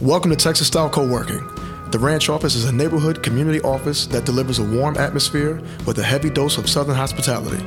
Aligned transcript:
Welcome 0.00 0.30
to 0.30 0.36
Texas 0.36 0.66
Style 0.66 0.88
Co-working. 0.88 1.46
The 1.90 1.98
Ranch 1.98 2.30
office 2.30 2.54
is 2.54 2.64
a 2.64 2.72
neighborhood 2.72 3.22
community 3.22 3.60
office 3.60 4.06
that 4.06 4.24
delivers 4.24 4.58
a 4.58 4.64
warm 4.64 4.96
atmosphere 4.96 5.60
with 5.86 5.98
a 5.98 6.02
heavy 6.02 6.30
dose 6.30 6.56
of 6.56 6.70
Southern 6.70 6.94
hospitality. 6.94 7.62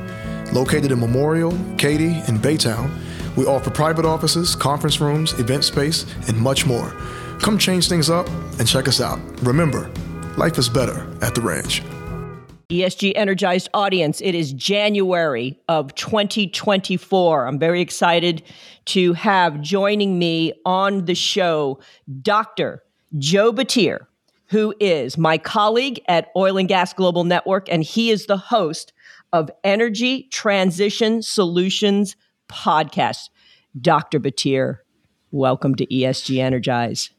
Located 0.52 0.92
in 0.92 1.00
Memorial, 1.00 1.52
Katy, 1.78 2.24
and 2.26 2.40
Baytown, 2.40 2.90
we 3.38 3.46
offer 3.46 3.70
private 3.70 4.04
offices, 4.04 4.56
conference 4.56 5.00
rooms, 5.00 5.34
event 5.34 5.64
space, 5.64 6.08
and 6.28 6.36
much 6.36 6.66
more. 6.66 6.90
Come 7.38 7.60
change 7.60 7.88
things 7.88 8.10
up 8.10 8.28
and 8.58 8.68
check 8.68 8.88
us 8.88 9.00
out. 9.00 9.20
Remember, 9.44 9.92
life 10.36 10.58
is 10.58 10.68
better 10.68 11.08
at 11.22 11.36
the 11.36 11.42
ranch. 11.42 11.84
ESG 12.70 13.14
Energized 13.16 13.70
audience, 13.74 14.22
it 14.22 14.34
is 14.36 14.54
January 14.54 15.60
of 15.68 15.94
2024. 15.96 17.48
I'm 17.48 17.60
very 17.60 17.82
excited 17.82 18.44
to 18.86 19.14
have 19.14 19.62
joining 19.62 20.18
me 20.18 20.54
on 20.66 21.06
the 21.06 21.16
show 21.16 21.80
Dr. 22.22 22.82
Joe 23.18 23.52
Batir, 23.52 24.08
who 24.48 24.74
is 24.80 25.18
my 25.18 25.38
colleague 25.38 26.02
at 26.08 26.30
Oil 26.36 26.58
and 26.58 26.68
Gas 26.68 26.94
Global 26.94 27.24
Network, 27.26 27.70
and 27.70 27.84
he 27.84 28.10
is 28.10 28.28
the 28.28 28.38
host 28.38 28.94
of 29.34 29.52
Energy 29.64 30.30
Transition 30.32 31.22
Solutions 31.22 32.16
podcast. 32.48 33.30
Dr. 33.80 34.20
Batir, 34.20 34.78
welcome 35.32 35.76
to 35.76 35.86
ESG 35.88 36.40
Energize. 36.40 37.10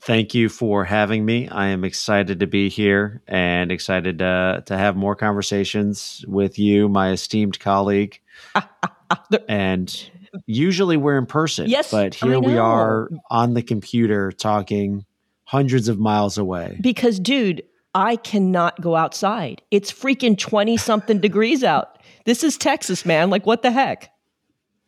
Thank 0.00 0.34
you 0.34 0.48
for 0.48 0.84
having 0.84 1.24
me. 1.24 1.48
I 1.48 1.68
am 1.68 1.84
excited 1.84 2.40
to 2.40 2.46
be 2.46 2.68
here 2.68 3.20
and 3.26 3.72
excited 3.72 4.22
uh, 4.22 4.62
to 4.66 4.76
have 4.76 4.96
more 4.96 5.16
conversations 5.16 6.24
with 6.28 6.58
you, 6.58 6.88
my 6.88 7.10
esteemed 7.10 7.58
colleague. 7.58 8.20
and 9.48 10.10
usually 10.46 10.96
we're 10.96 11.18
in 11.18 11.26
person, 11.26 11.68
yes, 11.68 11.90
but 11.90 12.14
here 12.14 12.38
we 12.38 12.56
are 12.56 13.10
on 13.30 13.54
the 13.54 13.62
computer 13.62 14.30
talking 14.30 15.04
hundreds 15.44 15.88
of 15.88 15.98
miles 15.98 16.38
away. 16.38 16.78
Because, 16.80 17.18
dude, 17.18 17.62
I 17.94 18.16
cannot 18.16 18.80
go 18.80 18.94
outside. 18.94 19.62
It's 19.70 19.90
freaking 19.90 20.38
20 20.38 20.76
something 20.76 21.20
degrees 21.20 21.64
out. 21.64 21.98
This 22.24 22.44
is 22.44 22.56
Texas, 22.56 23.04
man. 23.04 23.30
Like, 23.30 23.46
what 23.46 23.62
the 23.62 23.70
heck? 23.70 24.12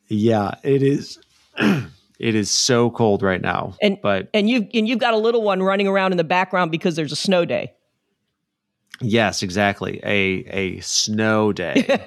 Yeah, 0.07 0.55
it 0.63 0.83
is. 0.83 1.19
It 2.21 2.35
is 2.35 2.51
so 2.51 2.91
cold 2.91 3.23
right 3.23 3.41
now. 3.41 3.75
And 3.81 3.99
but 4.03 4.29
and 4.35 4.49
you've 4.49 4.67
and 4.75 4.87
you've 4.87 4.99
got 4.99 5.15
a 5.15 5.17
little 5.17 5.43
one 5.43 5.63
running 5.63 5.89
around 5.89 6.13
in 6.13 6.19
the 6.19 6.25
background 6.25 6.71
because 6.71 6.95
there's 6.95 7.13
a 7.13 7.17
snow 7.17 7.47
day. 7.47 7.73
Yes, 9.01 9.43
exactly. 9.43 10.01
A 10.05 10.45
a 10.51 10.81
snow 10.81 11.53
day. 11.53 11.99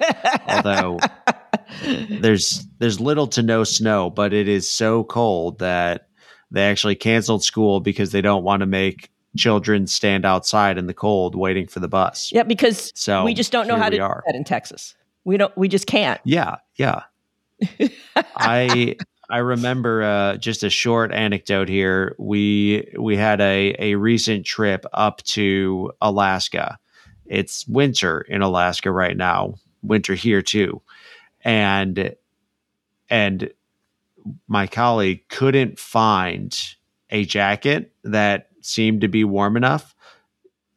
Although 0.48 1.00
there's 2.08 2.64
there's 2.78 3.00
little 3.00 3.26
to 3.26 3.42
no 3.42 3.64
snow, 3.64 4.08
but 4.08 4.32
it 4.32 4.46
is 4.46 4.70
so 4.70 5.02
cold 5.02 5.58
that 5.58 6.08
they 6.52 6.62
actually 6.62 6.94
canceled 6.94 7.42
school 7.42 7.80
because 7.80 8.12
they 8.12 8.20
don't 8.20 8.44
want 8.44 8.60
to 8.60 8.66
make 8.66 9.10
children 9.36 9.88
stand 9.88 10.24
outside 10.24 10.78
in 10.78 10.86
the 10.86 10.94
cold 10.94 11.34
waiting 11.34 11.66
for 11.66 11.80
the 11.80 11.88
bus. 11.88 12.30
Yeah, 12.32 12.44
because 12.44 12.92
so 12.94 13.24
we 13.24 13.34
just 13.34 13.50
don't 13.50 13.66
know 13.66 13.76
how 13.76 13.88
to 13.88 13.98
are. 13.98 14.22
do 14.24 14.32
that 14.32 14.36
in 14.36 14.44
Texas. 14.44 14.94
We 15.24 15.36
don't 15.36 15.56
we 15.56 15.66
just 15.66 15.88
can't. 15.88 16.20
Yeah, 16.22 16.58
yeah. 16.76 17.02
I 18.36 18.94
I 19.30 19.38
remember 19.38 20.02
uh, 20.02 20.36
just 20.36 20.62
a 20.62 20.70
short 20.70 21.12
anecdote 21.12 21.68
here. 21.68 22.14
We 22.18 22.92
we 22.98 23.16
had 23.16 23.40
a 23.40 23.74
a 23.78 23.94
recent 23.94 24.44
trip 24.44 24.84
up 24.92 25.22
to 25.24 25.92
Alaska. 26.00 26.78
It's 27.26 27.66
winter 27.66 28.20
in 28.22 28.42
Alaska 28.42 28.90
right 28.90 29.16
now. 29.16 29.54
Winter 29.82 30.14
here 30.14 30.42
too, 30.42 30.82
and 31.42 32.14
and 33.08 33.50
my 34.48 34.66
colleague 34.66 35.28
couldn't 35.28 35.78
find 35.78 36.58
a 37.10 37.24
jacket 37.24 37.92
that 38.04 38.48
seemed 38.60 39.02
to 39.02 39.08
be 39.08 39.24
warm 39.24 39.56
enough 39.56 39.94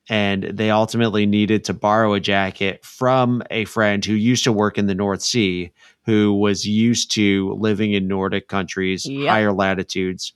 and 0.09 0.43
they 0.43 0.71
ultimately 0.71 1.25
needed 1.25 1.63
to 1.65 1.73
borrow 1.73 2.13
a 2.13 2.19
jacket 2.19 2.83
from 2.83 3.43
a 3.51 3.65
friend 3.65 4.03
who 4.05 4.13
used 4.13 4.43
to 4.45 4.51
work 4.51 4.77
in 4.77 4.87
the 4.87 4.95
North 4.95 5.21
Sea 5.21 5.71
who 6.07 6.33
was 6.33 6.65
used 6.65 7.11
to 7.11 7.53
living 7.59 7.91
in 7.91 8.07
Nordic 8.07 8.47
countries, 8.47 9.05
yep. 9.05 9.29
higher 9.29 9.51
latitudes, 9.51 10.31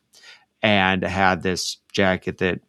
and 0.62 1.02
had 1.02 1.42
this 1.42 1.78
jacket 1.94 2.40
that 2.40 2.60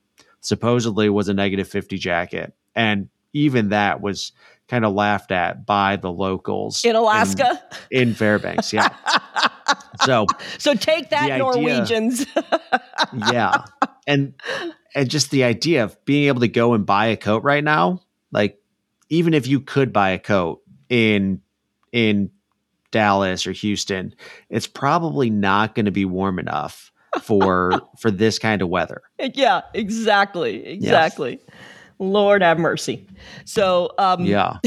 supposedly 0.41 1.11
was 1.11 1.29
a 1.29 1.35
negative 1.35 1.67
50 1.67 1.99
jacket. 1.99 2.55
And 2.77 3.09
even 3.33 3.71
that 3.71 4.01
was 4.01 4.31
kind 4.69 4.85
of 4.85 4.93
laughed 4.95 5.33
at 5.33 5.67
by 5.67 5.97
the 5.97 6.13
locals 6.13 6.85
in 6.85 6.95
Alaska, 6.95 7.61
in, 7.91 8.11
in 8.11 8.15
Fairbanks. 8.15 8.73
Yeah. 8.73 8.95
so, 10.05 10.27
so 10.59 10.75
take 10.75 11.11
that, 11.11 11.25
idea, 11.25 11.39
Norwegians. 11.39 12.25
yeah. 13.33 13.65
And, 14.07 14.35
and 14.95 15.11
just 15.11 15.33
the 15.33 15.43
idea 15.43 15.83
of 15.83 16.03
being 16.05 16.29
able 16.29 16.43
to 16.43 16.49
go 16.49 16.75
and 16.75 16.87
buy 16.87 17.07
a 17.07 17.17
coat 17.17 17.43
right 17.43 17.65
now, 17.65 18.01
like 18.31 18.63
even 19.09 19.35
if 19.35 19.49
you 19.49 19.59
could 19.59 19.93
buy 19.93 20.11
a 20.11 20.21
coat 20.21 20.63
in, 20.89 21.41
in 21.91 22.31
Dallas 22.93 23.47
or 23.47 23.53
Houston, 23.53 24.15
it's 24.49 24.69
probably 24.69 25.29
not 25.29 25.75
going 25.75 25.87
to 25.87 25.91
be 25.91 26.05
warm 26.05 26.39
enough 26.39 26.93
for 27.21 27.83
for 27.99 28.11
this 28.11 28.39
kind 28.39 28.63
of 28.63 28.69
weather. 28.69 29.03
Yeah, 29.19 29.63
exactly. 29.75 30.65
Exactly. 30.65 31.41
Yeah. 31.47 31.55
Lord 31.99 32.43
have 32.43 32.59
mercy. 32.59 33.07
So, 33.45 33.93
um, 33.99 34.25
yeah. 34.25 34.59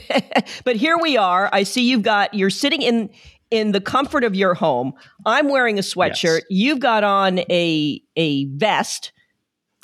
but 0.64 0.76
here 0.76 0.98
we 0.98 1.16
are. 1.16 1.48
I 1.52 1.62
see 1.62 1.88
you've 1.88 2.02
got 2.02 2.34
you're 2.34 2.50
sitting 2.50 2.82
in 2.82 3.10
in 3.50 3.72
the 3.72 3.80
comfort 3.80 4.24
of 4.24 4.34
your 4.34 4.54
home. 4.54 4.92
I'm 5.26 5.48
wearing 5.48 5.78
a 5.78 5.82
sweatshirt. 5.82 6.40
Yes. 6.40 6.46
You've 6.50 6.80
got 6.80 7.04
on 7.04 7.40
a 7.50 8.02
a 8.16 8.44
vest, 8.46 9.12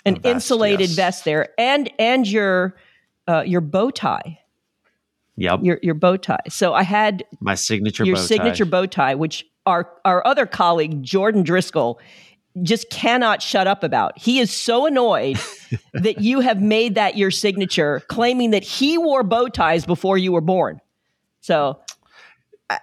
an 0.04 0.16
a 0.16 0.20
vest, 0.20 0.34
insulated 0.34 0.88
yes. 0.88 0.96
vest 0.96 1.24
there, 1.24 1.48
and 1.58 1.90
and 1.98 2.26
your 2.26 2.76
uh, 3.28 3.42
your 3.46 3.60
bow 3.60 3.90
tie. 3.90 4.40
Yep. 5.36 5.60
Your 5.62 5.78
your 5.82 5.94
bow 5.94 6.16
tie. 6.16 6.40
So 6.48 6.74
I 6.74 6.82
had 6.82 7.24
my 7.40 7.54
signature 7.54 8.04
your 8.04 8.16
bow 8.16 8.22
signature 8.22 8.64
bow 8.64 8.86
tie, 8.86 9.14
which 9.14 9.44
our 9.66 9.90
our 10.04 10.26
other 10.26 10.46
colleague 10.46 11.02
Jordan 11.02 11.42
Driscoll 11.42 12.00
just 12.62 12.88
cannot 12.88 13.42
shut 13.42 13.66
up 13.66 13.84
about. 13.84 14.18
He 14.18 14.38
is 14.38 14.50
so 14.50 14.86
annoyed 14.86 15.38
that 15.92 16.22
you 16.22 16.40
have 16.40 16.60
made 16.60 16.94
that 16.94 17.16
your 17.16 17.30
signature, 17.30 18.02
claiming 18.08 18.52
that 18.52 18.64
he 18.64 18.96
wore 18.96 19.22
bow 19.22 19.48
ties 19.48 19.84
before 19.84 20.16
you 20.16 20.32
were 20.32 20.40
born. 20.40 20.80
So, 21.40 21.80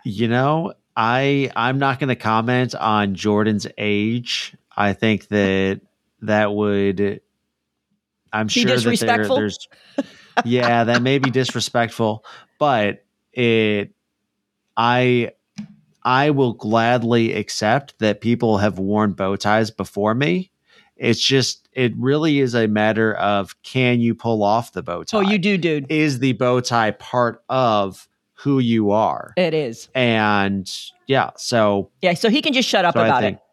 you 0.04 0.28
know, 0.28 0.74
I 0.96 1.52
I'm 1.56 1.80
not 1.80 2.00
going 2.00 2.10
to 2.10 2.16
comment 2.16 2.76
on 2.76 3.16
Jordan's 3.16 3.68
age. 3.78 4.56
I 4.78 4.94
think 4.94 5.28
that 5.30 5.82
that 6.22 6.54
would 6.54 7.22
I'm 8.32 8.48
sure 8.48 8.66
that 8.66 9.00
there, 9.00 9.28
there's 9.28 9.68
yeah, 10.46 10.84
that 10.84 11.02
may 11.02 11.20
be 11.20 11.30
disrespectful, 11.30 12.26
but 12.60 13.04
it 13.34 13.94
I 14.78 15.32
I 16.04 16.32
will 16.32 16.54
gladly 16.54 17.34
accept 17.34 18.00
that 18.00 18.22
people 18.22 18.58
have 18.58 18.80
worn 18.80 19.14
bow 19.14 19.36
ties 19.36 19.72
before 19.72 20.14
me. 20.14 20.52
It's 20.96 21.20
just 21.20 21.68
it 21.74 21.94
really 21.98 22.40
is 22.40 22.54
a 22.54 22.68
matter 22.68 23.14
of 23.16 23.62
can 23.64 24.00
you 24.00 24.14
pull 24.16 24.44
off 24.44 24.74
the 24.74 24.84
bow 24.84 25.04
tie? 25.04 25.18
Oh, 25.18 25.22
you 25.22 25.38
do, 25.38 25.58
dude. 25.58 25.90
Is 25.90 26.20
the 26.20 26.34
bow 26.34 26.60
tie 26.60 26.92
part 26.92 27.44
of 27.50 28.08
who 28.36 28.60
you 28.60 28.92
are? 28.92 29.34
It 29.38 29.54
is. 29.54 29.90
And 29.96 30.70
yeah, 31.08 31.32
so 31.38 31.90
Yeah, 32.02 32.14
so 32.14 32.30
he 32.30 32.42
can 32.42 32.54
just 32.54 32.70
shut 32.70 32.86
up 32.86 32.94
so 32.94 33.04
about 33.04 33.22
think, 33.22 33.38
it. 33.38 33.44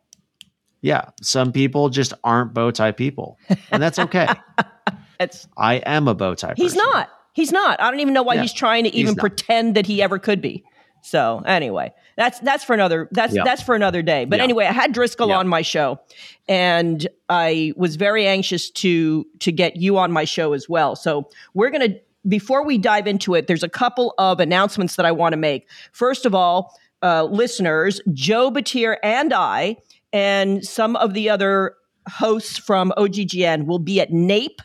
Yeah, 0.82 1.10
some 1.22 1.52
people 1.52 1.90
just 1.90 2.14
aren't 2.24 2.54
bow 2.54 2.70
tie 2.70 2.92
people, 2.92 3.38
and 3.70 3.82
that's 3.82 3.98
okay. 3.98 4.28
it's 5.20 5.46
I 5.56 5.76
am 5.76 6.08
a 6.08 6.14
bow 6.14 6.34
tie. 6.34 6.54
He's 6.56 6.74
person. 6.74 6.90
not. 6.92 7.10
He's 7.32 7.52
not. 7.52 7.80
I 7.80 7.90
don't 7.90 8.00
even 8.00 8.14
know 8.14 8.22
why 8.22 8.34
yeah, 8.34 8.42
he's 8.42 8.52
trying 8.52 8.84
to 8.84 8.94
even 8.94 9.14
pretend 9.14 9.76
that 9.76 9.86
he 9.86 10.02
ever 10.02 10.18
could 10.18 10.40
be. 10.40 10.64
So 11.02 11.42
anyway, 11.46 11.94
that's 12.16 12.40
that's 12.40 12.64
for 12.64 12.74
another 12.74 13.08
that's 13.12 13.34
yeah. 13.34 13.42
that's 13.44 13.62
for 13.62 13.74
another 13.74 14.02
day. 14.02 14.24
But 14.24 14.38
yeah. 14.38 14.44
anyway, 14.44 14.66
I 14.66 14.72
had 14.72 14.92
Driscoll 14.92 15.32
on 15.32 15.48
my 15.48 15.62
show, 15.62 16.00
and 16.48 17.06
I 17.28 17.72
was 17.76 17.96
very 17.96 18.26
anxious 18.26 18.70
to 18.70 19.26
to 19.38 19.52
get 19.52 19.76
you 19.76 19.96
on 19.98 20.12
my 20.12 20.24
show 20.24 20.52
as 20.52 20.68
well. 20.68 20.96
So 20.96 21.28
we're 21.54 21.70
gonna 21.70 21.96
before 22.28 22.64
we 22.64 22.76
dive 22.76 23.06
into 23.06 23.34
it, 23.34 23.46
there's 23.46 23.62
a 23.62 23.68
couple 23.68 24.14
of 24.18 24.40
announcements 24.40 24.96
that 24.96 25.06
I 25.06 25.12
want 25.12 25.32
to 25.32 25.38
make. 25.38 25.68
First 25.92 26.26
of 26.26 26.34
all, 26.34 26.78
uh, 27.02 27.24
listeners, 27.24 28.00
Joe 28.12 28.50
Batir 28.50 28.96
and 29.02 29.32
I, 29.32 29.76
and 30.12 30.64
some 30.64 30.96
of 30.96 31.14
the 31.14 31.30
other 31.30 31.76
hosts 32.08 32.58
from 32.58 32.92
OGGN 32.98 33.66
will 33.66 33.78
be 33.78 34.00
at 34.00 34.12
NAPE 34.12 34.60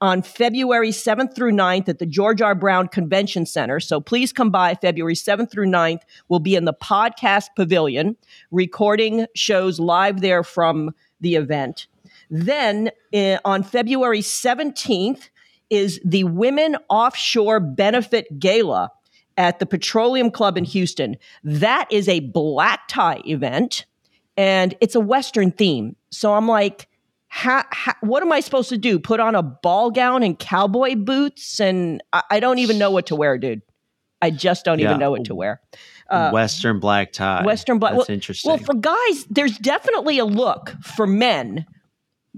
on 0.00 0.22
February 0.22 0.90
7th 0.90 1.34
through 1.34 1.52
9th 1.52 1.88
at 1.88 1.98
the 1.98 2.06
George 2.06 2.42
R. 2.42 2.54
Brown 2.54 2.88
Convention 2.88 3.46
Center. 3.46 3.80
So 3.80 4.00
please 4.00 4.32
come 4.32 4.50
by 4.50 4.74
February 4.74 5.14
7th 5.14 5.50
through 5.50 5.66
9th. 5.66 6.00
We'll 6.28 6.40
be 6.40 6.54
in 6.54 6.66
the 6.66 6.74
podcast 6.74 7.48
pavilion 7.56 8.16
recording 8.50 9.26
shows 9.34 9.80
live 9.80 10.20
there 10.20 10.42
from 10.42 10.94
the 11.20 11.36
event. 11.36 11.86
Then 12.28 12.90
uh, 13.14 13.38
on 13.44 13.62
February 13.62 14.20
17th 14.20 15.30
is 15.70 16.00
the 16.04 16.24
Women 16.24 16.76
Offshore 16.88 17.60
Benefit 17.60 18.38
Gala 18.38 18.90
at 19.36 19.58
the 19.58 19.66
Petroleum 19.66 20.30
Club 20.30 20.56
in 20.56 20.64
Houston. 20.64 21.16
That 21.42 21.86
is 21.90 22.08
a 22.08 22.20
black 22.20 22.88
tie 22.88 23.22
event 23.26 23.86
and 24.36 24.74
it's 24.80 24.94
a 24.94 25.00
Western 25.00 25.50
theme. 25.50 25.96
So 26.10 26.34
I'm 26.34 26.48
like, 26.48 26.88
what 28.00 28.22
am 28.22 28.32
I 28.32 28.40
supposed 28.40 28.68
to 28.70 28.78
do? 28.78 28.98
Put 28.98 29.20
on 29.20 29.34
a 29.34 29.42
ball 29.42 29.90
gown 29.90 30.22
and 30.22 30.38
cowboy 30.38 30.94
boots? 30.96 31.60
And 31.60 32.02
I, 32.12 32.22
I 32.30 32.40
don't 32.40 32.58
even 32.58 32.78
know 32.78 32.90
what 32.90 33.06
to 33.06 33.16
wear, 33.16 33.38
dude. 33.38 33.62
I 34.22 34.30
just 34.30 34.64
don't 34.64 34.78
yeah. 34.78 34.88
even 34.88 34.98
know 34.98 35.10
what 35.10 35.24
to 35.26 35.34
wear. 35.34 35.60
Uh, 36.08 36.30
Western 36.30 36.80
black 36.80 37.12
tie. 37.12 37.44
Western 37.44 37.78
black. 37.78 37.92
That's 37.92 38.08
well, 38.08 38.14
interesting. 38.14 38.48
Well, 38.48 38.58
for 38.58 38.74
guys, 38.74 39.26
there's 39.28 39.58
definitely 39.58 40.18
a 40.18 40.24
look 40.24 40.74
for 40.82 41.06
men, 41.06 41.66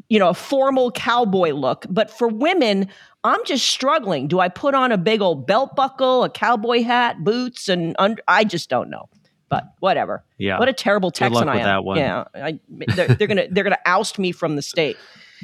you 0.08 0.18
know, 0.18 0.28
a 0.28 0.34
formal 0.34 0.90
cowboy 0.90 1.52
look. 1.52 1.86
But 1.88 2.10
for 2.10 2.28
women, 2.28 2.88
I'm 3.24 3.44
just 3.44 3.66
struggling. 3.66 4.26
Do 4.26 4.40
I 4.40 4.48
put 4.48 4.74
on 4.74 4.90
a 4.90 4.98
big 4.98 5.20
old 5.20 5.46
belt 5.46 5.76
buckle, 5.76 6.24
a 6.24 6.30
cowboy 6.30 6.82
hat, 6.82 7.22
boots, 7.22 7.68
and 7.68 7.94
under, 7.98 8.22
I 8.26 8.44
just 8.44 8.68
don't 8.68 8.90
know. 8.90 9.08
But 9.48 9.64
whatever. 9.80 10.24
Yeah. 10.36 10.58
What 10.58 10.68
a 10.68 10.72
terrible 10.72 11.10
Texan 11.10 11.48
I 11.48 11.56
am. 11.58 11.64
That 11.64 11.84
one. 11.84 11.96
Yeah. 11.98 12.24
I, 12.34 12.60
they're, 12.68 13.08
they're 13.08 13.28
gonna 13.28 13.46
they're 13.50 13.64
gonna 13.64 13.78
oust 13.86 14.18
me 14.18 14.32
from 14.32 14.56
the 14.56 14.62
state. 14.62 14.96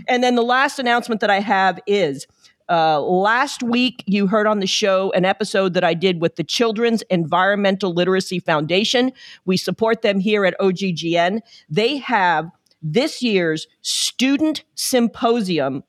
And 0.09 0.23
then 0.23 0.35
the 0.35 0.43
last 0.43 0.79
announcement 0.79 1.21
that 1.21 1.31
I 1.31 1.41
have 1.41 1.79
is 1.87 2.27
uh, 2.69 3.01
last 3.01 3.63
week, 3.63 4.03
you 4.07 4.27
heard 4.27 4.47
on 4.47 4.61
the 4.61 4.67
show 4.67 5.13
an 5.13 5.25
episode 5.25 5.75
that 5.75 5.85
I 5.85 5.95
did 5.95 6.21
with 6.21 6.37
the 6.37 6.45
Children's 6.45 7.03
Environmental 7.03 7.93
Literacy 7.93 8.41
Foundation. 8.41 9.13
We 9.45 9.57
support 9.57 10.03
them 10.03 10.19
here 10.19 10.45
at 10.47 10.59
OGGN. 10.59 11.41
They 11.69 11.99
have 11.99 12.51
this 12.83 13.23
year's 13.23 13.67
student 13.83 14.65
symposium 14.75 15.85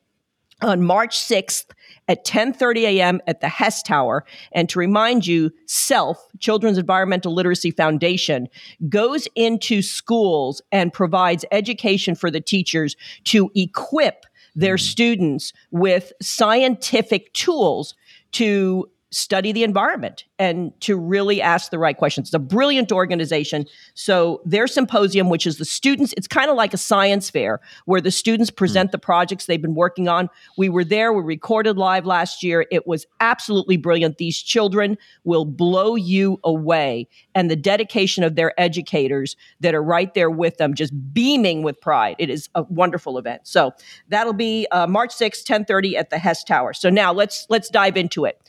on 0.61 0.83
March 0.83 1.17
6th 1.17 1.65
at 2.07 2.25
10:30 2.25 2.83
a.m. 2.83 3.21
at 3.27 3.41
the 3.41 3.49
Hess 3.49 3.81
Tower. 3.81 4.25
And 4.51 4.69
to 4.69 4.79
remind 4.79 5.25
you, 5.25 5.51
CELF, 5.67 6.17
Children's 6.39 6.77
Environmental 6.77 7.33
Literacy 7.33 7.71
Foundation, 7.71 8.47
goes 8.89 9.27
into 9.35 9.81
schools 9.81 10.61
and 10.71 10.93
provides 10.93 11.45
education 11.51 12.15
for 12.15 12.29
the 12.29 12.41
teachers 12.41 12.95
to 13.25 13.49
equip 13.55 14.25
their 14.55 14.75
mm-hmm. 14.75 14.83
students 14.83 15.53
with 15.71 16.13
scientific 16.21 17.33
tools 17.33 17.95
to 18.31 18.89
study 19.15 19.53
the 19.53 19.63
environment 19.63 20.25
and 20.39 20.77
to 20.81 20.97
really 20.97 21.41
ask 21.41 21.71
the 21.71 21.79
right 21.79 21.95
questions. 21.95 22.27
It's 22.27 22.33
a 22.33 22.39
brilliant 22.39 22.91
organization. 22.91 23.65
So 23.93 24.41
their 24.43 24.67
symposium, 24.67 25.29
which 25.29 25.47
is 25.47 25.57
the 25.57 25.63
students, 25.63 26.13
it's 26.17 26.27
kind 26.27 26.49
of 26.49 26.57
like 26.57 26.73
a 26.73 26.77
science 26.77 27.29
fair 27.29 27.61
where 27.85 28.01
the 28.01 28.11
students 28.11 28.49
hmm. 28.49 28.55
present 28.55 28.89
mm. 28.89 28.91
the 28.91 28.99
projects 28.99 29.45
they've 29.45 29.61
been 29.61 29.73
working 29.73 30.09
on. 30.09 30.29
We 30.57 30.67
were 30.67 30.83
there, 30.83 31.13
we 31.13 31.23
recorded 31.23 31.77
live 31.77 32.05
last 32.05 32.43
year. 32.43 32.65
It 32.71 32.85
was 32.85 33.05
absolutely 33.21 33.77
brilliant. 33.77 34.17
These 34.17 34.41
children 34.41 34.97
will 35.23 35.45
blow 35.45 35.95
you 35.95 36.37
away. 36.43 37.07
And 37.33 37.49
the 37.49 37.55
dedication 37.55 38.25
of 38.25 38.35
their 38.35 38.59
educators 38.59 39.37
that 39.61 39.73
are 39.73 39.83
right 39.83 40.13
there 40.13 40.29
with 40.29 40.57
them, 40.57 40.73
just 40.73 40.93
beaming 41.13 41.63
with 41.63 41.79
pride. 41.79 42.17
It 42.19 42.29
is 42.29 42.49
a 42.53 42.63
wonderful 42.63 43.17
event. 43.17 43.47
So 43.47 43.71
that'll 44.09 44.33
be 44.33 44.67
uh, 44.71 44.87
March 44.87 45.11
6th, 45.11 45.49
1030 45.49 45.95
at 45.95 46.09
the 46.09 46.17
Hess 46.17 46.43
Tower. 46.43 46.73
So 46.73 46.89
now 46.89 47.13
let's 47.13 47.45
let's 47.49 47.69
dive 47.69 47.95
into 47.95 48.25
it. 48.25 48.41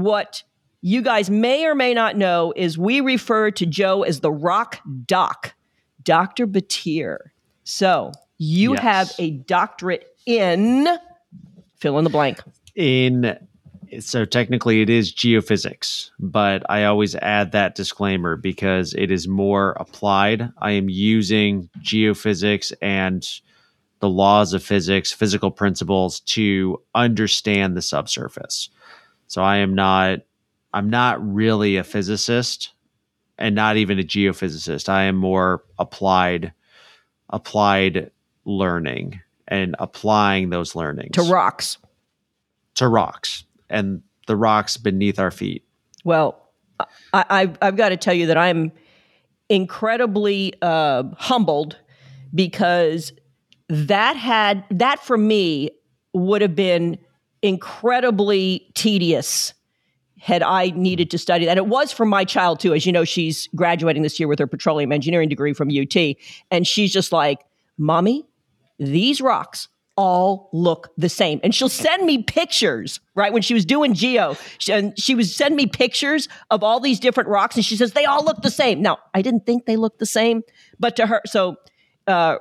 What 0.00 0.42
you 0.80 1.02
guys 1.02 1.28
may 1.28 1.66
or 1.66 1.74
may 1.74 1.94
not 1.94 2.16
know 2.16 2.52
is 2.56 2.78
we 2.78 3.00
refer 3.00 3.50
to 3.52 3.66
Joe 3.66 4.02
as 4.02 4.20
the 4.20 4.32
rock 4.32 4.80
doc, 5.06 5.54
Dr. 6.02 6.46
Batir. 6.46 7.18
So 7.64 8.12
you 8.38 8.72
yes. 8.72 8.82
have 8.82 9.12
a 9.18 9.30
doctorate 9.30 10.16
in 10.26 10.88
fill 11.76 11.98
in 11.98 12.04
the 12.04 12.10
blank. 12.10 12.40
In 12.74 13.38
so 13.98 14.24
technically 14.24 14.82
it 14.82 14.88
is 14.88 15.12
geophysics, 15.12 16.10
but 16.20 16.62
I 16.70 16.84
always 16.84 17.16
add 17.16 17.52
that 17.52 17.74
disclaimer 17.74 18.36
because 18.36 18.94
it 18.94 19.10
is 19.10 19.26
more 19.26 19.72
applied. 19.80 20.50
I 20.58 20.72
am 20.72 20.88
using 20.88 21.68
geophysics 21.82 22.72
and 22.80 23.26
the 23.98 24.08
laws 24.08 24.54
of 24.54 24.62
physics, 24.62 25.12
physical 25.12 25.50
principles 25.50 26.20
to 26.20 26.80
understand 26.94 27.76
the 27.76 27.82
subsurface. 27.82 28.70
So 29.30 29.44
I 29.44 29.58
am 29.58 29.76
not 29.76 30.18
I'm 30.74 30.90
not 30.90 31.24
really 31.24 31.76
a 31.76 31.84
physicist 31.84 32.72
and 33.38 33.54
not 33.54 33.76
even 33.76 34.00
a 34.00 34.02
geophysicist. 34.02 34.88
I 34.88 35.04
am 35.04 35.14
more 35.14 35.62
applied 35.78 36.52
applied 37.30 38.10
learning 38.44 39.20
and 39.46 39.76
applying 39.78 40.50
those 40.50 40.74
learnings 40.74 41.12
to 41.12 41.22
rocks. 41.22 41.78
To 42.74 42.88
rocks 42.88 43.44
and 43.68 44.02
the 44.26 44.34
rocks 44.34 44.76
beneath 44.76 45.20
our 45.20 45.30
feet. 45.30 45.64
Well, 46.02 46.50
I, 47.12 47.24
I've, 47.30 47.58
I've 47.62 47.76
got 47.76 47.90
to 47.90 47.96
tell 47.96 48.14
you 48.14 48.26
that 48.26 48.36
I'm 48.36 48.72
incredibly 49.48 50.54
uh, 50.60 51.04
humbled 51.18 51.78
because 52.34 53.12
that 53.68 54.16
had 54.16 54.64
that 54.72 54.98
for 54.98 55.16
me 55.16 55.70
would 56.12 56.42
have 56.42 56.56
been 56.56 56.98
incredibly 57.42 58.70
tedious 58.74 59.54
had 60.20 60.42
I 60.42 60.68
needed 60.70 61.10
to 61.12 61.18
study 61.18 61.46
that. 61.46 61.56
It 61.56 61.66
was 61.66 61.92
for 61.92 62.04
my 62.04 62.24
child 62.24 62.60
too. 62.60 62.74
As 62.74 62.84
you 62.84 62.92
know, 62.92 63.04
she's 63.04 63.48
graduating 63.54 64.02
this 64.02 64.20
year 64.20 64.28
with 64.28 64.38
her 64.38 64.46
petroleum 64.46 64.92
engineering 64.92 65.30
degree 65.30 65.54
from 65.54 65.70
UT. 65.70 66.16
And 66.50 66.66
she's 66.66 66.92
just 66.92 67.10
like, 67.10 67.40
Mommy, 67.78 68.26
these 68.78 69.22
rocks 69.22 69.68
all 69.96 70.50
look 70.52 70.90
the 70.96 71.08
same. 71.08 71.40
And 71.42 71.54
she'll 71.54 71.68
send 71.68 72.04
me 72.04 72.22
pictures, 72.22 73.00
right? 73.14 73.32
When 73.32 73.42
she 73.42 73.54
was 73.54 73.64
doing 73.64 73.94
geo, 73.94 74.36
she, 74.58 74.72
and 74.72 74.98
she 74.98 75.14
was 75.14 75.34
send 75.34 75.56
me 75.56 75.66
pictures 75.66 76.28
of 76.50 76.62
all 76.62 76.80
these 76.80 77.00
different 77.00 77.28
rocks. 77.28 77.56
And 77.56 77.64
she 77.64 77.76
says, 77.76 77.92
they 77.92 78.04
all 78.04 78.24
look 78.24 78.42
the 78.42 78.50
same. 78.50 78.82
Now, 78.82 78.98
I 79.14 79.22
didn't 79.22 79.46
think 79.46 79.66
they 79.66 79.76
looked 79.76 79.98
the 79.98 80.06
same, 80.06 80.42
but 80.78 80.96
to 80.96 81.06
her, 81.06 81.22
so, 81.26 81.56
uh, 82.06 82.36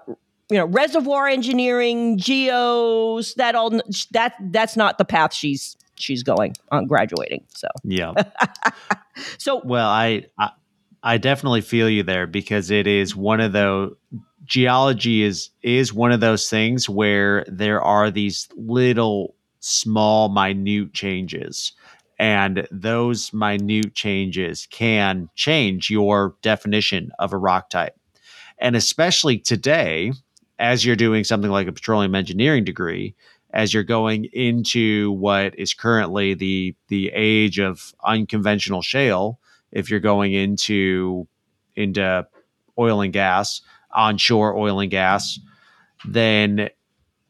you 0.50 0.57
know 0.57 0.66
reservoir 0.66 1.28
engineering 1.28 2.18
geos 2.18 3.34
that 3.36 3.56
all 3.56 3.69
that 4.12 4.34
that's 4.51 4.75
not 4.75 4.98
the 4.98 5.06
path 5.06 5.34
she's 5.34 5.75
she's 5.96 6.24
going 6.24 6.54
on 6.72 6.88
graduating 6.88 7.44
so. 7.56 7.68
Yeah. 7.84 8.13
So 9.38 9.62
well 9.66 9.90
I, 9.90 10.28
I 10.40 10.51
i 11.04 11.18
definitely 11.18 11.60
feel 11.60 11.90
you 11.90 12.04
there 12.04 12.25
because 12.25 12.72
it 12.72 12.88
is 12.88 13.18
one 13.18 13.42
of 13.42 13.51
those 13.51 13.94
geology 14.46 15.24
is 15.24 15.50
is 15.62 15.94
one 15.94 16.13
of 16.13 16.22
those 16.22 16.50
things 16.50 16.88
where 16.88 17.44
there 17.50 17.81
are 17.81 18.10
these 18.10 18.48
little 18.56 19.36
small 19.60 20.30
minute 20.30 20.94
changes. 20.94 21.74
And 22.18 22.68
those 22.69 23.31
minute 23.31 23.95
changes 23.95 24.68
can 24.72 25.30
change 25.36 25.90
your 25.90 26.36
definition 26.42 27.12
of 27.19 27.31
a 27.31 27.38
rock 27.38 27.69
type. 27.69 27.95
And 28.60 28.75
especially 28.75 29.38
today 29.38 30.12
as 30.59 30.85
you're 30.85 30.95
doing 30.95 31.23
something 31.23 31.50
like 31.50 31.67
a 31.67 31.71
petroleum 31.71 32.13
engineering 32.13 32.65
degree, 32.65 33.15
as 33.51 33.73
you're 33.73 33.83
going 33.83 34.25
into 34.25 35.11
what 35.13 35.57
is 35.57 35.73
currently 35.73 36.33
the 36.33 36.75
the 36.89 37.09
age 37.16 37.59
of 37.59 37.94
unconventional 38.06 38.81
shale, 38.81 39.39
if 39.71 39.89
you're 39.89 39.99
going 39.99 40.33
into 40.33 41.28
into 41.75 42.28
oil 42.78 43.01
and 43.01 43.13
gas, 43.13 43.61
onshore 43.92 44.56
oil 44.56 44.80
and 44.80 44.92
gas, 44.92 45.39
then 46.06 46.69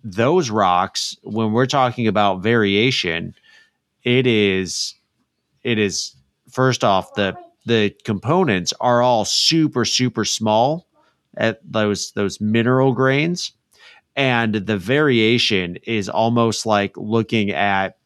those 0.04 0.50
rocks, 0.50 1.16
when 1.24 1.52
we're 1.52 1.66
talking 1.66 2.08
about 2.08 2.42
variation, 2.42 3.34
it 4.04 4.26
is 4.28 4.96
it 5.64 5.78
is 5.78 6.16
first 6.52 6.84
off 6.84 7.14
the 7.14 7.38
the 7.66 7.96
components 8.04 8.74
are 8.82 9.02
all 9.02 9.24
super 9.24 9.86
super 9.86 10.26
small 10.26 10.89
at 11.38 11.60
those 11.64 12.12
those 12.12 12.42
mineral 12.42 12.94
grains 12.94 13.54
and 14.20 14.54
the 14.54 14.78
variation 14.78 15.78
is 15.84 16.10
almost 16.10 16.66
like 16.66 16.98
looking 16.98 17.52
at 17.52 17.98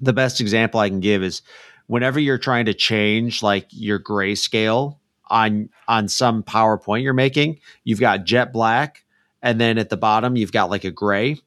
the 0.00 0.12
best 0.12 0.40
example 0.40 0.78
I 0.78 0.88
can 0.88 1.00
give 1.00 1.24
is 1.24 1.42
whenever 1.88 2.20
you're 2.20 2.38
trying 2.38 2.66
to 2.66 2.74
change 2.74 3.42
like 3.42 3.66
your 3.70 3.98
grayscale 3.98 4.98
on 5.28 5.70
on 5.88 6.06
some 6.06 6.42
PowerPoint 6.42 7.02
you're 7.02 7.14
making, 7.14 7.58
you've 7.82 8.00
got 8.00 8.24
jet 8.24 8.52
black 8.52 9.04
and 9.42 9.60
then 9.60 9.78
at 9.78 9.90
the 9.90 9.96
bottom 9.96 10.36
you've 10.36 10.52
got 10.52 10.70
like 10.70 10.84
a 10.84 10.90
gray. 10.90 11.40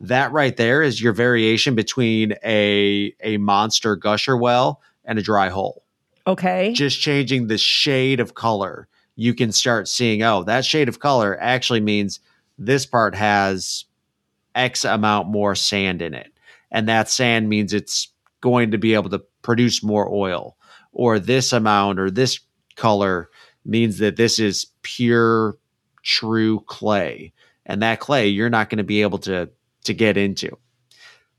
That 0.00 0.32
right 0.32 0.56
there 0.56 0.82
is 0.82 1.02
your 1.02 1.12
variation 1.12 1.74
between 1.74 2.34
a 2.42 3.14
a 3.20 3.36
monster 3.36 3.94
gusher 3.96 4.36
well 4.36 4.80
and 5.04 5.18
a 5.18 5.22
dry 5.22 5.50
hole. 5.50 5.84
Okay. 6.26 6.72
Just 6.72 7.00
changing 7.00 7.48
the 7.48 7.58
shade 7.58 8.20
of 8.20 8.34
color 8.34 8.88
you 9.20 9.34
can 9.34 9.52
start 9.52 9.86
seeing, 9.86 10.22
oh, 10.22 10.42
that 10.44 10.64
shade 10.64 10.88
of 10.88 10.98
color 10.98 11.36
actually 11.42 11.82
means 11.82 12.20
this 12.56 12.86
part 12.86 13.14
has 13.14 13.84
X 14.54 14.82
amount 14.82 15.28
more 15.28 15.54
sand 15.54 16.00
in 16.00 16.14
it. 16.14 16.32
And 16.70 16.88
that 16.88 17.10
sand 17.10 17.50
means 17.50 17.74
it's 17.74 18.08
going 18.40 18.70
to 18.70 18.78
be 18.78 18.94
able 18.94 19.10
to 19.10 19.22
produce 19.42 19.82
more 19.82 20.10
oil. 20.10 20.56
Or 20.92 21.18
this 21.18 21.52
amount 21.52 22.00
or 22.00 22.10
this 22.10 22.40
color 22.76 23.28
means 23.66 23.98
that 23.98 24.16
this 24.16 24.38
is 24.38 24.68
pure, 24.80 25.58
true 26.02 26.60
clay. 26.66 27.34
And 27.66 27.82
that 27.82 28.00
clay 28.00 28.28
you're 28.28 28.48
not 28.48 28.70
going 28.70 28.78
to 28.78 28.84
be 28.84 29.02
able 29.02 29.18
to, 29.18 29.50
to 29.84 29.92
get 29.92 30.16
into. 30.16 30.56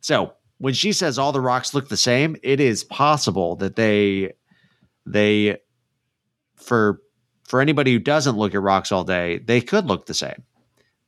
So 0.01 0.33
when 0.59 0.75
she 0.75 0.93
says 0.93 1.17
all 1.17 1.31
the 1.31 1.41
rocks 1.41 1.73
look 1.73 1.89
the 1.89 1.97
same, 1.97 2.35
it 2.43 2.59
is 2.59 2.83
possible 2.83 3.55
that 3.55 3.75
they 3.75 4.33
they 5.07 5.57
for 6.55 7.01
for 7.51 7.59
anybody 7.59 7.91
who 7.91 7.99
doesn't 7.99 8.37
look 8.37 8.55
at 8.55 8.61
rocks 8.61 8.93
all 8.93 9.03
day, 9.03 9.39
they 9.39 9.59
could 9.59 9.85
look 9.85 10.05
the 10.05 10.13
same, 10.13 10.41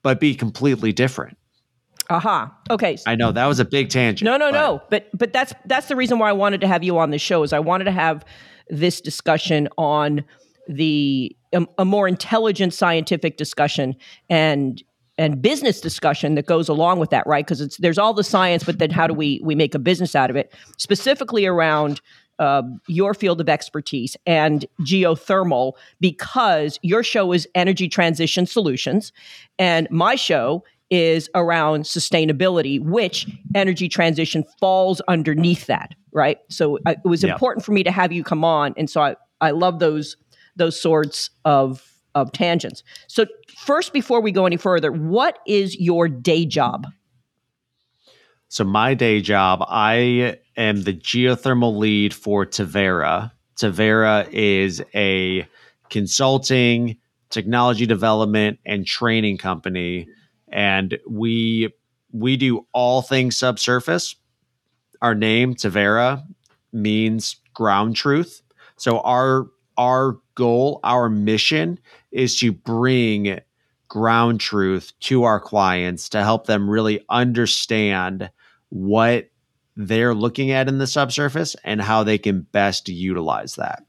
but 0.02 0.20
be 0.20 0.36
completely 0.36 0.92
different. 0.92 1.38
Aha. 2.10 2.44
Uh-huh. 2.44 2.74
Okay. 2.74 2.98
I 3.08 3.16
know 3.16 3.32
that 3.32 3.46
was 3.46 3.62
a 3.62 3.66
big 3.66 3.88
tangent. 3.88 4.26
No, 4.26 4.36
no, 4.36 4.52
but. 4.52 4.60
no. 4.60 4.82
But 4.90 5.10
but 5.18 5.32
that's 5.32 5.54
that's 5.68 5.88
the 5.88 5.96
reason 5.96 6.20
why 6.20 6.28
I 6.28 6.34
wanted 6.34 6.60
to 6.60 6.68
have 6.68 6.84
you 6.84 6.98
on 6.98 7.12
the 7.12 7.18
show 7.18 7.44
is 7.44 7.54
I 7.54 7.60
wanted 7.60 7.86
to 7.86 7.94
have 7.94 8.26
this 8.70 9.00
discussion 9.00 9.70
on 9.78 10.26
the 10.68 11.34
um, 11.54 11.70
a 11.78 11.86
more 11.86 12.10
intelligent 12.10 12.74
scientific 12.74 13.38
discussion 13.38 13.96
and 14.30 14.84
and 15.18 15.42
business 15.42 15.80
discussion 15.80 16.36
that 16.36 16.46
goes 16.46 16.68
along 16.68 17.00
with 17.00 17.12
that, 17.12 17.26
right? 17.26 17.46
Because 17.46 17.62
it's 17.62 17.78
there's 17.78 17.98
all 17.98 18.14
the 18.14 18.24
science, 18.24 18.66
but 18.66 18.80
then 18.80 18.90
how 18.90 19.08
do 19.08 19.14
we 19.14 19.40
we 19.46 19.56
make 19.56 19.74
a 19.74 19.80
business 19.80 20.14
out 20.14 20.30
of 20.30 20.36
it? 20.36 20.54
Specifically 20.78 21.46
around 21.46 22.02
uh, 22.40 22.64
your 22.88 23.14
field 23.14 23.40
of 23.40 23.50
expertise 23.50 24.18
and 24.26 24.66
geothermal, 24.82 25.74
because 26.00 26.80
your 26.82 27.04
show 27.04 27.32
is 27.32 27.48
energy 27.56 27.88
transition 27.88 28.46
solutions, 28.46 29.12
and 29.60 29.88
my 29.92 30.16
show 30.16 30.64
is 30.90 31.30
around 31.34 31.84
sustainability, 31.84 32.80
which 32.84 33.28
energy 33.56 33.90
transition 33.90 34.44
falls 34.60 35.02
underneath 35.08 35.66
that, 35.66 35.96
right? 36.12 36.38
So 36.50 36.78
I, 36.86 36.92
uh, 36.92 36.96
it 37.04 37.08
was 37.08 37.24
yeah. 37.24 37.32
important 37.32 37.66
for 37.66 37.72
me 37.72 37.84
to 37.84 37.92
have 37.92 38.12
you 38.12 38.24
come 38.24 38.44
on, 38.44 38.74
and 38.78 38.90
so 38.90 39.02
I 39.02 39.16
I 39.42 39.52
love 39.52 39.80
those 39.80 40.18
those 40.56 40.80
sorts 40.80 41.30
of 41.46 41.84
of 42.16 42.32
tangents. 42.32 42.84
So 43.08 43.26
first, 43.58 43.92
before 43.92 44.22
we 44.22 44.32
go 44.32 44.46
any 44.46 44.58
further, 44.58 44.92
what 44.92 45.40
is 45.48 45.76
your 45.80 46.08
day 46.08 46.46
job? 46.46 46.88
So 48.50 48.64
my 48.64 48.94
day 48.94 49.20
job, 49.20 49.64
I 49.68 50.38
am 50.58 50.84
the 50.84 50.94
geothermal 50.94 51.78
lead 51.78 52.14
for 52.14 52.46
Taverra. 52.46 53.32
Taverra 53.56 54.28
is 54.32 54.84
a 54.96 55.48
consulting, 55.90 56.98
technology 57.30 57.86
development, 57.86 58.60
and 58.66 58.86
training 58.86 59.38
company 59.38 60.08
and 60.54 60.98
we 61.10 61.74
we 62.14 62.38
do 62.38 62.66
all 62.72 63.02
things 63.02 63.36
subsurface. 63.36 64.16
Our 65.02 65.16
name 65.16 65.56
Taverra 65.56 66.24
means 66.72 67.38
ground 67.54 67.98
truth. 67.98 68.42
So 68.78 69.00
our 69.02 69.48
our 69.78 70.20
goal, 70.36 70.80
our 70.84 71.10
mission 71.10 71.80
is 72.12 72.40
to 72.40 72.52
bring 72.52 73.40
ground 73.88 74.40
truth 74.40 74.94
to 75.02 75.24
our 75.24 75.40
clients 75.40 76.08
to 76.10 76.24
help 76.24 76.46
them 76.46 76.70
really 76.70 77.04
understand 77.10 78.30
what 78.70 79.30
they're 79.76 80.14
looking 80.14 80.52
at 80.52 80.68
in 80.68 80.78
the 80.78 80.88
subsurface 80.88 81.56
and 81.64 81.82
how 81.82 82.04
they 82.04 82.18
can 82.18 82.42
best 82.52 82.90
utilize 82.90 83.56
that. 83.56 83.84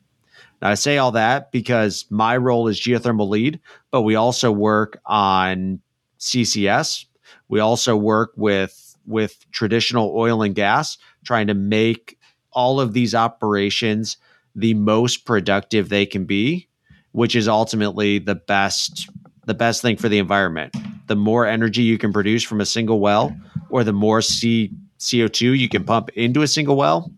Now, 0.63 0.71
I 0.71 0.75
say 0.75 0.99
all 0.99 1.13
that 1.13 1.53
because 1.53 2.07
my 2.11 2.37
role 2.37 2.69
is 2.69 2.81
geothermal 2.81 3.29
lead, 3.29 3.61
but 3.91 4.03
we 4.03 4.15
also 4.15 4.51
work 4.51 5.01
on 5.05 5.81
CCS. 6.19 7.05
We 7.49 7.61
also 7.61 7.97
work 7.97 8.33
with 8.37 8.81
with 9.07 9.45
traditional 9.53 10.17
oil 10.17 10.43
and 10.43 10.55
gas, 10.55 10.97
trying 11.25 11.47
to 11.49 11.55
make 11.55 12.19
all 12.53 12.81
of 12.81 12.95
these 12.95 13.15
operations 13.15 14.17
the 14.55 14.73
most 14.73 15.27
productive 15.27 15.89
they 15.89 16.07
can 16.07 16.25
be, 16.25 16.69
which 17.13 17.37
is 17.37 17.49
ultimately 17.49 18.19
the 18.19 18.35
best 18.35 19.11
the 19.47 19.55
best 19.55 19.83
thing 19.83 19.97
for 19.97 20.09
the 20.09 20.19
environment. 20.19 20.75
The 21.07 21.17
more 21.17 21.47
energy 21.47 21.83
you 21.83 21.99
can 21.99 22.15
produce 22.15 22.43
from 22.43 22.63
a 22.63 22.67
single 22.67 23.01
well, 23.01 23.37
or 23.69 23.85
the 23.85 23.93
more 23.93 24.23
C, 24.23 24.73
CO2 25.05 25.59
you 25.59 25.69
can 25.69 25.85
pump 25.85 26.11
into 26.11 26.43
a 26.43 26.47
single 26.47 26.77
well, 26.77 27.13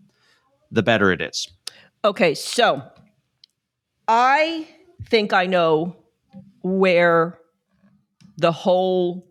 the 0.71 0.83
better 0.83 1.11
it 1.11 1.21
is. 1.21 1.49
Okay, 2.03 2.33
so 2.35 2.81
I 4.07 4.67
think 5.05 5.33
I 5.33 5.45
know 5.45 5.95
where 6.61 7.39
the 8.37 8.51
whole 8.51 9.27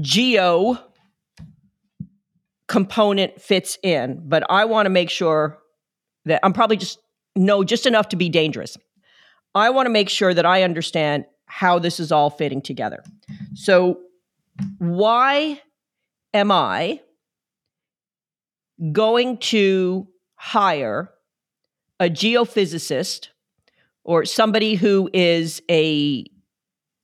geo 0.00 0.78
component 2.66 3.40
fits 3.40 3.78
in, 3.82 4.22
but 4.24 4.44
I 4.50 4.64
want 4.64 4.86
to 4.86 4.90
make 4.90 5.10
sure 5.10 5.58
that 6.24 6.40
I'm 6.42 6.52
probably 6.52 6.76
just 6.76 6.98
know 7.36 7.64
just 7.64 7.86
enough 7.86 8.08
to 8.10 8.16
be 8.16 8.28
dangerous. 8.28 8.76
I 9.54 9.70
want 9.70 9.86
to 9.86 9.90
make 9.90 10.08
sure 10.08 10.34
that 10.34 10.46
I 10.46 10.62
understand 10.62 11.26
how 11.46 11.78
this 11.78 12.00
is 12.00 12.10
all 12.10 12.30
fitting 12.30 12.62
together. 12.62 13.02
So, 13.54 14.00
why 14.78 15.60
am 16.32 16.50
I 16.50 17.00
going 18.92 19.38
to 19.38 20.06
hire 20.36 21.10
a 22.00 22.06
geophysicist 22.06 23.28
or 24.02 24.24
somebody 24.24 24.74
who 24.74 25.08
is 25.12 25.62
a 25.70 26.24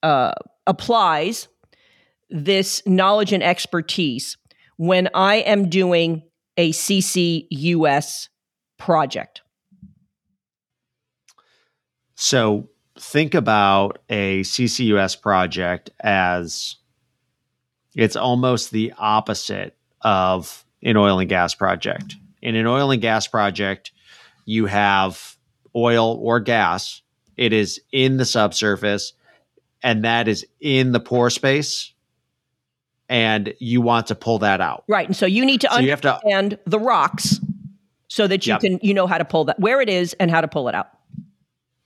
uh, 0.03 0.33
applies 0.67 1.49
this 2.29 2.83
knowledge 2.87 3.33
and 3.33 3.43
expertise 3.43 4.37
when 4.77 5.09
I 5.15 5.37
am 5.37 5.69
doing 5.69 6.23
a 6.57 6.73
CCUS 6.73 8.29
project? 8.79 9.43
So 12.15 12.69
think 12.99 13.35
about 13.35 13.99
a 14.09 14.41
CCUS 14.41 15.21
project 15.21 15.91
as 16.01 16.77
it's 17.95 18.17
almost 18.17 18.71
the 18.71 18.93
opposite 18.99 19.77
of 20.03 20.65
an 20.83 20.97
oil 20.97 21.19
and 21.19 21.29
gas 21.29 21.55
project. 21.55 22.17
In 22.43 22.57
an 22.57 22.67
oil 22.67 22.91
and 22.91 23.03
gas 23.03 23.27
project, 23.27 23.93
you 24.45 24.67
have 24.67 25.37
oil 25.75 26.19
or 26.21 26.41
gas, 26.41 27.03
it 27.37 27.53
is 27.53 27.81
in 27.93 28.17
the 28.17 28.25
subsurface 28.25 29.13
and 29.83 30.05
that 30.05 30.29
is 30.29 30.47
in 30.61 30.93
the 30.93 31.01
pore 31.01 31.31
space 31.31 31.93
and 33.09 33.55
you 33.59 33.81
want 33.81 34.07
to 34.09 34.15
pull 34.15 34.39
that 34.39 34.61
out. 34.61 34.85
Right. 34.89 35.07
And 35.07 35.17
so 35.17 35.27
you 35.27 35.45
need 35.45 35.61
to 35.63 35.69
so 35.71 35.77
understand 35.77 36.51
to, 36.53 36.61
the 36.67 36.79
rocks 36.79 37.41
so 38.09 38.27
that 38.27 38.47
you 38.47 38.53
yep. 38.53 38.61
can 38.61 38.79
you 38.83 38.95
know 38.95 39.07
how 39.07 39.19
to 39.19 39.25
pull 39.25 39.45
that 39.45 39.59
where 39.59 39.81
it 39.81 39.89
is 39.89 40.15
and 40.21 40.31
how 40.31 40.41
to 40.41 40.49
pull 40.49 40.69
it 40.69 40.75
out. 40.75 40.89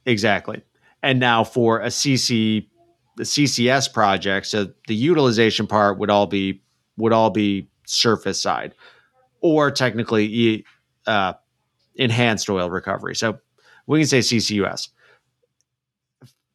Exactly. 0.07 0.63
And 1.03 1.21
now 1.21 1.45
for 1.45 1.81
a 1.81 1.89
CC 1.89 2.69
the 3.17 3.23
CCS 3.23 3.93
project, 3.93 4.47
so 4.47 4.73
the 4.89 4.95
utilization 4.95 5.67
part 5.67 5.99
would 5.99 6.11
all 6.11 6.27
be 6.27 6.63
would 6.97 7.13
all 7.13 7.31
be 7.31 7.69
surface 7.87 8.41
side 8.41 8.75
or 9.41 9.71
technically 9.71 10.65
uh, 11.07 11.35
enhanced 11.97 12.49
oil 12.49 12.71
recovery. 12.71 13.15
So 13.15 13.39
we 13.87 14.01
can 14.01 14.07
say 14.09 14.21
CCUS 14.21 14.89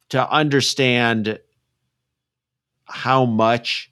to 0.09 0.29
understand 0.29 1.39
how 2.85 3.25
much 3.25 3.91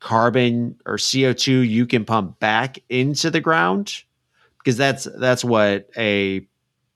carbon 0.00 0.76
or 0.84 0.96
CO2 0.96 1.66
you 1.66 1.86
can 1.86 2.04
pump 2.04 2.38
back 2.38 2.78
into 2.90 3.30
the 3.30 3.40
ground 3.40 4.02
because 4.58 4.76
that's 4.76 5.08
that's 5.18 5.42
what 5.42 5.88
a 5.96 6.46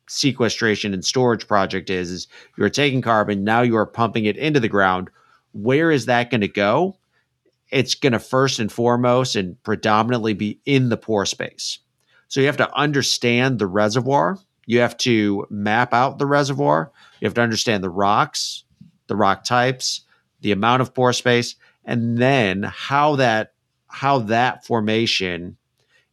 sequestration 0.07 0.93
and 0.93 1.05
storage 1.05 1.49
project 1.49 1.89
is 1.89 2.11
is 2.11 2.29
you're 2.57 2.69
taking 2.69 3.01
carbon 3.01 3.45
now 3.45 3.63
you 3.63 3.77
are 3.77 3.87
pumping 3.87 4.27
it 4.27 4.37
into 4.37 4.61
the 4.61 4.69
ground. 4.69 5.09
Where 5.53 5.91
is 5.91 6.05
that 6.07 6.31
going 6.31 6.43
to 6.43 6.49
go 6.49 6.98
it's 7.71 7.95
going 7.95 8.13
to 8.13 8.19
first 8.19 8.59
and 8.59 8.73
foremost 8.73 9.37
and 9.37 9.63
predominantly 9.63 10.35
be 10.35 10.61
in 10.65 10.89
the 10.89 10.97
pore 10.97 11.27
space 11.27 11.79
so 12.29 12.41
you 12.41 12.47
have 12.47 12.57
to 12.57 12.75
understand 12.77 13.59
the 13.59 13.67
reservoir 13.67 14.39
you 14.67 14.81
have 14.81 14.97
to 14.97 15.47
map 15.51 15.95
out 15.95 16.19
the 16.19 16.27
reservoir 16.27 16.93
you 17.21 17.27
have 17.27 17.35
to 17.35 17.41
understand 17.41 17.83
the 17.83 17.91
rocks, 17.91 18.65
the 19.07 19.17
rock 19.17 19.45
types, 19.45 20.03
the 20.41 20.53
amount 20.53 20.83
of 20.83 20.95
pore 20.95 21.13
space, 21.13 21.57
and 21.85 22.19
then 22.19 22.63
how 22.63 23.17
that 23.17 23.53
how 23.89 24.19
that 24.19 24.65
formation 24.67 25.57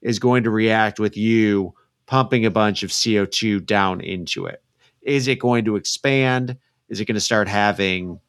is 0.02 0.20
going 0.20 0.44
to 0.44 0.50
react 0.50 1.00
with 1.00 1.18
you 1.18 1.74
pumping 2.06 2.46
a 2.46 2.52
bunch 2.52 2.84
of 2.84 2.90
CO2 2.90 3.66
down 3.66 4.00
into 4.00 4.46
it. 4.46 4.64
Is 5.02 5.28
it 5.28 5.40
going 5.40 5.66
to 5.66 5.76
expand? 5.76 6.58
Is 6.88 7.02
it 7.02 7.06
going 7.06 7.16
to 7.16 7.22
start 7.22 7.48
having 7.48 8.20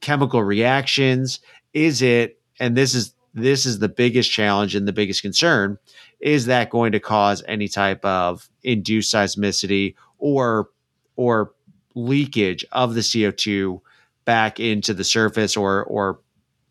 chemical 0.00 0.44
reactions? 0.44 1.40
Is 1.72 2.00
it 2.02 2.40
and 2.60 2.76
this 2.76 2.94
is 2.94 3.14
this 3.34 3.64
is 3.64 3.78
the 3.78 3.88
biggest 3.88 4.30
challenge 4.30 4.74
and 4.74 4.86
the 4.86 4.92
biggest 4.92 5.22
concern 5.22 5.78
is 6.20 6.46
that 6.46 6.70
going 6.70 6.92
to 6.92 7.00
cause 7.00 7.42
any 7.48 7.66
type 7.66 8.04
of 8.04 8.48
induced 8.62 9.12
seismicity 9.12 9.94
or 10.18 10.68
or 11.16 11.52
leakage 11.94 12.64
of 12.72 12.94
the 12.94 13.00
CO2 13.00 13.80
back 14.24 14.60
into 14.60 14.94
the 14.94 15.04
surface 15.04 15.56
or 15.56 15.84
or 15.84 16.20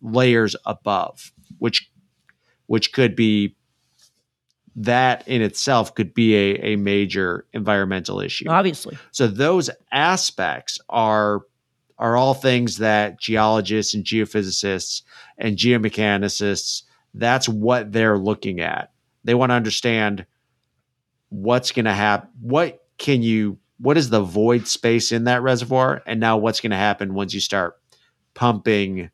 layers 0.02 0.56
above, 0.66 1.32
which 1.60 1.90
which 2.68 2.94
could 2.94 3.16
be 3.16 3.56
that 4.76 5.28
in 5.28 5.42
itself 5.42 5.94
could 5.96 6.14
be 6.14 6.34
a, 6.34 6.74
a 6.74 6.76
major 6.78 7.46
environmental 7.52 8.22
issue. 8.22 8.50
Obviously. 8.50 8.98
So 9.12 9.28
those 9.28 9.70
aspects 9.92 10.80
are 10.90 11.42
are 11.98 12.16
all 12.16 12.34
things 12.34 12.78
that 12.78 13.20
geologists 13.20 13.94
and 13.94 14.04
geophysicists 14.04 15.04
and 15.38 15.58
geomechanicists 15.58 16.84
that's 17.14 17.50
what 17.50 17.92
they're 17.92 18.18
looking 18.18 18.62
at. 18.62 18.92
They 19.24 19.36
want 19.36 19.52
to 19.52 19.56
understand 19.56 20.26
what's 21.30 21.72
going 21.72 21.86
to 21.86 21.94
happen 21.94 22.30
what 22.42 22.84
can 22.98 23.24
you 23.24 23.58
what 23.78 23.98
is 23.98 24.10
the 24.10 24.22
void 24.22 24.68
space 24.68 25.14
in 25.14 25.24
that 25.24 25.42
reservoir 25.42 26.04
and 26.06 26.20
now 26.20 26.38
what's 26.38 26.60
going 26.60 26.72
to 26.72 26.78
happen 26.78 27.14
once 27.14 27.34
you 27.34 27.40
start 27.40 27.80
pumping 28.34 29.10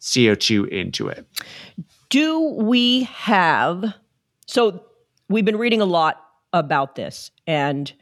CO2 0.00 0.68
into 0.68 1.08
it. 1.08 1.26
Do 2.08 2.40
we 2.40 3.02
have 3.02 3.94
so 4.46 4.84
we've 5.28 5.44
been 5.44 5.58
reading 5.58 5.80
a 5.80 5.86
lot 5.86 6.24
about 6.52 6.94
this 6.94 7.32
and 7.48 7.92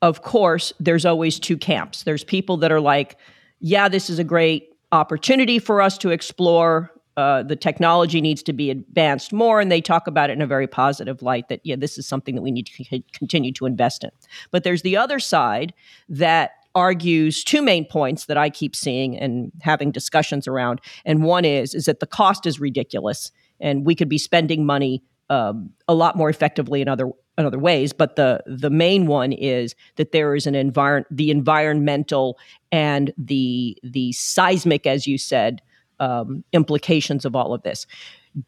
of 0.00 0.22
course 0.22 0.72
there's 0.78 1.04
always 1.04 1.40
two 1.40 1.56
camps. 1.56 2.04
There's 2.04 2.22
people 2.22 2.58
that 2.58 2.70
are 2.70 2.80
like 2.80 3.16
yeah, 3.60 3.88
this 3.88 4.08
is 4.08 4.20
a 4.20 4.24
great 4.24 4.67
opportunity 4.92 5.58
for 5.58 5.82
us 5.82 5.98
to 5.98 6.10
explore 6.10 6.90
uh, 7.16 7.42
the 7.42 7.56
technology 7.56 8.20
needs 8.20 8.44
to 8.44 8.52
be 8.52 8.70
advanced 8.70 9.32
more, 9.32 9.60
and 9.60 9.72
they 9.72 9.80
talk 9.80 10.06
about 10.06 10.30
it 10.30 10.34
in 10.34 10.42
a 10.42 10.46
very 10.46 10.68
positive 10.68 11.20
light 11.20 11.48
that, 11.48 11.60
yeah, 11.64 11.74
this 11.74 11.98
is 11.98 12.06
something 12.06 12.36
that 12.36 12.42
we 12.42 12.52
need 12.52 12.66
to 12.66 12.84
c- 12.84 13.04
continue 13.12 13.52
to 13.52 13.66
invest 13.66 14.04
in. 14.04 14.10
But 14.52 14.62
there's 14.62 14.82
the 14.82 14.96
other 14.96 15.18
side 15.18 15.74
that 16.08 16.52
argues 16.76 17.42
two 17.42 17.60
main 17.60 17.84
points 17.84 18.26
that 18.26 18.36
I 18.36 18.50
keep 18.50 18.76
seeing 18.76 19.18
and 19.18 19.50
having 19.62 19.90
discussions 19.90 20.46
around. 20.46 20.80
And 21.04 21.24
one 21.24 21.44
is 21.44 21.74
is 21.74 21.86
that 21.86 21.98
the 21.98 22.06
cost 22.06 22.46
is 22.46 22.60
ridiculous, 22.60 23.32
and 23.58 23.84
we 23.84 23.96
could 23.96 24.08
be 24.08 24.18
spending 24.18 24.64
money 24.64 25.02
um, 25.28 25.70
a 25.88 25.94
lot 25.94 26.14
more 26.14 26.30
effectively 26.30 26.80
in 26.80 26.88
other 26.88 27.10
in 27.38 27.46
other 27.46 27.58
ways. 27.58 27.92
But 27.92 28.16
the 28.16 28.42
the 28.46 28.68
main 28.68 29.06
one 29.06 29.32
is 29.32 29.74
that 29.96 30.12
there 30.12 30.34
is 30.34 30.46
an 30.46 30.54
environment, 30.54 31.06
the 31.10 31.30
environmental 31.30 32.38
and 32.72 33.12
the 33.16 33.78
the 33.82 34.12
seismic, 34.12 34.86
as 34.86 35.06
you 35.06 35.16
said, 35.16 35.62
um, 36.00 36.44
implications 36.52 37.24
of 37.24 37.34
all 37.34 37.54
of 37.54 37.62
this. 37.62 37.86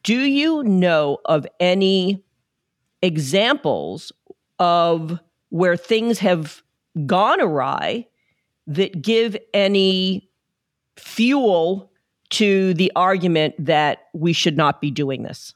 Do 0.02 0.18
you 0.18 0.62
know 0.64 1.18
of 1.25 1.47
any 1.59 2.23
examples 3.00 4.12
of 4.59 5.18
where 5.49 5.76
things 5.76 6.18
have 6.18 6.62
gone 7.06 7.40
awry 7.40 8.06
that 8.66 9.00
give 9.00 9.37
any 9.54 10.28
fuel 10.97 11.90
to 12.28 12.75
the 12.75 12.92
argument 12.94 13.54
that 13.59 14.09
we 14.12 14.32
should 14.32 14.56
not 14.56 14.80
be 14.80 14.90
doing 14.90 15.23
this? 15.23 15.54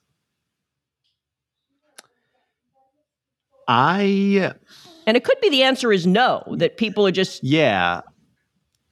I 3.68 4.52
and 5.06 5.16
it 5.16 5.24
could 5.24 5.40
be 5.40 5.50
the 5.50 5.62
answer 5.62 5.92
is 5.92 6.06
no 6.06 6.44
that 6.58 6.76
people 6.76 7.06
are 7.06 7.12
just 7.12 7.42
yeah 7.44 8.02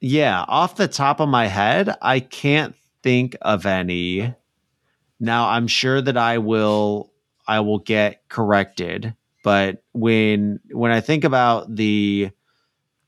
yeah 0.01 0.45
off 0.49 0.77
the 0.77 0.89
top 0.89 1.21
of 1.21 1.29
my 1.29 1.47
head 1.47 1.95
I 2.03 2.21
can't 2.21 2.75
think 3.03 3.37
of 3.43 3.67
any. 3.67 4.35
Now 5.21 5.49
I'm 5.51 5.67
sure 5.67 6.01
that 6.01 6.17
I 6.17 6.39
will 6.39 7.13
I 7.47 7.61
will 7.61 7.81
get 7.81 8.29
corrected, 8.29 9.15
but 9.45 9.83
when 9.93 10.61
when 10.71 10.93
I 10.93 11.01
think 11.01 11.25
about 11.25 11.75
the 11.75 12.31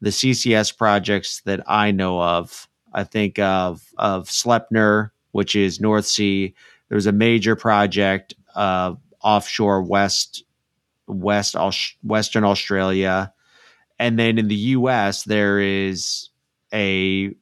the 0.00 0.10
CCS 0.10 0.76
projects 0.76 1.40
that 1.42 1.62
I 1.66 1.90
know 1.90 2.20
of, 2.20 2.68
I 2.92 3.04
think 3.04 3.38
of 3.38 3.82
of 3.96 4.28
Sleipner, 4.28 5.10
which 5.32 5.56
is 5.56 5.80
North 5.80 6.06
Sea. 6.06 6.54
There 6.88 6.96
was 6.96 7.06
a 7.06 7.12
major 7.12 7.56
project 7.56 8.34
uh, 8.54 8.94
offshore 9.22 9.82
west 9.82 10.44
west 11.06 11.56
Western 12.02 12.44
Australia, 12.44 13.32
and 13.98 14.18
then 14.18 14.38
in 14.38 14.48
the 14.48 14.54
U.S. 14.54 15.24
there 15.24 15.58
is 15.58 16.30
a 16.72 17.34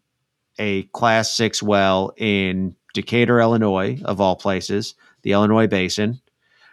a 0.59 0.83
class 0.85 1.35
six 1.35 1.63
well 1.63 2.13
in 2.17 2.77
Decatur, 2.95 3.41
Illinois, 3.41 4.01
of 4.05 4.21
all 4.21 4.37
places, 4.37 4.95
the 5.23 5.33
Illinois 5.33 5.67
Basin, 5.67 6.21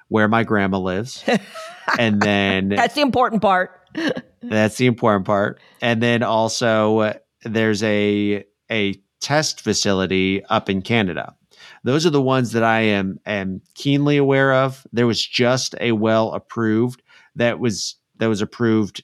where 0.10 0.28
my 0.28 0.44
grandma 0.44 0.80
lives. 0.80 1.24
and 2.00 2.22
then 2.22 2.70
that's 2.70 2.96
the 2.96 3.02
important 3.02 3.42
part. 3.42 3.72
that's 4.42 4.78
the 4.78 4.86
important 4.86 5.26
part. 5.26 5.60
And 5.82 6.04
then 6.04 6.24
also 6.24 7.00
uh, 7.00 7.14
there's 7.44 7.82
a 7.84 8.46
a 8.70 9.02
test 9.20 9.62
facility 9.62 10.44
up 10.46 10.70
in 10.70 10.82
Canada. 10.82 11.36
Those 11.84 12.06
are 12.06 12.12
the 12.12 12.22
ones 12.22 12.52
that 12.52 12.64
I 12.64 12.82
am 12.82 13.20
am 13.26 13.62
keenly 13.76 14.18
aware 14.18 14.54
of. 14.54 14.86
There 14.92 15.08
was 15.08 15.26
just 15.26 15.76
a 15.80 15.94
well 15.94 16.34
approved 16.34 17.02
that 17.36 17.60
was 17.60 17.96
that 18.18 18.28
was 18.28 18.42
approved 18.42 19.04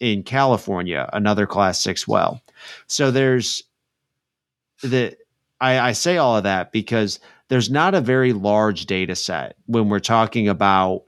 in 0.00 0.22
California, 0.22 1.08
another 1.12 1.46
class 1.46 1.80
six 1.80 2.08
well. 2.08 2.40
So 2.86 3.10
there's 3.10 3.62
the 4.82 5.16
I, 5.60 5.78
I 5.78 5.92
say 5.92 6.16
all 6.16 6.36
of 6.36 6.44
that 6.44 6.72
because 6.72 7.20
there's 7.48 7.70
not 7.70 7.94
a 7.94 8.00
very 8.00 8.32
large 8.32 8.86
data 8.86 9.14
set 9.14 9.56
when 9.66 9.88
we're 9.88 10.00
talking 10.00 10.48
about 10.48 11.04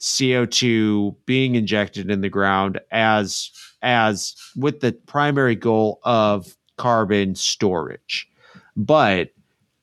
CO2 0.00 1.14
being 1.26 1.54
injected 1.54 2.10
in 2.10 2.20
the 2.20 2.28
ground 2.28 2.80
as 2.90 3.50
as 3.82 4.34
with 4.56 4.80
the 4.80 4.92
primary 4.92 5.54
goal 5.54 6.00
of 6.02 6.56
carbon 6.76 7.34
storage. 7.34 8.28
But 8.76 9.30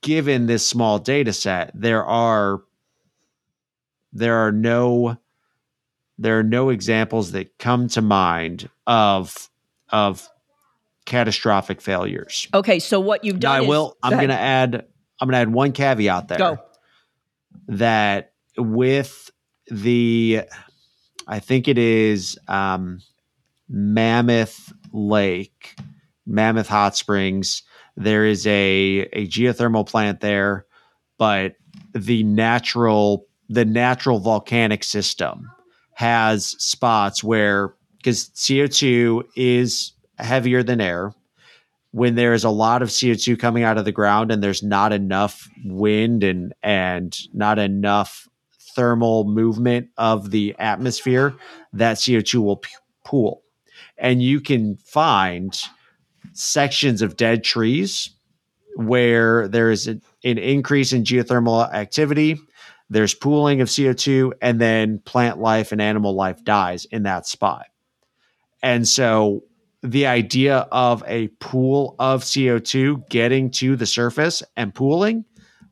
given 0.08 0.46
this 0.46 0.66
small 0.66 1.00
data 1.00 1.34
set, 1.34 1.70
there 1.74 2.06
are 2.06 2.62
there 4.14 4.36
are 4.36 4.54
no 4.54 5.18
there 6.18 6.40
are 6.40 6.44
no 6.44 6.70
examples 6.70 7.34
that 7.34 7.60
come 7.60 7.90
to 7.90 8.02
mind 8.02 8.70
of 8.88 9.50
of 9.90 10.30
catastrophic 11.04 11.82
failures. 11.82 12.48
Okay, 12.54 12.80
so 12.80 13.02
what 13.02 13.26
you've 13.26 13.42
done 13.42 13.58
now, 13.60 13.66
I 13.66 13.68
will 13.68 13.98
I'm 14.02 14.14
going 14.14 14.30
to 14.30 14.40
add 14.40 14.76
I'm 15.20 15.28
going 15.28 15.34
to 15.34 15.40
add 15.40 15.52
one 15.52 15.74
caveat 15.74 16.30
there. 16.30 16.38
Go. 16.38 16.58
That 17.68 18.32
with 18.58 19.30
the 19.70 20.44
I 21.28 21.40
think 21.40 21.68
it 21.68 21.78
is 21.78 22.40
um, 22.48 23.02
Mammoth 23.68 24.72
Lake, 24.94 25.76
Mammoth 26.26 26.70
Hot 26.70 26.96
Springs. 26.96 27.64
There 27.98 28.26
is 28.26 28.46
a 28.46 29.10
a 29.12 29.28
geothermal 29.28 29.88
plant 29.88 30.22
there, 30.22 30.66
but 31.18 31.56
the 31.94 32.24
natural 32.24 33.26
the 33.50 33.66
natural 33.66 34.20
volcanic 34.20 34.84
system 34.84 35.50
has 35.94 36.50
spots 36.64 37.24
where 37.24 37.74
because 37.98 38.30
CO2 38.30 39.24
is 39.36 39.94
heavier 40.20 40.64
than 40.64 40.80
air. 40.80 41.14
When 41.92 42.16
there 42.16 42.34
is 42.34 42.44
a 42.44 42.50
lot 42.50 42.84
of 42.84 42.90
CO2 42.90 43.40
coming 43.40 43.64
out 43.64 43.80
of 43.80 43.86
the 43.86 43.92
ground 43.92 44.32
and 44.32 44.44
there's 44.44 44.62
not 44.62 44.94
enough 44.94 45.50
wind 45.66 46.24
and 46.24 46.54
and 46.62 47.18
not 47.34 47.58
enough 47.58 48.28
thermal 48.76 49.24
movement 49.24 49.90
of 49.98 50.30
the 50.30 50.56
atmosphere, 50.60 51.34
that 51.74 51.98
CO2 51.98 52.44
will 52.44 52.58
p- 52.58 52.70
pool. 53.04 53.42
And 53.98 54.22
you 54.22 54.40
can 54.40 54.78
find 54.78 55.60
sections 56.38 57.02
of 57.02 57.18
dead 57.18 57.44
trees 57.44 58.12
where 58.76 59.48
there 59.48 59.72
is 59.72 59.88
a, 59.88 60.00
an 60.24 60.38
increase 60.38 60.94
in 60.94 61.04
geothermal 61.04 61.74
activity 61.74 62.40
there's 62.90 63.14
pooling 63.14 63.62
of 63.62 63.68
CO2, 63.68 64.34
and 64.42 64.62
then 64.62 65.00
plant 65.00 65.40
life 65.40 65.72
and 65.72 65.82
animal 65.82 66.14
life 66.14 66.44
dies 66.44 66.86
in 66.86 67.04
that 67.04 67.28
spot. 67.28 67.66
And 68.64 68.88
so 68.88 69.44
the 69.84 70.08
idea 70.08 70.68
of 70.72 71.04
a 71.06 71.28
pool 71.40 71.96
of 72.00 72.24
CO2 72.24 73.10
getting 73.10 73.52
to 73.52 73.76
the 73.76 73.86
surface 73.86 74.42
and 74.56 74.74
pooling, 74.74 75.26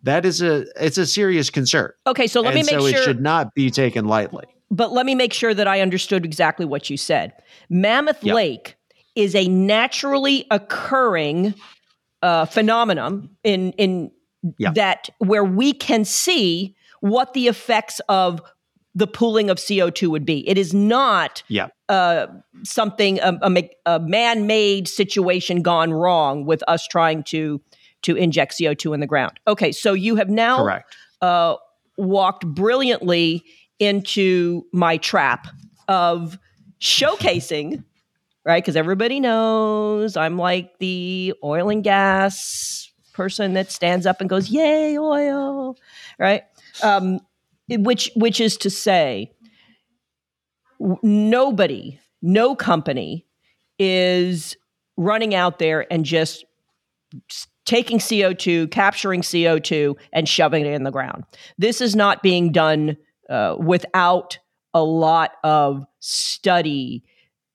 that 0.03 0.25
is 0.25 0.41
a 0.41 0.65
it's 0.79 0.97
a 0.97 1.05
serious 1.05 1.49
concern. 1.49 1.91
Okay, 2.05 2.27
so 2.27 2.41
let 2.41 2.53
and 2.53 2.55
me 2.55 2.61
make 2.61 2.81
so 2.81 2.89
sure 2.89 2.99
it 2.99 3.03
should 3.03 3.21
not 3.21 3.55
be 3.55 3.71
taken 3.71 4.05
lightly. 4.05 4.45
But 4.69 4.91
let 4.91 5.05
me 5.05 5.15
make 5.15 5.33
sure 5.33 5.53
that 5.53 5.67
I 5.67 5.81
understood 5.81 6.25
exactly 6.25 6.65
what 6.65 6.89
you 6.89 6.97
said. 6.97 7.33
Mammoth 7.69 8.23
yep. 8.23 8.35
Lake 8.35 8.75
is 9.15 9.35
a 9.35 9.47
naturally 9.47 10.45
occurring 10.51 11.53
uh, 12.21 12.45
phenomenon 12.45 13.29
in 13.43 13.71
in 13.73 14.11
yep. 14.57 14.75
that 14.75 15.09
where 15.19 15.43
we 15.43 15.73
can 15.73 16.05
see 16.05 16.75
what 17.01 17.33
the 17.33 17.47
effects 17.47 18.01
of 18.09 18.41
the 18.95 19.07
pooling 19.07 19.49
of 19.49 19.57
CO2 19.57 20.07
would 20.07 20.25
be. 20.25 20.47
It 20.47 20.57
is 20.57 20.73
not 20.73 21.43
yeah. 21.49 21.67
uh, 21.89 22.27
something, 22.63 23.19
a, 23.19 23.37
a, 23.41 23.69
a 23.85 23.99
man 23.99 24.47
made 24.47 24.87
situation 24.87 25.61
gone 25.61 25.91
wrong 25.91 26.45
with 26.45 26.63
us 26.69 26.87
trying 26.87 27.23
to, 27.23 27.61
to 28.03 28.15
inject 28.15 28.53
CO2 28.53 28.93
in 28.93 29.01
the 29.01 29.07
ground. 29.07 29.37
Okay, 29.47 29.73
so 29.73 29.91
you 29.93 30.15
have 30.15 30.29
now 30.29 30.57
Correct. 30.57 30.95
Uh, 31.21 31.55
walked 31.97 32.47
brilliantly 32.47 33.43
into 33.79 34.65
my 34.71 34.95
trap 34.95 35.47
of 35.89 36.39
showcasing, 36.79 37.83
right? 38.45 38.63
Because 38.63 38.75
everybody 38.75 39.19
knows 39.19 40.15
I'm 40.15 40.37
like 40.37 40.77
the 40.79 41.33
oil 41.43 41.69
and 41.69 41.83
gas 41.83 42.91
person 43.13 43.53
that 43.53 43.71
stands 43.71 44.05
up 44.05 44.21
and 44.21 44.29
goes, 44.29 44.49
Yay, 44.49 44.97
oil, 44.97 45.77
right? 46.19 46.43
um, 46.83 47.19
which 47.69 48.11
which 48.15 48.39
is 48.39 48.57
to 48.57 48.69
say, 48.69 49.31
nobody, 51.01 51.99
no 52.21 52.55
company 52.55 53.25
is 53.79 54.55
running 54.97 55.33
out 55.33 55.59
there 55.59 55.91
and 55.91 56.05
just 56.05 56.45
taking 57.65 57.97
CO2, 57.97 58.69
capturing 58.69 59.21
CO2, 59.21 59.95
and 60.13 60.29
shoving 60.29 60.65
it 60.65 60.73
in 60.73 60.83
the 60.83 60.91
ground. 60.91 61.23
This 61.57 61.81
is 61.81 61.95
not 61.95 62.21
being 62.21 62.51
done 62.51 62.97
uh, 63.29 63.55
without 63.59 64.37
a 64.73 64.83
lot 64.83 65.31
of 65.43 65.85
study, 65.99 67.03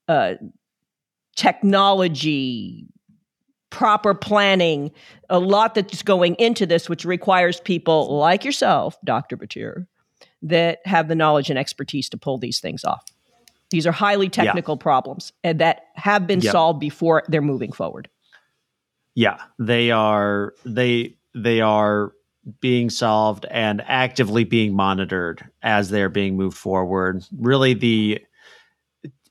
uh, 0.09 0.35
technology, 1.41 2.87
proper 3.71 4.13
planning, 4.13 4.91
a 5.31 5.39
lot 5.39 5.75
that's 5.75 6.03
going 6.03 6.35
into 6.35 6.67
this, 6.67 6.87
which 6.87 7.07
requires 7.07 7.61
people 7.61 8.15
like 8.19 8.45
yourself, 8.45 8.99
Dr. 9.05 9.39
Batir, 9.39 9.87
that 10.43 10.81
have 10.85 11.09
the 11.09 11.15
knowledge 11.15 11.49
and 11.49 11.59
expertise 11.59 12.11
to 12.11 12.19
pull 12.19 12.37
these 12.37 12.61
things 12.61 12.85
off. 12.85 13.03
These 13.71 13.87
are 13.87 13.93
highly 13.93 14.29
technical 14.29 14.75
yeah. 14.75 14.83
problems 14.83 15.33
and 15.43 15.61
that 15.61 15.87
have 15.95 16.27
been 16.27 16.43
solved 16.43 16.79
before 16.79 17.23
they're 17.29 17.41
moving 17.41 17.73
forward. 17.73 18.11
Yeah, 19.15 19.39
they 19.59 19.91
are 19.93 20.53
they 20.67 21.17
they 21.35 21.63
are 21.63 22.13
being 22.61 22.91
solved 22.91 23.47
and 23.51 23.81
actively 23.87 24.45
being 24.45 24.75
monitored 24.75 25.49
as 25.63 25.89
they're 25.89 26.11
being 26.11 26.37
moved 26.37 26.59
forward. 26.59 27.25
Really 27.39 27.73
the 27.73 28.21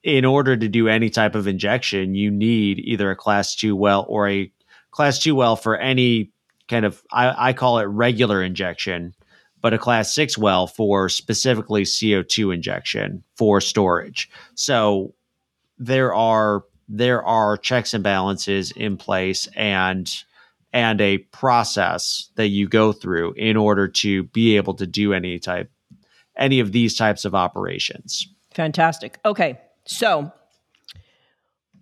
in 0.03 0.25
order 0.25 0.55
to 0.55 0.67
do 0.67 0.87
any 0.87 1.09
type 1.09 1.35
of 1.35 1.47
injection, 1.47 2.15
you 2.15 2.31
need 2.31 2.79
either 2.79 3.11
a 3.11 3.15
class 3.15 3.55
2 3.55 3.75
well 3.75 4.05
or 4.07 4.29
a 4.29 4.51
class 4.91 5.19
2 5.19 5.35
well 5.35 5.55
for 5.55 5.77
any 5.77 6.31
kind 6.67 6.85
of 6.85 7.01
I, 7.11 7.49
I 7.49 7.53
call 7.53 7.79
it 7.79 7.85
regular 7.85 8.43
injection 8.43 9.13
but 9.61 9.73
a 9.73 9.77
class 9.77 10.13
six 10.13 10.37
well 10.37 10.67
for 10.67 11.09
specifically 11.09 11.83
CO2 11.83 12.53
injection 12.53 13.23
for 13.35 13.61
storage. 13.61 14.29
So 14.55 15.13
there 15.77 16.13
are 16.13 16.63
there 16.87 17.23
are 17.23 17.57
checks 17.57 17.93
and 17.93 18.03
balances 18.03 18.71
in 18.71 18.97
place 18.97 19.47
and 19.55 20.11
and 20.71 21.01
a 21.01 21.17
process 21.17 22.29
that 22.35 22.47
you 22.47 22.67
go 22.67 22.91
through 22.91 23.33
in 23.33 23.57
order 23.57 23.87
to 23.87 24.23
be 24.23 24.55
able 24.55 24.75
to 24.75 24.87
do 24.87 25.13
any 25.13 25.39
type 25.39 25.71
any 26.37 26.59
of 26.59 26.71
these 26.71 26.95
types 26.95 27.25
of 27.25 27.35
operations. 27.35 28.27
Fantastic. 28.53 29.19
Okay. 29.25 29.59
So 29.89 30.31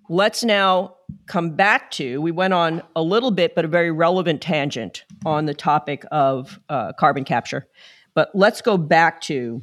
let's 0.07 0.43
now 0.43 0.95
come 1.25 1.51
back 1.51 1.91
to 1.91 2.21
we 2.21 2.31
went 2.31 2.53
on 2.53 2.81
a 2.95 3.01
little 3.01 3.31
bit 3.31 3.53
but 3.53 3.65
a 3.65 3.67
very 3.67 3.91
relevant 3.91 4.41
tangent 4.41 5.03
on 5.25 5.45
the 5.45 5.53
topic 5.53 6.05
of 6.11 6.59
uh, 6.69 6.93
carbon 6.93 7.23
capture 7.23 7.67
but 8.13 8.29
let's 8.33 8.61
go 8.61 8.77
back 8.77 9.21
to 9.21 9.61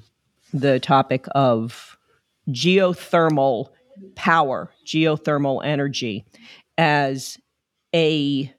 the 0.52 0.78
topic 0.80 1.26
of 1.34 1.98
geothermal 2.50 3.68
power 4.14 4.70
geothermal 4.86 5.62
energy 5.64 6.24
as 6.78 7.38
a 7.94 8.52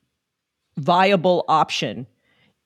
viable 0.78 1.46
option 1.48 2.06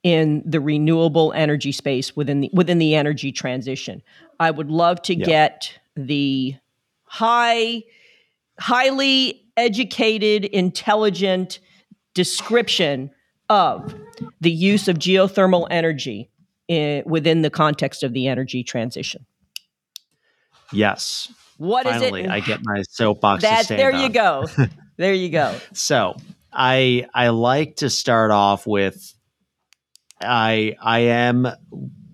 in 0.03 0.41
the 0.45 0.59
renewable 0.59 1.33
energy 1.33 1.71
space 1.71 2.15
within 2.15 2.41
the 2.41 2.49
within 2.53 2.77
the 2.77 2.95
energy 2.95 3.31
transition 3.31 4.01
i 4.39 4.51
would 4.51 4.69
love 4.69 5.01
to 5.01 5.15
yeah. 5.15 5.25
get 5.25 5.79
the 5.95 6.55
high 7.09 7.83
highly 8.59 9.45
educated, 9.57 10.45
intelligent 10.45 11.59
description 12.13 13.11
of 13.49 13.95
the 14.41 14.51
use 14.51 14.87
of 14.87 14.97
geothermal 14.97 15.67
energy 15.71 16.29
in, 16.67 17.03
within 17.05 17.41
the 17.41 17.49
context 17.49 18.03
of 18.03 18.13
the 18.13 18.27
energy 18.27 18.63
transition. 18.63 19.25
Yes. 20.71 21.33
What 21.57 21.85
Finally, 21.85 22.21
is 22.21 22.27
it? 22.27 22.31
I 22.31 22.39
get 22.41 22.59
my 22.63 22.83
soapbox. 22.83 23.41
That, 23.41 23.67
there 23.67 23.91
you 23.91 24.09
go. 24.09 24.45
there 24.97 25.13
you 25.13 25.29
go. 25.29 25.55
so 25.73 26.15
I 26.53 27.07
I 27.13 27.29
like 27.29 27.77
to 27.77 27.89
start 27.89 28.31
off 28.31 28.65
with 28.67 29.13
I 30.21 30.75
I 30.81 30.99
am 30.99 31.47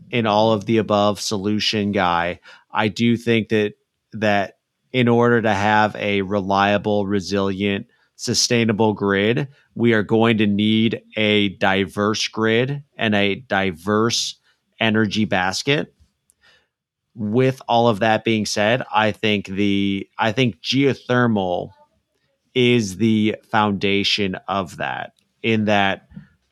in 0.10 0.26
all 0.26 0.54
of 0.54 0.66
the 0.66 0.78
above 0.78 1.20
solution 1.20 1.92
guy. 1.92 2.40
I 2.72 2.88
do 2.88 3.18
think 3.18 3.50
that 3.50 3.74
that 4.14 4.55
in 4.96 5.10
order 5.10 5.42
to 5.42 5.54
have 5.54 5.94
a 5.98 6.22
reliable, 6.22 7.06
resilient, 7.06 7.86
sustainable 8.16 8.94
grid, 8.94 9.50
we 9.76 9.92
are 9.92 10.04
going 10.04 10.38
to 10.38 10.48
need 10.48 11.02
a 11.18 11.50
diverse 11.58 12.30
grid 12.30 12.82
and 12.98 13.14
a 13.14 13.36
diverse 13.36 14.40
energy 14.80 15.26
basket. 15.26 15.94
With 17.14 17.62
all 17.68 17.90
of 17.90 18.00
that 18.00 18.24
being 18.24 18.46
said, 18.46 18.84
I 18.90 19.12
think 19.12 19.48
the 19.48 20.08
I 20.18 20.32
think 20.32 20.62
geothermal 20.62 21.72
is 22.54 22.96
the 22.96 23.36
foundation 23.52 24.36
of 24.48 24.78
that 24.78 25.12
in 25.44 25.66
that 25.66 26.08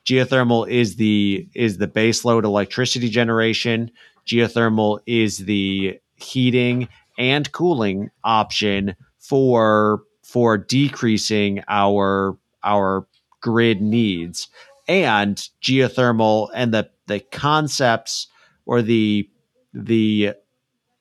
geothermal 0.06 0.70
is 0.70 0.98
the 0.98 1.48
is 1.56 1.78
the 1.78 1.88
baseload 1.88 2.44
electricity 2.44 3.08
generation 3.08 3.90
geothermal 4.28 5.00
is 5.06 5.38
the 5.38 5.98
heating 6.18 6.90
and 7.18 7.52
cooling 7.52 8.10
option 8.24 8.96
for 9.20 10.04
for 10.24 10.58
decreasing 10.58 11.64
our 11.68 12.38
our 12.64 13.08
grid 13.42 13.82
needs. 13.82 14.48
And 14.88 15.38
geothermal 15.62 16.50
and 16.54 16.74
the 16.74 16.90
the 17.08 17.20
concepts 17.20 18.28
or 18.66 18.82
the 18.82 19.30
the 19.74 20.34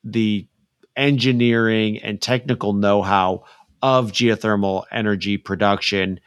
the 0.03 0.47
engineering 0.95 1.97
and 2.03 2.21
technical 2.21 2.73
know-how 2.73 3.43
of 3.81 4.11
geothermal 4.11 4.83
energy 4.91 5.37
production 5.37 6.19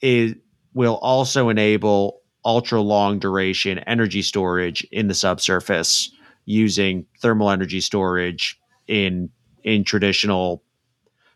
is 0.00 0.34
will 0.72 0.96
also 0.96 1.48
enable 1.48 2.20
ultra 2.44 2.80
long 2.80 3.18
duration 3.18 3.78
energy 3.80 4.22
storage 4.22 4.86
in 4.92 5.08
the 5.08 5.14
subsurface 5.14 6.10
using 6.44 7.06
thermal 7.20 7.50
energy 7.50 7.80
storage 7.80 8.58
in 8.86 9.30
in 9.62 9.84
traditional 9.84 10.62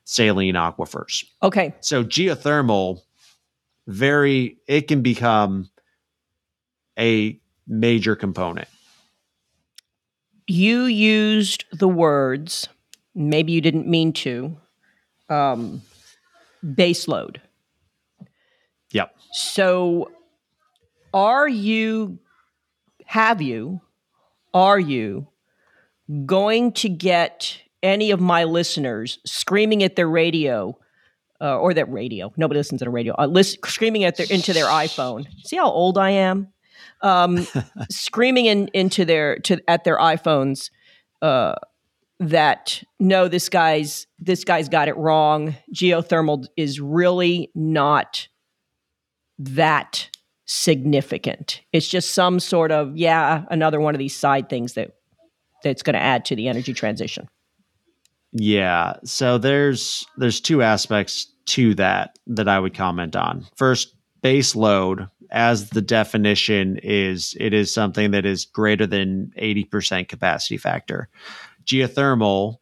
saline 0.05 0.55
aquifers. 0.55 1.25
Okay. 1.43 1.75
So 1.81 2.05
geothermal 2.05 3.01
very 3.87 4.59
it 4.67 4.89
can 4.89 5.03
become 5.03 5.71
a 6.99 7.41
major 7.67 8.17
component. 8.17 8.69
You 10.47 10.85
used 10.85 11.65
the 11.73 11.89
words, 11.89 12.69
maybe 13.15 13.53
you 13.53 13.61
didn't 13.61 13.87
mean 13.87 14.13
to, 14.15 14.57
um, 15.29 15.83
base 16.75 17.07
load. 17.07 17.41
Yep. 18.93 19.15
So 19.33 20.11
are 21.13 21.49
you, 21.49 22.19
have 23.05 23.43
you, 23.43 23.83
are 24.55 24.81
you 24.81 25.29
going 26.25 26.73
to 26.73 26.89
get 26.89 27.59
any 27.83 28.11
of 28.11 28.21
my 28.21 28.45
listeners 28.45 29.19
screaming 29.25 29.83
at 29.83 29.97
their 29.97 30.09
radio 30.09 30.77
uh, 31.41 31.57
or 31.59 31.75
their 31.75 31.87
radio. 31.87 32.33
Nobody 32.37 32.59
listens 32.59 32.81
to 32.81 32.85
the 32.85 32.91
radio. 32.91 33.15
Uh, 33.19 33.27
list, 33.27 33.59
screaming 33.67 34.05
at 34.05 34.17
their 34.17 34.27
into 34.31 34.53
their 34.53 34.67
iPhone. 34.67 35.27
See 35.45 35.57
how 35.57 35.71
old 35.71 35.99
I 35.99 36.11
am? 36.11 36.49
Um, 37.03 37.47
screaming 37.91 38.47
in, 38.47 38.69
into 38.75 39.05
their 39.05 39.39
to 39.41 39.59
at 39.69 39.85
their 39.85 39.99
iPhones 39.99 40.71
uh, 41.23 41.55
that 42.19 42.83
no, 42.99 43.29
this 43.29 43.49
guy's 43.49 44.07
this 44.19 44.45
guy's 44.45 44.69
got 44.69 44.89
it 44.89 44.97
wrong. 44.97 45.57
Geothermal 45.73 46.47
is 46.57 46.81
really 46.81 47.51
not 47.55 48.27
that 49.39 50.11
significant. 50.47 51.61
It's 51.73 51.87
just 51.87 52.13
some 52.13 52.41
sort 52.41 52.73
of 52.73 52.97
yeah, 52.97 53.45
another 53.51 53.81
one 53.81 53.95
of 53.95 54.01
these 54.01 54.17
side 54.17 54.49
things 54.49 54.75
that 54.75 54.98
that's 55.63 55.83
going 55.83 55.95
to 55.95 56.03
add 56.03 56.25
to 56.27 56.37
the 56.37 56.49
energy 56.49 56.73
transition. 56.73 57.29
Yeah, 58.33 58.95
so 59.05 59.39
there's 59.39 60.07
there's 60.17 60.41
two 60.41 60.63
aspects 60.63 61.33
to 61.47 61.75
that 61.77 62.19
that 62.27 62.49
I 62.49 62.59
would 62.59 62.75
comment 62.75 63.17
on. 63.17 63.47
First, 63.57 63.95
base 64.23 64.55
load 64.55 65.09
as 65.31 65.71
the 65.71 65.83
definition 65.83 66.79
is 66.83 67.35
it 67.39 67.53
is 67.53 67.73
something 67.73 68.11
that 68.11 68.27
is 68.27 68.45
greater 68.45 68.87
than 68.87 69.33
80% 69.39 70.09
capacity 70.09 70.57
factor. 70.57 71.09
Geothermal 71.65 72.59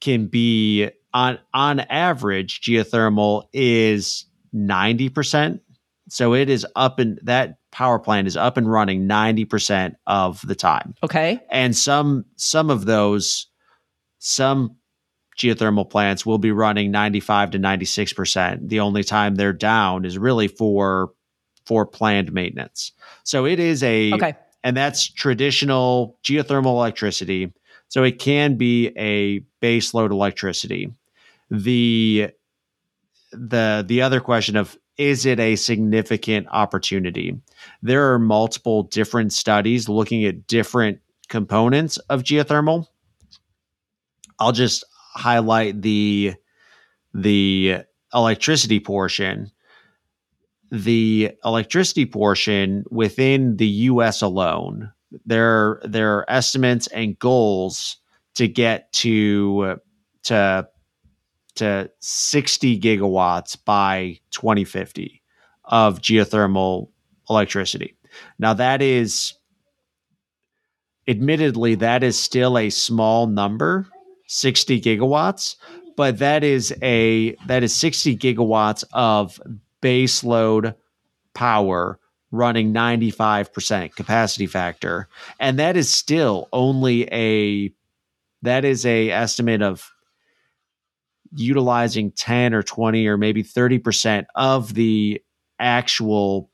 can 0.00 0.26
be 0.26 0.90
on 1.14 1.38
on 1.54 1.80
average 1.80 2.60
geothermal 2.60 3.48
is 3.52 4.26
90%. 4.54 5.60
So 6.08 6.34
it 6.34 6.48
is 6.48 6.66
up 6.76 7.00
in 7.00 7.18
that 7.22 7.58
power 7.76 7.98
plant 7.98 8.26
is 8.26 8.38
up 8.38 8.56
and 8.56 8.72
running 8.72 9.06
90% 9.06 9.96
of 10.06 10.40
the 10.46 10.54
time. 10.54 10.94
Okay. 11.02 11.38
And 11.50 11.76
some 11.76 12.24
some 12.36 12.70
of 12.70 12.86
those 12.86 13.48
some 14.18 14.76
geothermal 15.38 15.88
plants 15.90 16.24
will 16.24 16.38
be 16.38 16.52
running 16.52 16.90
95 16.90 17.50
to 17.50 17.58
96%. 17.58 18.70
The 18.70 18.80
only 18.80 19.04
time 19.04 19.34
they're 19.34 19.52
down 19.52 20.06
is 20.06 20.16
really 20.16 20.48
for 20.48 21.10
for 21.66 21.84
planned 21.84 22.32
maintenance. 22.32 22.92
So 23.24 23.44
it 23.44 23.60
is 23.60 23.82
a 23.82 24.14
Okay. 24.14 24.34
And 24.64 24.74
that's 24.74 25.06
traditional 25.12 26.18
geothermal 26.24 26.76
electricity. 26.76 27.52
So 27.88 28.04
it 28.04 28.18
can 28.18 28.56
be 28.56 28.88
a 28.96 29.40
base 29.60 29.92
load 29.92 30.12
electricity. 30.12 30.94
The 31.50 32.30
the 33.32 33.84
the 33.86 34.00
other 34.00 34.20
question 34.20 34.56
of 34.56 34.78
is 34.98 35.26
it 35.26 35.38
a 35.38 35.56
significant 35.56 36.46
opportunity? 36.50 37.38
There 37.82 38.12
are 38.12 38.18
multiple 38.18 38.84
different 38.84 39.32
studies 39.32 39.88
looking 39.88 40.24
at 40.24 40.46
different 40.46 41.00
components 41.28 41.98
of 42.08 42.22
geothermal. 42.22 42.86
I'll 44.38 44.52
just 44.52 44.84
highlight 45.14 45.82
the 45.82 46.34
the 47.14 47.78
electricity 48.12 48.80
portion, 48.80 49.50
the 50.70 51.32
electricity 51.44 52.06
portion 52.06 52.84
within 52.90 53.56
the 53.56 53.66
US 53.66 54.20
alone, 54.22 54.92
there 55.24 55.80
there 55.84 56.16
are 56.16 56.30
estimates 56.30 56.86
and 56.88 57.18
goals 57.18 57.96
to 58.34 58.48
get 58.48 58.92
to 58.92 59.78
to 60.24 60.68
to 61.56 61.90
60 62.00 62.80
gigawatts 62.80 63.56
by 63.64 64.18
2050 64.30 65.22
of 65.64 66.00
geothermal 66.00 66.88
electricity. 67.28 67.96
Now 68.38 68.54
that 68.54 68.82
is 68.82 69.34
admittedly 71.08 71.74
that 71.76 72.02
is 72.02 72.18
still 72.18 72.58
a 72.58 72.70
small 72.70 73.26
number, 73.26 73.86
60 74.26 74.80
gigawatts, 74.80 75.56
but 75.96 76.18
that 76.18 76.44
is 76.44 76.74
a 76.82 77.34
that 77.46 77.62
is 77.62 77.74
60 77.74 78.16
gigawatts 78.16 78.84
of 78.92 79.40
baseload 79.82 80.74
power 81.34 81.98
running 82.32 82.74
95% 82.74 83.94
capacity 83.94 84.46
factor 84.46 85.08
and 85.38 85.58
that 85.58 85.76
is 85.76 85.92
still 85.92 86.48
only 86.52 87.04
a 87.12 87.72
that 88.42 88.64
is 88.64 88.84
a 88.84 89.10
estimate 89.10 89.62
of 89.62 89.92
utilizing 91.34 92.12
10 92.12 92.54
or 92.54 92.62
20 92.62 93.06
or 93.06 93.16
maybe 93.16 93.42
30% 93.42 94.26
of 94.34 94.74
the 94.74 95.22
actual 95.58 96.50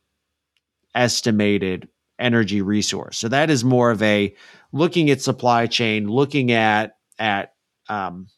estimated 0.95 1.89
energy 2.19 2.63
resource. 2.63 3.19
So 3.19 3.29
that 3.29 3.51
is 3.51 3.65
more 3.65 3.91
of 3.91 4.03
a 4.03 4.35
looking 4.73 5.11
at 5.11 5.21
supply 5.21 5.67
chain, 5.67 6.09
looking 6.09 6.53
at 6.53 6.97
at 7.19 7.55
um, 7.89 8.29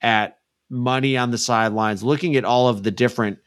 at 0.00 0.38
money 0.68 1.16
on 1.16 1.30
the 1.30 1.38
sidelines, 1.38 2.02
looking 2.02 2.36
at 2.36 2.44
all 2.44 2.68
of 2.68 2.82
the 2.82 2.90
different 2.90 3.38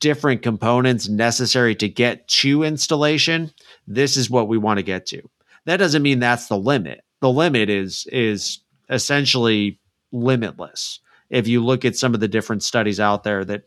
different 0.00 0.42
components 0.42 1.08
necessary 1.08 1.74
to 1.76 1.88
get 1.88 2.26
to 2.28 2.62
installation. 2.62 3.50
This 3.86 4.16
is 4.16 4.30
what 4.30 4.48
we 4.48 4.58
want 4.58 4.78
to 4.78 4.82
get 4.82 5.06
to. 5.06 5.22
That 5.66 5.76
doesn't 5.76 6.02
mean 6.02 6.20
that's 6.20 6.48
the 6.48 6.56
limit. 6.56 7.02
The 7.20 7.30
limit 7.30 7.68
is 7.68 8.06
is 8.10 8.60
essentially 8.88 9.78
limitless. 10.12 11.00
If 11.30 11.48
you 11.48 11.64
look 11.64 11.84
at 11.84 11.96
some 11.96 12.14
of 12.14 12.20
the 12.20 12.28
different 12.28 12.62
studies 12.62 13.00
out 13.00 13.24
there 13.24 13.44
that 13.44 13.62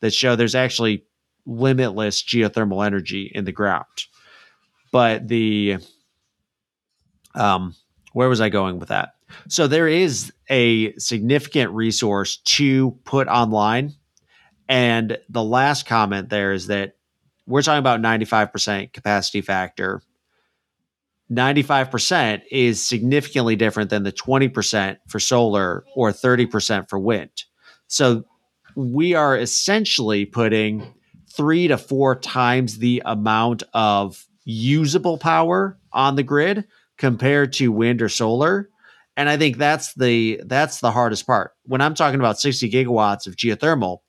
that 0.00 0.12
show 0.12 0.36
there's 0.36 0.54
actually 0.54 1.04
limitless 1.46 2.22
geothermal 2.22 2.84
energy 2.84 3.30
in 3.34 3.44
the 3.44 3.52
ground. 3.52 3.84
But 4.92 5.28
the 5.28 5.78
um 7.34 7.74
where 8.12 8.28
was 8.28 8.40
I 8.40 8.48
going 8.48 8.78
with 8.78 8.88
that? 8.88 9.14
So 9.48 9.66
there 9.66 9.88
is 9.88 10.32
a 10.48 10.94
significant 10.94 11.72
resource 11.72 12.38
to 12.38 12.92
put 13.04 13.28
online. 13.28 13.94
And 14.68 15.18
the 15.28 15.42
last 15.42 15.86
comment 15.86 16.28
there 16.28 16.52
is 16.52 16.68
that 16.68 16.96
we're 17.46 17.62
talking 17.62 17.78
about 17.78 18.00
95% 18.00 18.92
capacity 18.92 19.40
factor. 19.40 20.02
95% 21.30 22.42
is 22.50 22.84
significantly 22.84 23.56
different 23.56 23.90
than 23.90 24.04
the 24.04 24.12
20% 24.12 24.96
for 25.08 25.18
solar 25.18 25.84
or 25.94 26.12
30% 26.12 26.88
for 26.88 26.98
wind. 26.98 27.44
So 27.88 28.24
we 28.76 29.14
are 29.14 29.36
essentially 29.36 30.24
putting 30.24 30.94
three 31.32 31.68
to 31.68 31.78
four 31.78 32.14
times 32.14 32.78
the 32.78 33.02
amount 33.04 33.62
of 33.74 34.24
usable 34.44 35.18
power 35.18 35.78
on 35.92 36.14
the 36.14 36.22
grid 36.22 36.66
compared 36.96 37.52
to 37.54 37.72
wind 37.72 38.00
or 38.00 38.08
solar. 38.08 38.70
And 39.18 39.28
i 39.28 39.36
think 39.38 39.56
that's 39.56 39.94
the 39.94 40.42
that's 40.44 40.80
the 40.80 40.90
hardest 40.90 41.26
part. 41.26 41.54
When 41.64 41.80
i'm 41.80 41.94
talking 41.94 42.20
about 42.20 42.38
60 42.38 42.70
gigawatts 42.70 43.26
of 43.26 43.34
geothermal 43.34 44.00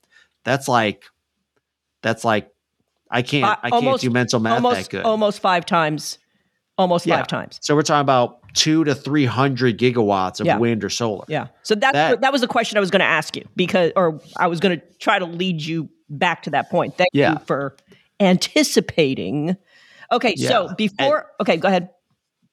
that's 0.44 0.68
like 0.68 1.04
that's 2.02 2.24
like 2.24 2.50
i 3.10 3.22
can't 3.22 3.44
uh, 3.44 3.56
i 3.62 3.70
can't 3.70 4.00
do 4.00 4.10
mental 4.10 4.40
math 4.40 4.56
almost, 4.56 4.76
that 4.76 4.90
good. 4.90 5.04
almost 5.04 5.40
five 5.40 5.66
times 5.66 6.18
almost 6.78 7.06
yeah. 7.06 7.16
five 7.16 7.26
times 7.26 7.58
so 7.62 7.74
we're 7.74 7.82
talking 7.82 8.00
about 8.00 8.38
two 8.54 8.84
to 8.84 8.94
300 8.94 9.78
gigawatts 9.78 10.40
of 10.40 10.46
yeah. 10.46 10.56
wind 10.56 10.82
or 10.82 10.88
solar 10.88 11.24
yeah 11.28 11.48
so 11.62 11.74
that's 11.74 11.92
that, 11.92 12.20
that 12.22 12.32
was 12.32 12.40
the 12.40 12.48
question 12.48 12.76
i 12.76 12.80
was 12.80 12.90
going 12.90 13.00
to 13.00 13.06
ask 13.06 13.36
you 13.36 13.44
because 13.56 13.92
or 13.96 14.20
i 14.38 14.46
was 14.46 14.60
going 14.60 14.78
to 14.78 14.84
try 14.98 15.18
to 15.18 15.26
lead 15.26 15.60
you 15.60 15.88
back 16.08 16.42
to 16.42 16.50
that 16.50 16.70
point 16.70 16.96
thank 16.96 17.10
yeah. 17.12 17.32
you 17.32 17.38
for 17.40 17.76
anticipating 18.20 19.56
okay 20.10 20.34
yeah. 20.36 20.48
so 20.48 20.74
before 20.76 21.18
and, 21.18 21.26
okay 21.40 21.56
go 21.56 21.68
ahead 21.68 21.90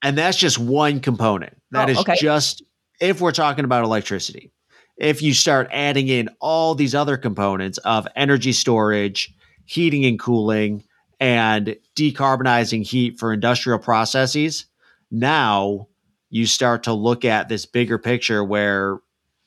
and 0.06 0.16
that's 0.16 0.38
just 0.38 0.60
one 0.60 1.00
component. 1.00 1.58
That 1.72 1.90
oh, 1.90 1.94
is 1.94 1.98
okay. 1.98 2.16
just 2.16 2.62
if 3.02 3.22
we're 3.22 3.32
talking 3.32 3.66
about 3.66 3.84
electricity. 3.84 4.52
If 4.98 5.22
you 5.22 5.34
start 5.34 5.68
adding 5.72 6.08
in 6.08 6.30
all 6.40 6.76
these 6.76 6.94
other 6.94 7.18
components 7.18 7.80
of 7.80 8.08
energy 8.16 8.54
storage, 8.54 9.34
heating 9.66 10.06
and 10.06 10.20
cooling, 10.20 10.84
and 11.20 11.76
decarbonizing 11.96 12.86
heat 12.86 13.20
for 13.20 13.34
industrial 13.34 13.80
processes, 13.80 14.66
now 15.12 15.88
you 16.30 16.46
start 16.46 16.84
to 16.84 16.94
look 16.94 17.24
at 17.26 17.50
this 17.50 17.66
bigger 17.66 17.98
picture 17.98 18.44
where, 18.44 19.00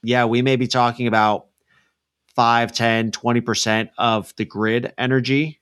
yeah, 0.02 0.24
we 0.24 0.42
may 0.42 0.56
be 0.56 0.66
talking 0.66 1.06
about 1.06 1.46
5, 2.34 2.72
10, 2.72 3.10
20% 3.10 3.90
of 3.98 4.34
the 4.36 4.44
grid 4.44 4.92
energy, 4.96 5.60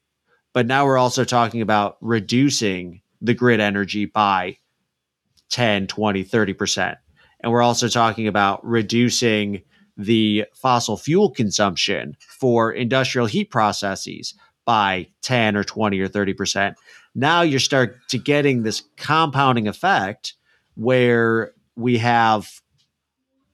but 0.52 0.66
now 0.66 0.84
we're 0.84 0.98
also 0.98 1.24
talking 1.24 1.62
about 1.62 1.96
reducing 2.00 3.00
the 3.20 3.34
grid 3.34 3.60
energy 3.60 4.04
by 4.04 4.58
10, 5.50 5.86
20, 5.86 6.24
30%. 6.24 6.96
And 7.40 7.52
we're 7.52 7.62
also 7.62 7.88
talking 7.88 8.28
about 8.28 8.64
reducing 8.64 9.62
the 9.96 10.44
fossil 10.54 10.96
fuel 10.96 11.30
consumption 11.30 12.16
for 12.20 12.72
industrial 12.72 13.26
heat 13.26 13.50
processes 13.50 14.34
by 14.66 15.06
10 15.22 15.56
or 15.56 15.64
20 15.64 15.98
or 16.00 16.08
30%. 16.08 16.74
Now 17.14 17.40
you 17.40 17.58
start 17.58 17.96
to 18.08 18.18
getting 18.18 18.62
this 18.62 18.82
compounding 18.98 19.68
effect 19.68 20.34
where 20.74 21.52
we 21.76 21.96
have 21.98 22.60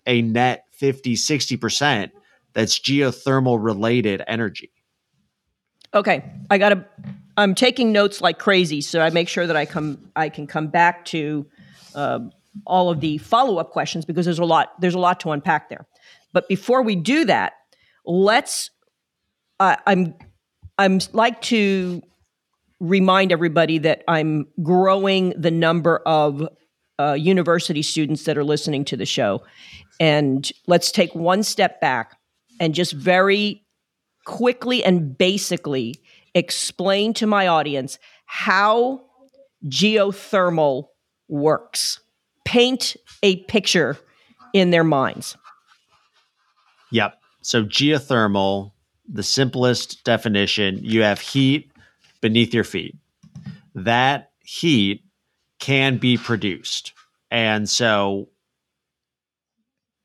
a 0.06 0.22
net 0.22 0.64
50, 0.72 1.14
60% 1.14 2.10
that's 2.54 2.78
geothermal 2.78 3.62
related 3.62 4.22
energy. 4.26 4.72
Okay, 5.94 6.24
I 6.50 6.58
got 6.58 6.70
to 6.70 6.84
I'm 7.36 7.54
taking 7.54 7.92
notes 7.92 8.20
like 8.20 8.38
crazy 8.38 8.80
so 8.80 9.00
I 9.00 9.10
make 9.10 9.28
sure 9.28 9.46
that 9.46 9.56
I 9.56 9.64
come 9.64 10.10
I 10.16 10.28
can 10.28 10.46
come 10.46 10.68
back 10.68 11.04
to 11.06 11.46
uh, 11.94 12.20
all 12.66 12.90
of 12.90 13.00
the 13.00 13.18
follow 13.18 13.58
up 13.58 13.70
questions 13.70 14.04
because 14.04 14.24
there's 14.24 14.38
a 14.38 14.44
lot 14.44 14.72
there's 14.80 14.94
a 14.94 14.98
lot 14.98 15.20
to 15.20 15.30
unpack 15.30 15.68
there. 15.68 15.86
But 16.32 16.48
before 16.48 16.82
we 16.82 16.96
do 16.96 17.26
that, 17.26 17.52
let's 18.06 18.70
uh, 19.60 19.76
I'm 19.86 20.14
I'm 20.82 20.98
like 21.12 21.40
to 21.42 22.02
remind 22.80 23.30
everybody 23.30 23.78
that 23.78 24.02
I'm 24.08 24.48
growing 24.64 25.32
the 25.40 25.52
number 25.52 25.98
of 25.98 26.48
uh, 26.98 27.12
university 27.12 27.82
students 27.82 28.24
that 28.24 28.36
are 28.36 28.42
listening 28.42 28.84
to 28.86 28.96
the 28.96 29.06
show, 29.06 29.44
and 30.00 30.50
let's 30.66 30.90
take 30.90 31.14
one 31.14 31.44
step 31.44 31.80
back 31.80 32.18
and 32.58 32.74
just 32.74 32.94
very 32.94 33.64
quickly 34.26 34.82
and 34.82 35.16
basically 35.16 35.94
explain 36.34 37.14
to 37.14 37.28
my 37.28 37.46
audience 37.46 38.00
how 38.26 39.02
geothermal 39.66 40.86
works. 41.28 42.00
Paint 42.44 42.96
a 43.22 43.36
picture 43.44 43.96
in 44.52 44.70
their 44.70 44.82
minds. 44.82 45.36
Yep. 46.90 47.14
So 47.42 47.64
geothermal, 47.64 48.72
the 49.08 49.22
simplest 49.22 50.04
definition, 50.04 50.78
you 50.82 51.02
have 51.02 51.20
heat 51.20 51.70
beneath 52.20 52.54
your 52.54 52.64
feet. 52.64 52.96
That 53.74 54.30
heat 54.40 55.04
can 55.58 55.98
be 55.98 56.16
produced. 56.16 56.92
And 57.30 57.68
so 57.68 58.28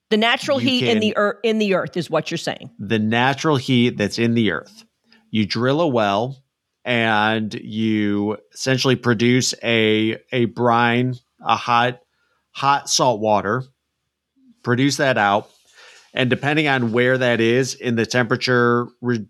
the 0.09 0.17
natural 0.17 0.57
heat 0.57 0.81
can, 0.81 0.89
in 0.89 0.99
the 0.99 1.17
earth 1.17 1.37
in 1.43 1.57
the 1.59 1.73
earth 1.73 1.97
is 1.97 2.09
what 2.09 2.31
you're 2.31 2.37
saying. 2.37 2.71
The 2.79 2.99
natural 2.99 3.57
heat 3.57 3.97
that's 3.97 4.17
in 4.17 4.33
the 4.33 4.51
earth. 4.51 4.85
You 5.31 5.45
drill 5.45 5.81
a 5.81 5.87
well, 5.87 6.37
and 6.85 7.53
you 7.53 8.37
essentially 8.53 8.95
produce 8.95 9.53
a 9.61 10.17
a 10.31 10.45
brine, 10.45 11.15
a 11.45 11.57
hot 11.57 11.99
hot 12.51 12.89
salt 12.89 13.19
water, 13.19 13.63
produce 14.63 14.97
that 14.97 15.17
out, 15.17 15.49
and 16.13 16.29
depending 16.29 16.67
on 16.67 16.91
where 16.91 17.17
that 17.17 17.41
is 17.41 17.75
in 17.75 17.95
the 17.95 18.05
temperature 18.05 18.87
re- 19.01 19.25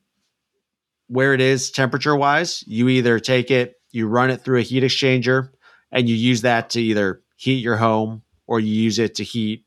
where 1.07 1.33
it 1.33 1.41
is 1.41 1.71
temperature 1.71 2.15
wise, 2.15 2.63
you 2.67 2.89
either 2.89 3.19
take 3.19 3.49
it, 3.49 3.75
you 3.91 4.07
run 4.07 4.29
it 4.29 4.41
through 4.41 4.59
a 4.59 4.63
heat 4.63 4.83
exchanger, 4.83 5.49
and 5.91 6.09
you 6.09 6.15
use 6.15 6.41
that 6.41 6.69
to 6.71 6.81
either 6.81 7.21
heat 7.37 7.63
your 7.63 7.77
home 7.77 8.23
or 8.45 8.59
you 8.59 8.71
use 8.71 8.99
it 8.99 9.15
to 9.15 9.23
heat 9.23 9.65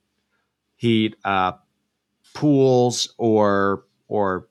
heat 0.77 1.17
uh, 1.25 1.53
pools 2.35 3.15
or 3.19 3.85
or 4.09 4.49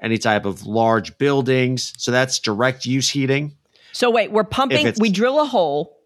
any 0.00 0.18
type 0.18 0.44
of 0.44 0.66
large 0.66 1.16
buildings. 1.18 1.92
So 1.96 2.10
that's 2.10 2.38
direct 2.38 2.86
use 2.86 3.08
heating. 3.08 3.56
So 3.92 4.10
wait, 4.10 4.30
we're 4.30 4.44
pumping. 4.44 4.92
We 4.98 5.10
drill 5.10 5.40
a 5.40 5.46
hole. 5.46 5.96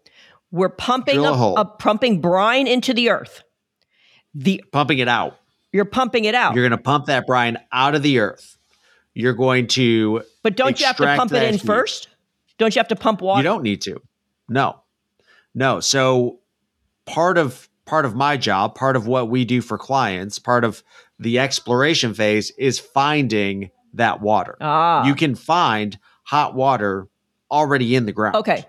We're 0.51 0.69
pumping 0.69 1.17
a, 1.17 1.31
a, 1.31 1.53
a, 1.53 1.65
pumping 1.65 2.19
brine 2.19 2.67
into 2.67 2.93
the 2.93 3.09
earth. 3.09 3.43
The 4.33 4.63
pumping 4.71 4.99
it 4.99 5.07
out. 5.07 5.37
You're 5.71 5.85
pumping 5.85 6.25
it 6.25 6.35
out. 6.35 6.55
You're 6.55 6.67
going 6.67 6.77
to 6.77 6.83
pump 6.83 7.05
that 7.05 7.25
brine 7.25 7.57
out 7.71 7.95
of 7.95 8.03
the 8.03 8.19
earth. 8.19 8.57
You're 9.13 9.33
going 9.33 9.67
to. 9.67 10.23
But 10.43 10.55
don't 10.55 10.79
you 10.79 10.85
have 10.85 10.97
to 10.97 11.05
pump 11.05 11.31
it 11.33 11.43
in 11.43 11.53
heat. 11.53 11.61
first? 11.65 12.07
Don't 12.57 12.75
you 12.75 12.79
have 12.79 12.87
to 12.89 12.95
pump 12.95 13.21
water? 13.21 13.39
You 13.39 13.43
don't 13.43 13.63
need 13.63 13.81
to. 13.83 14.01
No. 14.49 14.81
No. 15.53 15.79
So 15.79 16.39
part 17.05 17.37
of 17.37 17.69
part 17.85 18.05
of 18.05 18.15
my 18.15 18.37
job, 18.37 18.75
part 18.75 18.95
of 18.95 19.07
what 19.07 19.29
we 19.29 19.45
do 19.45 19.61
for 19.61 19.77
clients, 19.77 20.39
part 20.39 20.63
of 20.63 20.83
the 21.19 21.39
exploration 21.39 22.13
phase 22.13 22.51
is 22.57 22.79
finding 22.79 23.69
that 23.93 24.21
water. 24.21 24.57
Ah. 24.61 25.05
You 25.05 25.15
can 25.15 25.35
find 25.35 25.97
hot 26.23 26.55
water 26.55 27.07
already 27.49 27.95
in 27.95 28.05
the 28.05 28.13
ground. 28.13 28.35
Okay. 28.35 28.65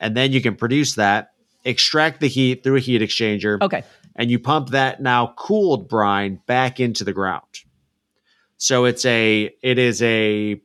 And 0.00 0.16
then 0.16 0.32
you 0.32 0.40
can 0.40 0.56
produce 0.56 0.94
that, 0.96 1.30
extract 1.64 2.20
the 2.20 2.28
heat 2.28 2.62
through 2.62 2.76
a 2.76 2.80
heat 2.80 3.00
exchanger. 3.00 3.60
Okay. 3.62 3.82
And 4.18 4.30
you 4.30 4.38
pump 4.38 4.70
that 4.70 5.00
now 5.00 5.32
cooled 5.36 5.88
brine 5.88 6.40
back 6.46 6.80
into 6.80 7.04
the 7.04 7.12
ground. 7.12 7.44
So 8.58 8.84
it's 8.84 9.06
a 9.06 9.54
it 9.62 9.78
is 9.78 10.02
a 10.02 10.60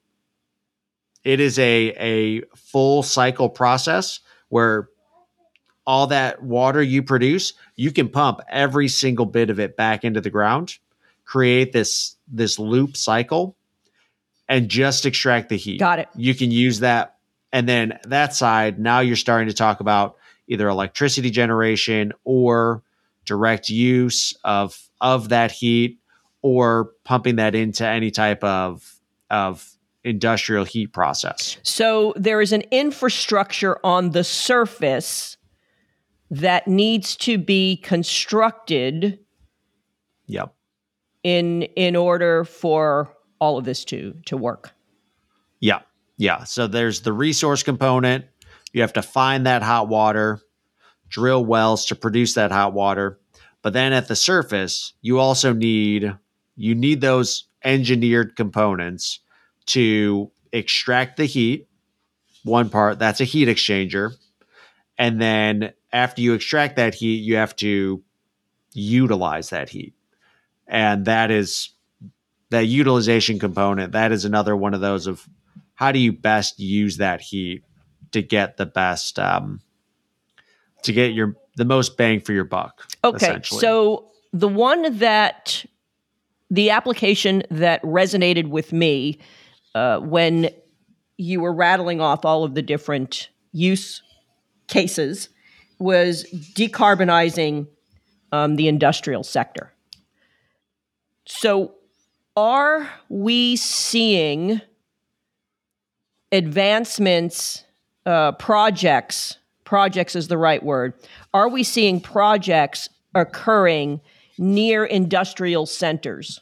it 1.23 1.39
is 1.39 1.59
a 1.59 1.93
a 1.97 2.41
full 2.55 3.03
cycle 3.03 3.49
process 3.49 4.19
where 4.49 4.89
all 5.85 6.07
that 6.07 6.41
water 6.41 6.81
you 6.81 7.03
produce, 7.03 7.53
you 7.75 7.91
can 7.91 8.09
pump 8.09 8.39
every 8.49 8.87
single 8.87 9.25
bit 9.25 9.49
of 9.49 9.59
it 9.59 9.75
back 9.75 10.03
into 10.03 10.21
the 10.21 10.29
ground, 10.29 10.77
create 11.23 11.71
this 11.71 12.15
this 12.27 12.57
loop 12.57 12.97
cycle 12.97 13.55
and 14.49 14.69
just 14.69 15.05
extract 15.05 15.49
the 15.49 15.57
heat. 15.57 15.79
Got 15.79 15.99
it. 15.99 16.09
You 16.15 16.33
can 16.33 16.49
use 16.49 16.79
that 16.79 17.17
and 17.51 17.69
then 17.69 17.99
that 18.05 18.33
side 18.33 18.79
now 18.79 19.01
you're 19.01 19.15
starting 19.15 19.47
to 19.47 19.53
talk 19.53 19.79
about 19.79 20.17
either 20.47 20.67
electricity 20.67 21.29
generation 21.29 22.11
or 22.23 22.81
direct 23.25 23.69
use 23.69 24.35
of 24.43 24.89
of 25.01 25.29
that 25.29 25.51
heat 25.51 25.99
or 26.41 26.91
pumping 27.03 27.37
that 27.37 27.55
into 27.55 27.85
any 27.85 28.11
type 28.11 28.43
of 28.43 28.99
of 29.29 29.69
industrial 30.03 30.65
heat 30.65 30.93
process. 30.93 31.57
So 31.63 32.13
there 32.17 32.41
is 32.41 32.51
an 32.51 32.63
infrastructure 32.71 33.79
on 33.85 34.11
the 34.11 34.23
surface 34.23 35.37
that 36.29 36.67
needs 36.67 37.15
to 37.17 37.37
be 37.37 37.77
constructed 37.77 39.19
yep 40.27 40.53
in 41.23 41.63
in 41.75 41.95
order 41.95 42.43
for 42.43 43.15
all 43.39 43.57
of 43.57 43.65
this 43.65 43.85
to 43.85 44.15
to 44.25 44.37
work. 44.37 44.73
Yeah. 45.59 45.81
Yeah, 46.17 46.43
so 46.43 46.67
there's 46.67 47.01
the 47.01 47.11
resource 47.11 47.63
component. 47.63 48.25
You 48.71 48.81
have 48.81 48.93
to 48.93 49.01
find 49.01 49.47
that 49.47 49.63
hot 49.63 49.87
water, 49.87 50.39
drill 51.13 51.45
wells 51.45 51.85
to 51.85 51.95
produce 51.95 52.33
that 52.33 52.51
hot 52.51 52.73
water. 52.73 53.19
But 53.61 53.73
then 53.73 53.93
at 53.93 54.07
the 54.07 54.15
surface, 54.15 54.93
you 55.01 55.19
also 55.19 55.53
need 55.53 56.11
you 56.55 56.75
need 56.75 57.01
those 57.01 57.45
engineered 57.63 58.35
components 58.35 59.19
to 59.67 60.31
extract 60.51 61.17
the 61.17 61.25
heat. 61.25 61.67
One 62.43 62.69
part, 62.69 62.99
that's 62.99 63.21
a 63.21 63.25
heat 63.25 63.47
exchanger. 63.47 64.15
And 64.97 65.21
then 65.21 65.73
after 65.91 66.21
you 66.21 66.33
extract 66.33 66.75
that 66.75 66.93
heat, 66.93 67.23
you 67.23 67.37
have 67.37 67.55
to 67.57 68.03
utilize 68.73 69.49
that 69.51 69.69
heat. 69.69 69.93
And 70.67 71.05
that 71.05 71.31
is 71.31 71.69
that 72.49 72.65
utilization 72.65 73.39
component. 73.39 73.93
That 73.93 74.11
is 74.11 74.25
another 74.25 74.55
one 74.55 74.73
of 74.73 74.81
those 74.81 75.07
of 75.07 75.27
how 75.75 75.91
do 75.91 75.99
you 75.99 76.11
best 76.11 76.59
use 76.59 76.97
that 76.97 77.21
heat 77.21 77.63
to 78.11 78.21
get 78.21 78.57
the 78.57 78.65
best 78.65 79.17
um, 79.19 79.61
to 80.83 80.93
get 80.93 81.13
your 81.13 81.35
the 81.55 81.65
most 81.65 81.97
bang 81.97 82.19
for 82.19 82.33
your 82.33 82.45
buck. 82.45 82.91
Okay. 83.03 83.39
So 83.43 84.11
the 84.31 84.47
one 84.47 84.97
that 84.97 85.65
the 86.49 86.69
application 86.69 87.43
that 87.49 87.81
resonated 87.83 88.47
with 88.47 88.73
me 88.73 89.19
uh, 89.75 89.99
when 89.99 90.49
you 91.17 91.41
were 91.41 91.53
rattling 91.53 92.01
off 92.01 92.25
all 92.25 92.43
of 92.43 92.55
the 92.55 92.61
different 92.61 93.29
use 93.51 94.01
cases 94.67 95.29
was 95.79 96.25
decarbonizing 96.55 97.67
um, 98.31 98.55
the 98.55 98.67
industrial 98.67 99.23
sector. 99.23 99.73
So, 101.25 101.75
are 102.35 102.89
we 103.09 103.55
seeing 103.55 104.59
advancements, 106.31 107.63
uh, 108.05 108.33
projects? 108.33 109.37
Projects 109.73 110.15
is 110.15 110.27
the 110.27 110.37
right 110.37 110.61
word. 110.61 110.93
Are 111.33 111.49
we 111.49 111.63
seeing 111.63 111.99
projects 111.99 112.87
occurring 113.15 114.01
near 114.37 114.85
industrial 114.85 115.65
centers? 115.65 116.39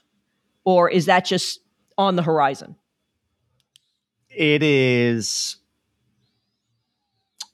or 0.66 0.90
is 0.90 1.06
that 1.06 1.26
just 1.26 1.60
on 1.98 2.16
the 2.16 2.24
horizon? 2.24 2.76
It 4.30 4.64
is. 4.64 5.58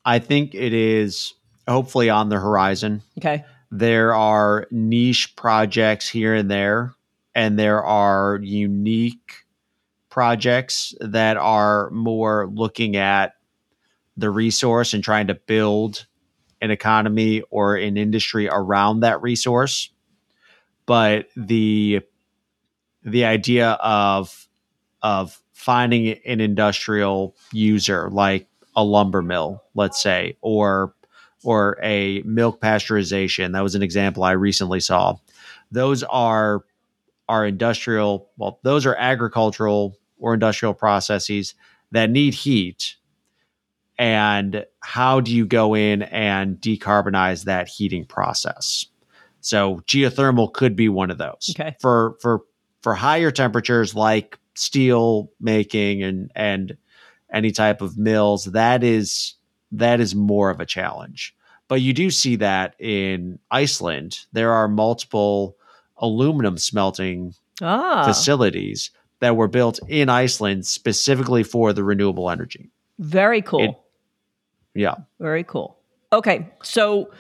I 0.06 0.20
think 0.20 0.56
it 0.56 0.74
is 0.74 1.34
hopefully 1.68 2.10
on 2.10 2.30
the 2.30 2.40
horizon. 2.40 3.02
Okay. 3.18 3.44
There 3.72 4.16
are 4.16 4.68
niche 4.72 5.36
projects 5.36 6.08
here 6.08 6.34
and 6.34 6.50
there, 6.50 6.94
and 7.36 7.60
there 7.60 7.84
are 7.84 8.40
unique 8.42 9.46
projects 10.10 10.96
that 11.02 11.38
are 11.38 11.90
more 11.92 12.50
looking 12.54 12.96
at 12.96 13.34
the 14.18 14.30
resource 14.30 14.94
and 14.94 15.04
trying 15.04 15.28
to 15.28 15.36
build 15.36 16.06
an 16.62 16.72
economy 16.72 17.42
or 17.50 17.76
an 17.76 17.98
industry 17.98 18.50
around 18.50 19.02
that 19.02 19.22
resource. 19.22 19.90
But 20.86 21.28
the 21.36 22.02
the 23.04 23.26
idea 23.26 23.72
of 23.72 24.48
of 25.02 25.42
finding 25.54 26.08
an 26.26 26.42
industrial 26.42 27.36
user 27.52 28.10
like 28.12 28.48
a 28.76 28.84
lumber 28.84 29.22
mill, 29.22 29.64
let's 29.76 30.02
say, 30.02 30.38
or 30.42 30.94
or 31.44 31.78
a 31.84 32.22
milk 32.24 32.60
pasteurization. 32.62 33.54
That 33.54 33.64
was 33.64 33.76
an 33.76 33.84
example 33.84 34.24
I 34.24 34.32
recently 34.32 34.80
saw. 34.80 35.16
Those 35.72 36.04
are 36.04 36.64
are 37.30 37.46
industrial, 37.46 38.30
well, 38.38 38.60
those 38.64 38.86
are 38.86 38.96
agricultural 38.96 39.98
or 40.18 40.34
industrial 40.34 40.74
processes 40.74 41.56
that 41.92 42.10
need 42.10 42.34
heat. 42.34 42.96
And 43.98 44.66
how 44.80 45.22
do 45.22 45.34
you 45.34 45.46
go 45.46 45.76
in 45.76 46.04
and 46.04 46.58
decarbonize 46.58 47.46
that 47.46 47.68
heating 47.68 48.06
process? 48.06 48.86
So 49.42 49.82
geothermal 49.88 50.54
could 50.54 50.76
be 50.76 50.90
one 50.90 51.10
of 51.10 51.18
those. 51.18 51.56
Okay. 51.58 51.76
For 51.80 52.16
for 52.22 52.44
for 52.82 52.94
higher 52.94 53.32
temperatures 53.32 53.96
like 53.96 54.38
steel 54.58 55.32
making 55.40 56.04
and 56.04 56.32
and 56.36 56.78
any 57.32 57.52
type 57.52 57.82
of 57.82 57.98
mills 57.98 58.46
that 58.46 58.84
is 58.84 59.36
that 59.72 60.00
is 60.00 60.16
more 60.16 60.50
of 60.50 60.60
a 60.60 60.66
challenge 60.66 61.36
but 61.68 61.82
you 61.82 61.94
do 61.94 62.10
see 62.10 62.38
that 62.38 62.76
in 62.80 63.38
Iceland 63.52 64.20
there 64.34 64.52
are 64.52 64.68
multiple 64.68 65.58
aluminum 65.98 66.58
smelting 66.58 67.34
ah. 67.62 68.06
facilities 68.06 68.90
that 69.20 69.36
were 69.36 69.48
built 69.48 69.80
in 69.88 70.10
Iceland 70.10 70.66
specifically 70.66 71.44
for 71.44 71.74
the 71.74 71.84
renewable 71.84 72.30
energy 72.30 72.72
very 72.98 73.42
cool 73.42 73.62
it, 73.62 73.76
yeah 74.78 74.96
very 75.20 75.44
cool 75.44 75.78
okay 76.14 76.48
so 76.64 77.12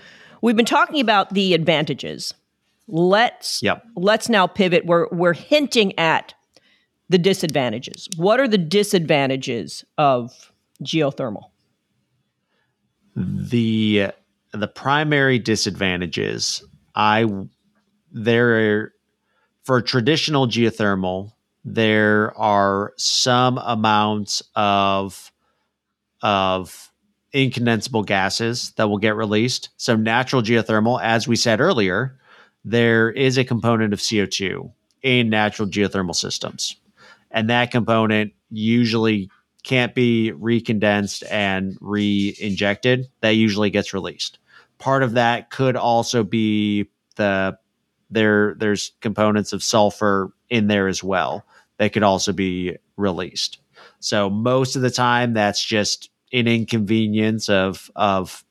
we've 0.41 0.55
been 0.55 0.65
talking 0.65 1.01
about 1.01 1.33
the 1.33 1.53
advantages 1.53 2.33
Let's 2.87 3.61
yep. 3.61 3.83
let's 3.95 4.29
now 4.29 4.47
pivot. 4.47 4.85
We're 4.85 5.07
we're 5.09 5.33
hinting 5.33 5.97
at 5.99 6.33
the 7.09 7.17
disadvantages. 7.17 8.07
What 8.15 8.39
are 8.39 8.47
the 8.47 8.57
disadvantages 8.57 9.83
of 9.97 10.53
geothermal? 10.81 11.49
The 13.15 14.11
the 14.53 14.67
primary 14.69 15.37
disadvantages 15.37 16.63
I 16.95 17.25
there 18.11 18.55
are 18.55 18.93
for 19.63 19.81
traditional 19.81 20.47
geothermal 20.47 21.33
there 21.65 22.35
are 22.37 22.93
some 22.97 23.57
amounts 23.57 24.41
of 24.55 25.29
of 26.21 26.86
incondensable 27.33 28.05
gases 28.05 28.71
that 28.77 28.89
will 28.89 28.97
get 28.97 29.15
released. 29.15 29.69
So 29.77 29.95
natural 29.95 30.41
geothermal 30.41 31.01
as 31.01 31.27
we 31.27 31.35
said 31.35 31.59
earlier 31.59 32.17
there 32.65 33.09
is 33.09 33.37
a 33.37 33.45
component 33.45 33.93
of 33.93 33.99
CO2 33.99 34.69
in 35.01 35.29
natural 35.29 35.69
geothermal 35.69 36.15
systems. 36.15 36.75
And 37.31 37.49
that 37.49 37.71
component 37.71 38.33
usually 38.49 39.29
can't 39.63 39.95
be 39.95 40.33
recondensed 40.33 41.23
and 41.31 41.77
re 41.81 42.35
injected. 42.39 43.07
That 43.21 43.31
usually 43.31 43.69
gets 43.69 43.93
released. 43.93 44.39
Part 44.79 45.03
of 45.03 45.13
that 45.13 45.49
could 45.49 45.75
also 45.75 46.23
be 46.23 46.89
the 47.15 47.57
there 48.09 48.55
there's 48.55 48.91
components 49.01 49.53
of 49.53 49.63
sulfur 49.63 50.31
in 50.49 50.67
there 50.67 50.87
as 50.87 51.03
well 51.03 51.45
that 51.77 51.93
could 51.93 52.03
also 52.03 52.31
be 52.31 52.77
released. 52.95 53.59
So 53.99 54.29
most 54.29 54.75
of 54.75 54.81
the 54.81 54.91
time 54.91 55.33
that's 55.33 55.63
just 55.63 56.09
an 56.33 56.47
inconvenience 56.47 57.49
of 57.49 57.89
of 57.95 58.43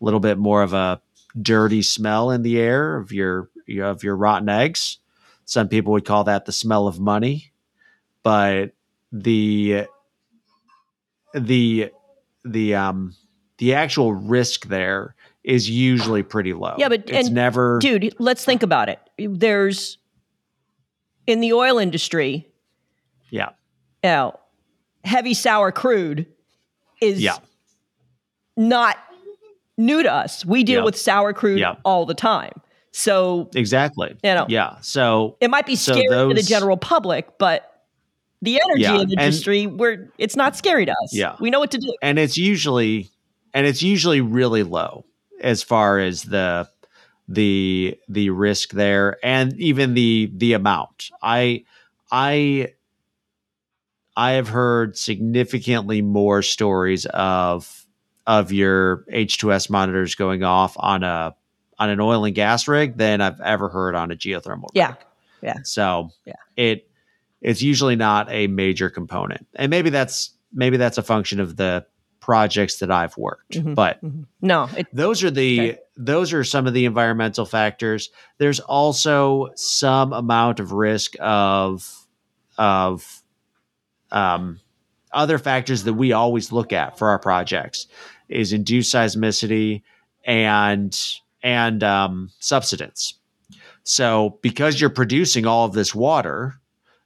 a 0.00 0.04
little 0.04 0.20
bit 0.20 0.38
more 0.38 0.62
of 0.62 0.72
a 0.72 1.00
dirty 1.40 1.82
smell 1.82 2.30
in 2.30 2.42
the 2.42 2.58
air 2.58 2.96
of 2.96 3.12
your 3.12 3.50
of 3.80 4.02
your 4.02 4.16
rotten 4.16 4.48
eggs. 4.48 4.98
Some 5.44 5.68
people 5.68 5.92
would 5.92 6.04
call 6.04 6.24
that 6.24 6.44
the 6.44 6.52
smell 6.52 6.86
of 6.86 7.00
money, 7.00 7.52
but 8.22 8.72
the 9.10 9.86
the 11.34 11.90
the 12.44 12.74
um 12.74 13.14
the 13.58 13.74
actual 13.74 14.12
risk 14.12 14.66
there 14.66 15.14
is 15.44 15.68
usually 15.68 16.22
pretty 16.22 16.52
low. 16.52 16.74
Yeah, 16.78 16.88
but 16.88 17.08
it's 17.08 17.28
never 17.28 17.78
dude, 17.80 18.14
let's 18.18 18.44
think 18.44 18.62
about 18.62 18.88
it. 18.88 18.98
There's 19.18 19.98
in 21.26 21.40
the 21.40 21.52
oil 21.52 21.78
industry, 21.78 22.48
yeah. 23.30 23.50
You 24.02 24.10
know, 24.10 24.40
heavy 25.04 25.34
sour 25.34 25.72
crude 25.72 26.26
is 27.02 27.20
yeah. 27.20 27.36
not 28.56 28.96
new 29.76 30.02
to 30.02 30.12
us. 30.12 30.44
We 30.44 30.64
deal 30.64 30.84
with 30.84 30.96
sour 30.96 31.32
crude 31.32 31.62
all 31.84 32.06
the 32.06 32.14
time. 32.14 32.52
So 32.92 33.48
exactly, 33.54 34.14
you 34.22 34.34
know, 34.34 34.46
yeah. 34.48 34.76
So 34.82 35.36
it 35.40 35.48
might 35.48 35.64
be 35.64 35.76
scary 35.76 36.06
so 36.08 36.14
those, 36.14 36.34
to 36.36 36.42
the 36.42 36.46
general 36.46 36.76
public, 36.76 37.38
but 37.38 37.84
the 38.42 38.60
energy 38.62 38.82
yeah, 38.82 39.00
industry, 39.00 39.64
and, 39.64 39.80
we're 39.80 40.10
it's 40.18 40.36
not 40.36 40.56
scary 40.56 40.84
to 40.84 40.92
us. 40.92 41.14
Yeah, 41.14 41.36
we 41.40 41.48
know 41.48 41.58
what 41.58 41.70
to 41.70 41.78
do, 41.78 41.94
and 42.02 42.18
it's 42.18 42.36
usually 42.36 43.08
and 43.54 43.66
it's 43.66 43.82
usually 43.82 44.20
really 44.20 44.62
low 44.62 45.06
as 45.40 45.62
far 45.62 46.00
as 46.00 46.24
the 46.24 46.68
the 47.28 47.98
the 48.08 48.28
risk 48.28 48.72
there 48.72 49.16
and 49.24 49.58
even 49.58 49.94
the 49.94 50.30
the 50.34 50.52
amount. 50.52 51.10
I 51.22 51.64
I 52.10 52.74
I 54.16 54.32
have 54.32 54.48
heard 54.48 54.96
significantly 54.96 56.02
more 56.02 56.42
stories 56.42 57.06
of 57.06 57.86
of 58.26 58.52
your 58.52 59.04
H2S 59.12 59.68
monitors 59.68 60.14
going 60.14 60.44
off 60.44 60.76
on 60.78 61.02
a 61.02 61.34
on 61.78 61.90
an 61.90 62.00
oil 62.00 62.24
and 62.24 62.34
gas 62.34 62.68
rig 62.68 62.96
than 62.96 63.20
I've 63.20 63.40
ever 63.40 63.68
heard 63.68 63.94
on 63.94 64.12
a 64.12 64.14
geothermal 64.14 64.68
yeah. 64.74 64.88
rig. 64.88 64.96
Yeah. 65.42 65.56
So 65.64 66.10
yeah. 66.24 66.34
it 66.56 66.88
it's 67.40 67.60
usually 67.60 67.96
not 67.96 68.30
a 68.30 68.46
major 68.46 68.88
component. 68.88 69.46
And 69.56 69.70
maybe 69.70 69.90
that's 69.90 70.30
maybe 70.52 70.76
that's 70.76 70.98
a 70.98 71.02
function 71.02 71.40
of 71.40 71.56
the 71.56 71.84
projects 72.20 72.78
that 72.78 72.90
I've 72.90 73.16
worked. 73.16 73.52
Mm-hmm. 73.52 73.74
But 73.74 74.02
mm-hmm. 74.04 74.22
no, 74.40 74.68
it, 74.76 74.86
those 74.92 75.24
are 75.24 75.30
the 75.30 75.60
okay. 75.60 75.78
those 75.96 76.32
are 76.32 76.44
some 76.44 76.66
of 76.66 76.74
the 76.74 76.84
environmental 76.84 77.44
factors. 77.44 78.10
There's 78.38 78.60
also 78.60 79.50
some 79.56 80.12
amount 80.12 80.60
of 80.60 80.72
risk 80.72 81.14
of 81.18 82.06
of 82.56 83.21
um, 84.12 84.60
other 85.12 85.38
factors 85.38 85.84
that 85.84 85.94
we 85.94 86.12
always 86.12 86.52
look 86.52 86.72
at 86.72 86.98
for 86.98 87.08
our 87.08 87.18
projects 87.18 87.86
is 88.28 88.52
induced 88.52 88.94
seismicity 88.94 89.82
and 90.24 90.98
and 91.42 91.82
um, 91.82 92.30
subsidence. 92.38 93.14
So 93.84 94.38
because 94.42 94.80
you're 94.80 94.90
producing 94.90 95.44
all 95.44 95.64
of 95.64 95.72
this 95.72 95.94
water, 95.94 96.54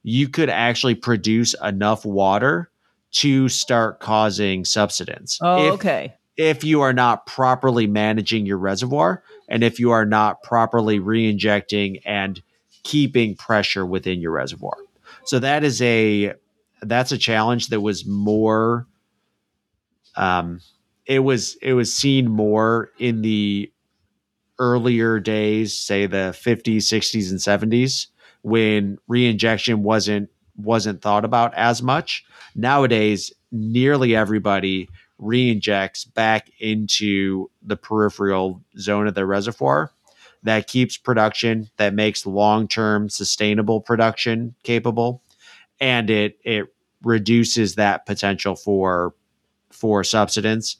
you 0.02 0.28
could 0.28 0.50
actually 0.50 0.94
produce 0.94 1.54
enough 1.64 2.04
water 2.04 2.70
to 3.12 3.48
start 3.48 3.98
causing 3.98 4.64
subsidence. 4.64 5.38
Oh, 5.40 5.68
if, 5.68 5.72
okay. 5.74 6.14
If 6.36 6.64
you 6.64 6.82
are 6.82 6.92
not 6.92 7.24
properly 7.26 7.86
managing 7.86 8.44
your 8.44 8.58
reservoir 8.58 9.22
and 9.48 9.64
if 9.64 9.80
you 9.80 9.92
are 9.92 10.04
not 10.04 10.42
properly 10.42 10.98
re-injecting 10.98 12.00
and 12.04 12.42
keeping 12.82 13.34
pressure 13.34 13.86
within 13.86 14.20
your 14.20 14.32
reservoir. 14.32 14.76
So 15.24 15.38
that 15.38 15.64
is 15.64 15.80
a 15.80 16.34
that's 16.82 17.12
a 17.12 17.18
challenge 17.18 17.68
that 17.68 17.80
was 17.80 18.06
more 18.06 18.86
um 20.16 20.60
it 21.06 21.20
was 21.20 21.56
it 21.62 21.72
was 21.74 21.92
seen 21.92 22.28
more 22.28 22.90
in 22.98 23.22
the 23.22 23.70
earlier 24.58 25.20
days 25.20 25.76
say 25.76 26.06
the 26.06 26.34
50s 26.36 26.78
60s 26.78 27.30
and 27.30 27.38
70s 27.38 28.08
when 28.42 28.98
reinjection 29.10 29.76
wasn't 29.78 30.30
wasn't 30.56 31.02
thought 31.02 31.24
about 31.24 31.52
as 31.54 31.82
much. 31.82 32.24
Nowadays 32.54 33.32
nearly 33.52 34.16
everybody 34.16 34.88
reinjects 35.20 36.12
back 36.14 36.50
into 36.60 37.50
the 37.62 37.76
peripheral 37.76 38.62
zone 38.78 39.06
of 39.06 39.14
the 39.14 39.26
reservoir 39.26 39.90
that 40.42 40.66
keeps 40.68 40.96
production 40.96 41.68
that 41.76 41.94
makes 41.94 42.26
long-term 42.26 43.08
sustainable 43.08 43.80
production 43.80 44.54
capable 44.62 45.22
and 45.80 46.10
it 46.10 46.38
it 46.44 46.66
reduces 47.02 47.74
that 47.74 48.06
potential 48.06 48.56
for 48.56 49.14
for 49.70 50.02
subsidence. 50.04 50.76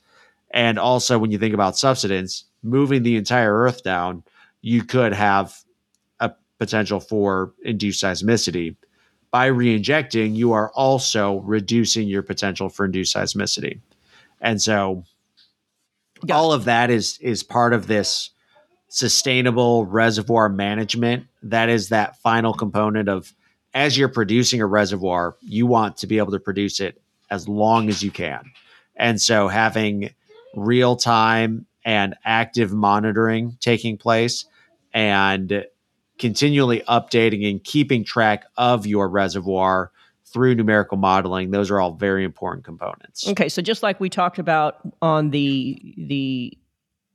And 0.51 0.79
also, 0.79 1.19
when 1.19 1.31
you 1.31 1.39
think 1.39 1.55
about 1.55 1.77
subsidence, 1.77 2.45
moving 2.63 3.03
the 3.03 3.17
entire 3.17 3.55
Earth 3.55 3.83
down, 3.83 4.23
you 4.63 4.83
could 4.83 5.13
have 5.13 5.55
a 6.21 6.33
potential 6.59 7.01
for 7.01 7.53
induced 7.63 8.03
seismicity. 8.03 8.77
By 9.31 9.47
re-injecting, 9.47 10.35
you 10.35 10.53
are 10.53 10.71
also 10.73 11.41
reducing 11.41 12.09
your 12.09 12.23
potential 12.23 12.69
for 12.69 12.87
induced 12.87 13.15
seismicity. 13.15 13.81
And 14.41 14.63
so, 14.63 15.05
all 16.31 16.53
of 16.53 16.65
that 16.65 16.91
is 16.91 17.19
is 17.19 17.43
part 17.43 17.73
of 17.75 17.87
this 17.87 18.31
sustainable 18.89 19.85
reservoir 19.85 20.49
management. 20.49 21.27
That 21.43 21.69
is 21.69 21.91
that 21.91 22.17
final 22.19 22.55
component 22.55 23.09
of 23.09 23.33
as 23.77 23.99
you're 23.99 24.09
producing 24.09 24.63
a 24.63 24.67
reservoir, 24.67 25.37
you 25.43 25.67
want 25.67 25.99
to 25.99 26.07
be 26.07 26.17
able 26.17 26.33
to 26.33 26.41
produce 26.41 26.81
it 26.81 26.99
as 27.31 27.47
long 27.47 27.91
as 27.91 28.03
you 28.03 28.11
can. 28.11 28.51
And 28.97 29.21
so 29.21 29.49
having 29.49 30.15
real 30.55 30.97
time 30.97 31.67
and 31.85 32.15
active 32.25 32.73
monitoring 32.73 33.59
taking 33.61 33.99
place 33.99 34.47
and 34.95 35.67
continually 36.19 36.81
updating 36.89 37.49
and 37.49 37.63
keeping 37.63 38.03
track 38.03 38.45
of 38.57 38.87
your 38.87 39.11
reservoir 39.11 39.93
through 40.25 40.55
numerical 40.55 40.97
modeling 40.97 41.51
those 41.51 41.71
are 41.71 41.79
all 41.79 41.93
very 41.93 42.25
important 42.25 42.65
components 42.65 43.29
okay 43.29 43.49
so 43.49 43.63
just 43.63 43.83
like 43.83 44.01
we 44.01 44.09
talked 44.09 44.39
about 44.39 44.81
on 45.03 45.31
the 45.31 45.95
the 45.97 46.57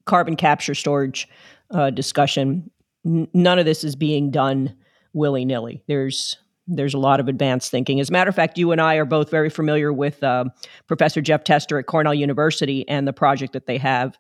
carbon 0.06 0.36
capture 0.36 0.76
storage 0.76 1.28
uh, 1.72 1.90
discussion 1.90 2.70
n- 3.06 3.28
none 3.34 3.60
of 3.60 3.66
this 3.66 3.84
is 3.84 3.96
being 3.96 4.32
done 4.32 4.74
willy-nilly 5.14 5.84
there's 5.88 6.38
there's 6.72 6.94
a 6.94 6.98
lot 6.98 7.20
of 7.20 7.28
advanced 7.28 7.70
thinking. 7.70 8.00
As 8.00 8.10
a 8.10 8.12
matter 8.14 8.30
of 8.30 8.36
fact, 8.36 8.58
you 8.58 8.72
and 8.72 8.80
I 8.80 8.96
are 8.96 9.06
both 9.06 9.30
very 9.30 9.50
familiar 9.50 9.92
with 9.92 10.24
uh, 10.24 10.46
Professor 10.88 11.22
Jeff 11.22 11.44
Tester 11.44 11.78
at 11.78 11.86
Cornell 11.86 12.14
University 12.14 12.88
and 12.88 13.08
the 13.08 13.14
project 13.14 13.54
that 13.54 13.66
they 13.66 13.78
have 13.78 14.18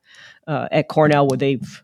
uh, 0.47 0.68
at 0.72 0.89
Cornell, 0.89 1.28
where 1.28 1.38
they've 1.38 1.84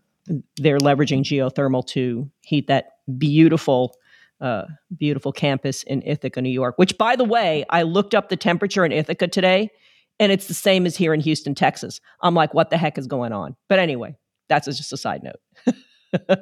they're 0.57 0.77
leveraging 0.77 1.23
geothermal 1.23 1.87
to 1.87 2.29
heat 2.41 2.67
that 2.67 2.97
beautiful, 3.17 3.95
uh, 4.41 4.63
beautiful 4.97 5.31
campus 5.31 5.83
in 5.83 6.01
Ithaca, 6.01 6.41
New 6.41 6.49
York. 6.49 6.77
Which, 6.77 6.97
by 6.97 7.15
the 7.15 7.23
way, 7.23 7.63
I 7.69 7.83
looked 7.83 8.13
up 8.13 8.27
the 8.27 8.35
temperature 8.35 8.83
in 8.83 8.91
Ithaca 8.91 9.29
today, 9.29 9.71
and 10.19 10.31
it's 10.31 10.47
the 10.47 10.53
same 10.53 10.85
as 10.85 10.97
here 10.97 11.13
in 11.13 11.21
Houston, 11.21 11.55
Texas. 11.55 12.01
I'm 12.21 12.35
like, 12.35 12.53
what 12.53 12.69
the 12.69 12.77
heck 12.77 12.97
is 12.97 13.07
going 13.07 13.31
on? 13.31 13.55
But 13.69 13.79
anyway, 13.79 14.17
that's 14.49 14.65
just 14.67 14.91
a 14.91 14.97
side 14.97 15.21
note. 15.23 16.27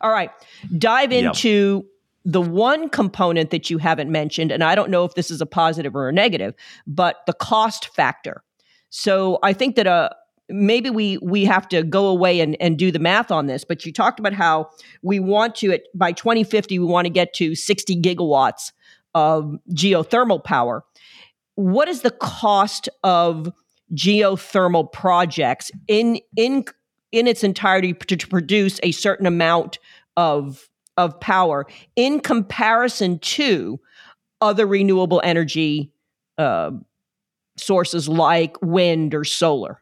All 0.00 0.10
right, 0.10 0.30
dive 0.76 1.12
into. 1.12 1.82
Yep 1.84 1.92
the 2.24 2.40
one 2.40 2.88
component 2.88 3.50
that 3.50 3.70
you 3.70 3.78
haven't 3.78 4.10
mentioned, 4.10 4.52
and 4.52 4.62
I 4.62 4.74
don't 4.74 4.90
know 4.90 5.04
if 5.04 5.14
this 5.14 5.30
is 5.30 5.40
a 5.40 5.46
positive 5.46 5.96
or 5.96 6.08
a 6.08 6.12
negative, 6.12 6.54
but 6.86 7.16
the 7.26 7.32
cost 7.32 7.88
factor. 7.88 8.42
So 8.90 9.38
I 9.42 9.52
think 9.52 9.76
that 9.76 9.86
uh, 9.86 10.10
maybe 10.48 10.90
we 10.90 11.18
we 11.18 11.44
have 11.44 11.68
to 11.68 11.82
go 11.82 12.06
away 12.06 12.40
and, 12.40 12.56
and 12.60 12.78
do 12.78 12.92
the 12.92 12.98
math 12.98 13.30
on 13.30 13.46
this. 13.46 13.64
But 13.64 13.84
you 13.84 13.92
talked 13.92 14.20
about 14.20 14.32
how 14.32 14.70
we 15.02 15.18
want 15.18 15.54
to 15.56 15.72
at 15.72 15.82
by 15.94 16.12
2050 16.12 16.78
we 16.78 16.84
want 16.84 17.06
to 17.06 17.10
get 17.10 17.32
to 17.34 17.54
60 17.54 18.00
gigawatts 18.00 18.72
of 19.14 19.56
geothermal 19.70 20.42
power. 20.42 20.84
What 21.54 21.88
is 21.88 22.02
the 22.02 22.10
cost 22.10 22.88
of 23.02 23.52
geothermal 23.94 24.92
projects 24.92 25.70
in 25.88 26.20
in 26.36 26.64
in 27.10 27.26
its 27.26 27.44
entirety 27.44 27.92
to, 27.92 28.16
to 28.16 28.28
produce 28.28 28.80
a 28.82 28.92
certain 28.92 29.26
amount 29.26 29.78
of 30.16 30.68
of 30.96 31.18
power 31.20 31.66
in 31.96 32.20
comparison 32.20 33.18
to 33.20 33.80
other 34.40 34.66
renewable 34.66 35.20
energy 35.24 35.90
uh, 36.38 36.70
sources 37.56 38.08
like 38.08 38.60
wind 38.62 39.14
or 39.14 39.24
solar? 39.24 39.80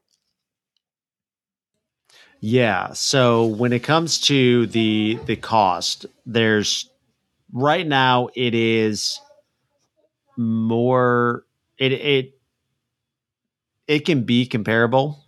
Yeah. 2.40 2.92
So 2.94 3.46
when 3.46 3.72
it 3.72 3.82
comes 3.82 4.20
to 4.22 4.66
the 4.68 5.18
the 5.26 5.36
cost, 5.36 6.06
there's 6.24 6.88
right 7.52 7.86
now 7.86 8.28
it 8.34 8.54
is 8.54 9.20
more 10.36 11.44
it 11.76 11.92
it 11.92 12.40
it 13.86 14.06
can 14.06 14.22
be 14.22 14.46
comparable 14.46 15.22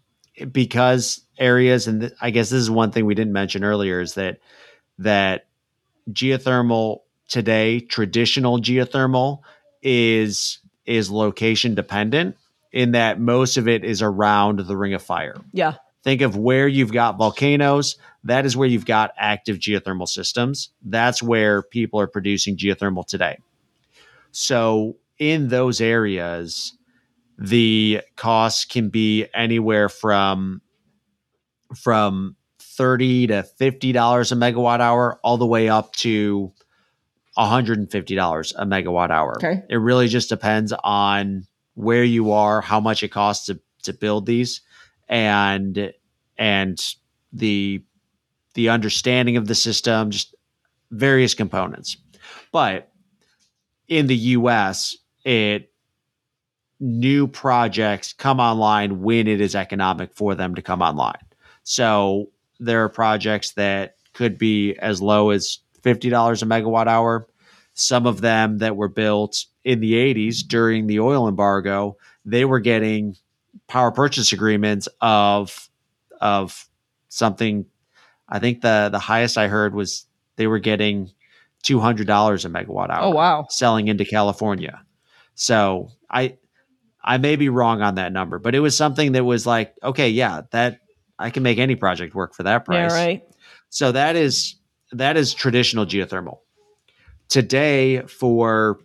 because 0.51 1.21
areas 1.39 1.87
and 1.87 2.03
th- 2.03 2.13
I 2.21 2.31
guess 2.31 2.49
this 2.49 2.61
is 2.61 2.71
one 2.71 2.93
thing 2.93 3.05
we 3.05 3.15
didn't 3.15 3.33
mention 3.33 3.65
earlier 3.65 4.01
is 4.01 4.15
that 4.15 4.39
that 4.99 5.47
geothermal 6.11 7.01
today, 7.29 7.81
traditional 7.81 8.59
geothermal 8.61 9.41
is 9.83 10.59
is 10.85 11.11
location 11.11 11.75
dependent 11.75 12.37
in 12.73 12.93
that 12.93 13.21
most 13.21 13.57
of 13.57 13.69
it 13.69 13.85
is 13.85 14.03
around 14.03 14.59
the 14.59 14.77
ring 14.77 14.95
of 14.95 15.03
fire. 15.03 15.37
Yeah. 15.53 15.75
Think 16.03 16.21
of 16.23 16.37
where 16.37 16.67
you've 16.67 16.93
got 16.93 17.17
volcanoes. 17.17 17.97
That 18.25 18.45
is 18.45 18.57
where 18.57 18.69
you've 18.69 18.87
got 18.87 19.13
active 19.17 19.59
geothermal 19.59 20.09
systems. 20.09 20.71
That's 20.83 21.23
where 21.23 21.63
people 21.63 22.01
are 22.01 22.09
producing 22.09 22.57
geothermal 22.57 23.07
today. 23.07 23.39
So, 24.33 24.97
in 25.19 25.49
those 25.49 25.81
areas, 25.81 26.77
the 27.39 28.01
costs 28.17 28.65
can 28.65 28.89
be 28.89 29.27
anywhere 29.35 29.89
from 29.89 30.63
from 31.77 32.37
30 32.83 33.29
to 33.29 33.45
50 33.45 33.93
dollars 33.93 34.33
a 34.33 34.35
megawatt 34.35 34.81
hour 34.81 35.21
all 35.23 35.37
the 35.37 35.47
way 35.47 35.69
up 35.69 35.95
to 35.95 36.53
150 37.35 38.15
dollars 38.17 38.53
a 38.59 38.67
megawatt 38.67 39.11
hour. 39.11 39.37
Okay. 39.37 39.63
it 39.69 39.77
really 39.77 40.09
just 40.09 40.29
depends 40.29 40.73
on 40.83 41.47
where 41.75 42.03
you 42.03 42.33
are 42.33 42.61
how 42.61 42.81
much 42.81 43.05
it 43.05 43.11
costs 43.11 43.47
to, 43.47 43.61
to 43.85 43.93
build 43.93 44.27
these 44.27 44.63
and 45.09 45.93
and 46.37 46.97
the 47.33 47.85
the 48.55 48.69
understanding 48.69 49.37
of 49.37 49.47
the 49.47 49.55
system 49.55 50.11
just 50.11 50.35
various 50.91 51.35
components. 51.35 51.97
But 52.51 52.91
in 53.87 54.09
the 54.09 54.17
US 54.17 54.97
it 55.25 55.73
new 56.81 57.29
projects 57.29 58.13
come 58.13 58.41
online 58.41 59.03
when 59.03 59.29
it 59.29 59.41
is 59.41 59.55
economic 59.55 60.13
for 60.17 60.35
them 60.35 60.57
to 60.57 60.63
come 60.63 60.83
online. 60.83 61.23
So 61.63 62.33
there 62.65 62.85
are 62.85 62.89
projects 62.89 63.53
that 63.53 63.97
could 64.13 64.39
be 64.39 64.77
as 64.77 65.01
low 65.01 65.31
as 65.31 65.59
$50 65.83 66.43
a 66.43 66.47
megawatt 66.47 66.87
hour. 66.87 67.27
Some 67.75 68.07
of 68.07 68.21
them 68.21 68.59
that 68.59 68.77
were 68.77 68.89
built 68.89 69.47
in 69.65 69.81
the 69.81 69.95
80s 69.95 70.47
during 70.47 70.87
the 70.87 71.01
oil 71.01 71.29
embargo, 71.29 71.97
they 72.25 72.45
were 72.45 72.61
getting 72.61 73.17
power 73.69 73.91
purchase 73.91 74.33
agreements 74.33 74.89
of 75.01 75.69
of 76.21 76.69
something 77.09 77.67
I 78.29 78.39
think 78.39 78.61
the 78.63 78.89
the 78.91 78.99
highest 78.99 79.37
I 79.37 79.49
heard 79.49 79.75
was 79.75 80.07
they 80.37 80.47
were 80.47 80.59
getting 80.59 81.11
two 81.63 81.81
hundred 81.81 82.07
dollars 82.07 82.45
a 82.45 82.49
megawatt 82.49 82.91
hour. 82.91 83.05
Oh 83.05 83.11
wow! 83.11 83.47
Selling 83.51 83.89
into 83.89 84.05
California, 84.05 84.83
so 85.35 85.89
I 86.11 86.39
I 87.05 87.19
may 87.19 87.37
be 87.37 87.49
wrong 87.49 87.83
on 87.83 87.97
that 87.97 88.13
number, 88.13 88.39
but 88.39 88.55
it 88.55 88.61
was 88.61 88.77
something 88.77 89.13
that 89.13 89.25
was 89.25 89.47
like, 89.47 89.75
okay, 89.83 90.09
yeah, 90.09 90.43
that 90.53 90.81
I 91.23 91.31
can 91.31 91.43
make 91.43 91.59
any 91.59 91.77
project 91.77 92.15
work 92.15 92.35
for 92.35 92.43
that 92.43 92.65
price. 92.65 92.91
Yeah, 92.91 92.97
right. 92.97 93.23
So 93.71 93.93
that 93.93 94.17
is 94.17 94.57
that 94.93 95.17
is 95.17 95.33
traditional 95.33 95.87
geothermal. 95.87 96.39
Today, 97.29 98.03
for 98.03 98.79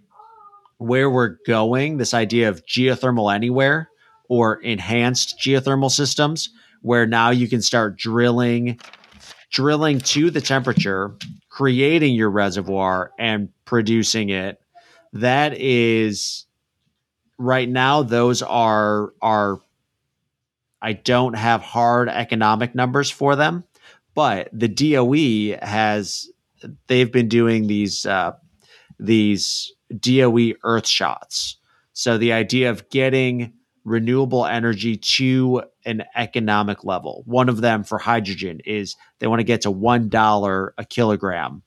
where 0.78 1.10
we're 1.10 1.38
going, 1.46 1.98
this 1.98 2.14
idea 2.14 2.50
of 2.50 2.66
geothermal 2.66 3.34
anywhere 3.34 3.90
or 4.30 4.62
enhanced 4.62 5.40
geothermal 5.40 5.92
systems, 5.92 6.50
where 6.82 7.06
now 7.06 7.32
you 7.32 7.48
can 7.48 7.62
start 7.62 7.98
drilling, 7.98 8.80
drilling 9.52 10.00
to 10.00 10.30
the 10.30 10.42
temperature, 10.42 11.16
creating 11.50 12.14
your 12.14 12.30
reservoir 12.30 13.12
and 13.18 13.50
producing 13.66 14.30
it. 14.30 14.62
That 15.14 15.60
is 15.60 16.46
right 17.38 17.68
now, 17.68 18.04
those 18.04 18.42
are 18.42 19.14
are 19.22 19.60
I 20.82 20.94
don't 20.94 21.36
have 21.36 21.62
hard 21.62 22.10
economic 22.10 22.76
numbers 22.76 23.10
for 23.10 23.36
them, 23.36 23.64
but 24.14 24.50
the 24.54 24.68
DOE 24.68 25.58
has 25.66 26.30
they've 26.88 27.12
been 27.12 27.28
doing 27.28 27.68
these 27.68 28.06
uh, 28.06 28.34
these 29.00 29.72
DOE 30.00 30.54
Earth 30.64 30.88
shots. 30.88 31.58
So 31.94 32.18
the 32.18 32.34
idea 32.34 32.70
of 32.70 32.90
getting 32.90 33.54
renewable 33.84 34.46
energy 34.46 34.98
to 34.98 35.64
an 35.86 36.04
economic 36.14 36.84
level. 36.84 37.24
One 37.26 37.48
of 37.48 37.62
them 37.62 37.86
for 37.86 37.98
hydrogen 37.98 38.60
is 38.66 38.98
they 39.20 39.28
want 39.28 39.40
to 39.40 39.46
get 39.46 39.62
to 39.62 39.72
one 39.72 40.10
dollar 40.10 40.74
a 40.78 40.84
kilogram 40.84 41.64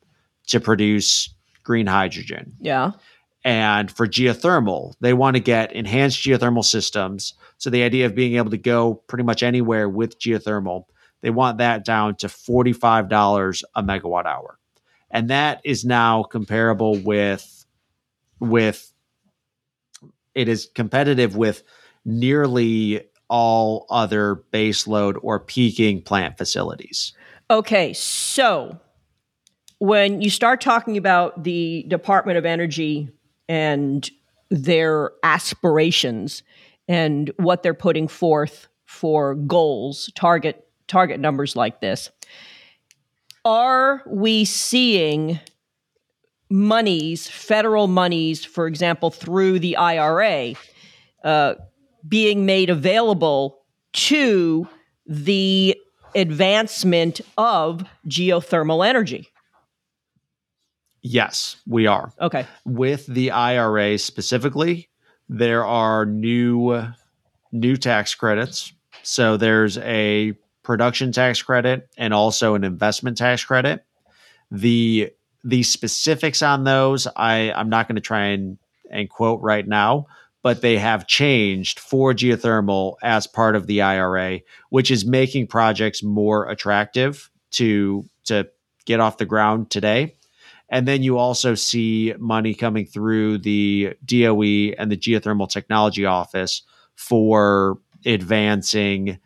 to 0.49 0.61
produce 0.61 1.35
green 1.65 1.87
hydrogen. 1.87 2.53
Yeah. 2.61 2.93
And 3.43 3.91
for 3.91 4.07
geothermal, 4.07 4.95
they 5.01 5.15
want 5.15 5.37
to 5.37 5.41
get 5.41 5.73
enhanced 5.73 6.23
geothermal 6.23 6.65
systems. 6.65 7.35
So 7.59 7.71
the 7.71 7.83
idea 7.83 8.07
of 8.07 8.15
being 8.15 8.37
able 8.37 8.51
to 8.51 8.59
go 8.59 8.95
pretty 8.95 9.25
much 9.25 9.43
anywhere 9.43 9.89
with 9.89 10.19
geothermal, 10.19 10.85
they 11.23 11.31
want 11.31 11.59
that 11.59 11.85
down 11.85 12.17
to 12.17 12.27
$45 12.27 13.63
a 13.75 13.83
megawatt 13.83 14.27
hour. 14.27 14.59
And 15.11 15.31
that 15.31 15.61
is 15.65 15.85
now 15.85 16.23
comparable 16.23 16.97
with 16.97 17.57
with 18.39 18.93
it 20.35 20.49
is 20.49 20.71
competitive 20.75 21.37
with 21.37 21.63
nearly 22.05 23.03
all 23.29 23.87
other 23.91 24.43
baseload 24.53 25.17
or 25.23 25.39
peaking 25.41 26.03
plant 26.03 26.39
facilities. 26.39 27.13
Okay, 27.51 27.93
so 27.93 28.81
when 29.79 30.21
you 30.21 30.31
start 30.31 30.61
talking 30.61 30.97
about 30.97 31.45
the 31.45 31.85
Department 31.89 32.39
of 32.39 32.47
Energy 32.47 33.11
and 33.51 34.09
their 34.49 35.11
aspirations 35.25 36.45
and 36.87 37.33
what 37.37 37.65
they're 37.65 37.75
putting 37.75 38.07
forth 38.07 38.69
for 38.87 39.35
goals, 39.35 40.09
target 40.15 40.69
target 40.87 41.19
numbers 41.19 41.57
like 41.57 41.81
this. 41.81 42.11
Are 43.45 44.03
we 44.07 44.45
seeing 44.45 45.41
monies, 46.49 47.29
federal 47.29 47.89
monies, 47.89 48.45
for 48.45 48.69
example, 48.69 49.11
through 49.11 49.59
the 49.59 49.77
IRA, 49.77 50.55
uh, 51.25 51.55
being 52.07 52.47
made 52.47 52.71
available 52.71 53.63
to 53.93 54.69
the 55.07 55.77
advancement 56.15 57.21
of 57.37 57.85
geothermal 58.07 58.87
energy? 58.87 59.29
Yes, 61.03 61.57
we 61.67 61.87
are. 61.87 62.13
Okay. 62.21 62.47
With 62.65 63.07
the 63.07 63.31
IRA 63.31 63.99
specifically, 63.99 64.89
there 65.29 65.65
are 65.65 66.05
new 66.05 66.85
new 67.53 67.77
tax 67.77 68.15
credits. 68.15 68.73
So 69.03 69.37
there's 69.37 69.79
a 69.79 70.35
production 70.63 71.11
tax 71.11 71.43
credit 71.43 71.89
and 71.97 72.13
also 72.13 72.55
an 72.55 72.65
investment 72.65 73.17
tax 73.17 73.45
credit. 73.45 73.85
The 74.51 75.11
the 75.43 75.63
specifics 75.63 76.43
on 76.43 76.65
those 76.65 77.07
I 77.17 77.53
I'm 77.53 77.71
not 77.71 77.89
going 77.89 77.97
to 77.97 78.03
try 78.03 78.27
and 78.27 78.59
and 78.91 79.09
quote 79.09 79.41
right 79.41 79.67
now, 79.67 80.07
but 80.43 80.61
they 80.61 80.79
have 80.79 81.07
changed 81.07 81.79
for 81.79 82.13
geothermal 82.13 82.97
as 83.03 83.27
part 83.27 83.57
of 83.57 83.67
the 83.67 83.83
IRA, 83.83 84.41
which 84.69 84.91
is 84.91 85.05
making 85.07 85.47
projects 85.47 86.03
more 86.03 86.49
attractive 86.49 87.31
to 87.53 88.05
to 88.25 88.49
get 88.85 89.01
off 89.01 89.19
the 89.19 89.27
ground 89.27 89.71
today. 89.71 90.17
And 90.71 90.87
then 90.87 91.03
you 91.03 91.19
also 91.19 91.55
see 91.55 92.15
money 92.19 92.55
coming 92.55 92.87
through 92.87 93.39
the 93.39 93.95
DOE 94.05 94.75
and 94.79 94.91
the 94.91 94.97
Geothermal 94.97 95.51
Technology 95.51 96.07
Office 96.07 96.63
for 96.95 97.79
advancing 98.07 99.19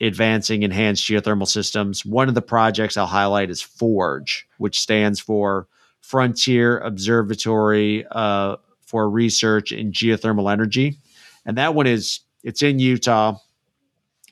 advancing 0.00 0.62
enhanced 0.62 1.04
geothermal 1.04 1.48
systems. 1.48 2.04
One 2.04 2.28
of 2.28 2.34
the 2.34 2.42
projects 2.42 2.96
I'll 2.96 3.06
highlight 3.06 3.50
is 3.50 3.60
Forge, 3.60 4.46
which 4.58 4.78
stands 4.78 5.18
for 5.18 5.66
Frontier 6.00 6.78
Observatory 6.78 8.06
uh, 8.12 8.56
for 8.80 9.10
Research 9.10 9.72
in 9.72 9.90
Geothermal 9.90 10.52
Energy, 10.52 10.98
and 11.44 11.58
that 11.58 11.74
one 11.74 11.86
is 11.86 12.20
it's 12.44 12.62
in 12.62 12.78
Utah. 12.78 13.36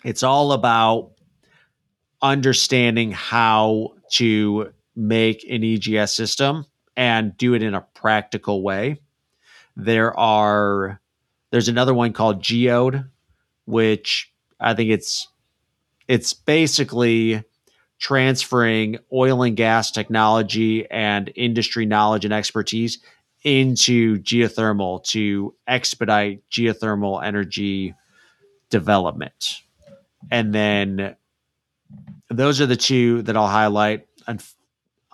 It's 0.05 0.23
all 0.23 0.53
about 0.53 1.11
understanding 2.23 3.11
how 3.11 3.95
to 4.13 4.73
make 4.97 5.45
an 5.49 5.63
EGS 5.63 6.13
system 6.13 6.67
and 6.97 7.37
do 7.37 7.55
it 7.55 7.63
in 7.63 7.75
a 7.75 7.83
practical 7.95 8.63
way. 8.63 8.99
There 9.77 10.19
are 10.19 11.01
there's 11.51 11.69
another 11.69 11.95
one 11.95 12.13
called 12.13 12.43
Geode, 12.43 13.09
which 13.67 14.33
I 14.59 14.75
think 14.75 14.91
it's 14.91 15.29
it's 16.09 16.33
basically 16.33 17.45
transferring 17.99 18.99
oil 19.13 19.43
and 19.43 19.57
gas 19.57 19.91
technology 19.91 20.91
and 20.91 21.33
industry 21.35 21.87
knowledge 21.87 22.25
and 22.25 22.35
expertise 22.35 22.99
into 23.43 24.19
geothermal 24.19 25.03
to 25.05 25.55
expedite 25.67 26.43
geothermal 26.51 27.25
energy 27.25 27.95
development. 28.71 29.63
And 30.31 30.55
then 30.55 31.17
those 32.29 32.61
are 32.61 32.67
the 32.67 32.77
two 32.77 33.23
that 33.23 33.37
I'll 33.37 33.47
highlight. 33.47 34.07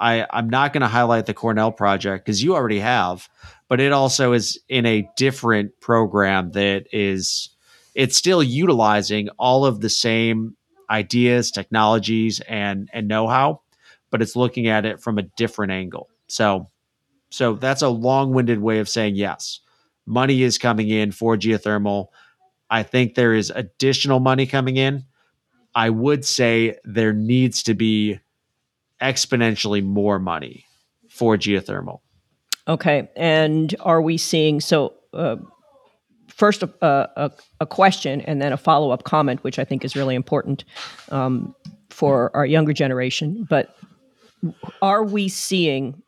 I, 0.02 0.26
I'm 0.30 0.50
not 0.50 0.72
going 0.72 0.80
to 0.80 0.88
highlight 0.88 1.26
the 1.26 1.34
Cornell 1.34 1.70
project 1.70 2.26
because 2.26 2.42
you 2.42 2.56
already 2.56 2.80
have, 2.80 3.28
but 3.68 3.80
it 3.80 3.92
also 3.92 4.32
is 4.32 4.58
in 4.68 4.84
a 4.84 5.08
different 5.16 5.78
program 5.80 6.50
that 6.52 6.86
is 6.92 7.50
it's 7.94 8.16
still 8.16 8.42
utilizing 8.42 9.28
all 9.38 9.64
of 9.64 9.80
the 9.80 9.88
same 9.88 10.56
ideas, 10.90 11.52
technologies, 11.52 12.40
and 12.48 12.90
and 12.92 13.06
know-how, 13.06 13.60
but 14.10 14.20
it's 14.20 14.34
looking 14.34 14.66
at 14.66 14.84
it 14.84 15.00
from 15.00 15.18
a 15.18 15.22
different 15.22 15.70
angle. 15.70 16.10
So 16.26 16.68
so 17.30 17.54
that's 17.54 17.82
a 17.82 17.88
long-winded 17.88 18.58
way 18.58 18.80
of 18.80 18.88
saying 18.88 19.14
yes. 19.14 19.60
Money 20.04 20.42
is 20.42 20.58
coming 20.58 20.88
in 20.88 21.12
for 21.12 21.36
geothermal. 21.36 22.08
I 22.68 22.82
think 22.82 23.14
there 23.14 23.34
is 23.34 23.52
additional 23.54 24.18
money 24.18 24.46
coming 24.46 24.78
in. 24.78 25.04
I 25.76 25.90
would 25.90 26.24
say 26.24 26.76
there 26.82 27.12
needs 27.12 27.62
to 27.62 27.74
be 27.74 28.18
exponentially 29.02 29.84
more 29.84 30.18
money 30.18 30.64
for 31.08 31.36
geothermal. 31.36 32.00
Okay. 32.68 33.08
And 33.16 33.74
are 33.80 34.00
we 34.00 34.16
seeing 34.16 34.60
so 34.60 34.94
uh, 35.12 35.36
first 36.28 36.62
a, 36.62 36.70
a, 36.82 37.30
a, 37.60 37.66
question 37.66 38.20
and 38.22 38.40
then 38.40 38.52
a 38.52 38.56
follow 38.56 38.90
up 38.90 39.04
comment, 39.04 39.42
which 39.44 39.58
I 39.58 39.64
think 39.64 39.84
is 39.84 39.94
really 39.94 40.14
important 40.14 40.64
um, 41.10 41.54
for 41.90 42.34
our 42.34 42.46
younger 42.46 42.72
generation. 42.72 43.46
But 43.48 43.76
are 44.80 45.04
we 45.04 45.28
seeing? 45.28 46.02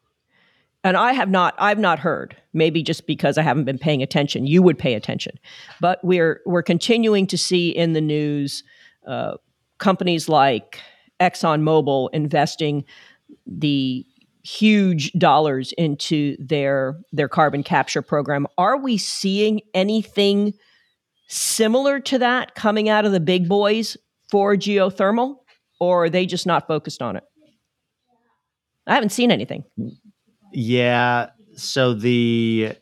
And 0.83 0.97
I 0.97 1.13
have 1.13 1.31
not. 1.31 1.55
I've 1.59 1.79
not 1.79 1.99
heard. 1.99 2.37
Maybe 2.53 2.83
just 2.83 3.07
because 3.07 3.39
I 3.39 3.43
haven't 3.43 3.65
been 3.65 3.79
paying 3.79 4.03
attention. 4.03 4.47
You 4.47 4.63
would 4.63 4.79
pay 4.79 4.95
attention, 4.95 5.39
but 5.81 6.03
we're 6.05 6.41
we're 6.47 6.63
continuing 6.63 7.27
to 7.29 7.39
see 7.39 7.71
in 7.71 7.95
the 7.95 8.01
news 8.01 8.65
uh, 9.07 9.37
companies 9.79 10.29
like 10.29 10.81
ExxonMobil 11.21 12.09
investing 12.13 12.85
the 13.47 14.05
huge 14.43 15.11
dollars 15.13 15.73
into 15.79 16.37
their 16.39 16.99
their 17.13 17.29
carbon 17.29 17.63
capture 17.63 18.03
program. 18.03 18.47
Are 18.59 18.77
we 18.77 18.99
seeing 18.99 19.63
anything 19.73 20.53
similar 21.29 21.99
to 22.01 22.19
that 22.19 22.55
coming 22.55 22.89
out 22.89 23.05
of 23.05 23.13
the 23.13 23.21
big 23.21 23.49
boys 23.49 23.97
for 24.31 24.55
geothermal 24.55 25.37
or 25.81 26.05
are 26.05 26.11
they 26.11 26.27
just 26.27 26.47
not 26.47 26.67
focused 26.67 27.01
on 27.01 27.17
it? 27.17 27.25
I 28.87 28.95
haven't 28.95 29.11
seen 29.11 29.31
anything. 29.31 29.65
Yeah, 30.53 31.31
so 31.57 31.95
the 31.95 32.75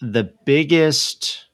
the 0.00 0.34
biggest 0.44 1.46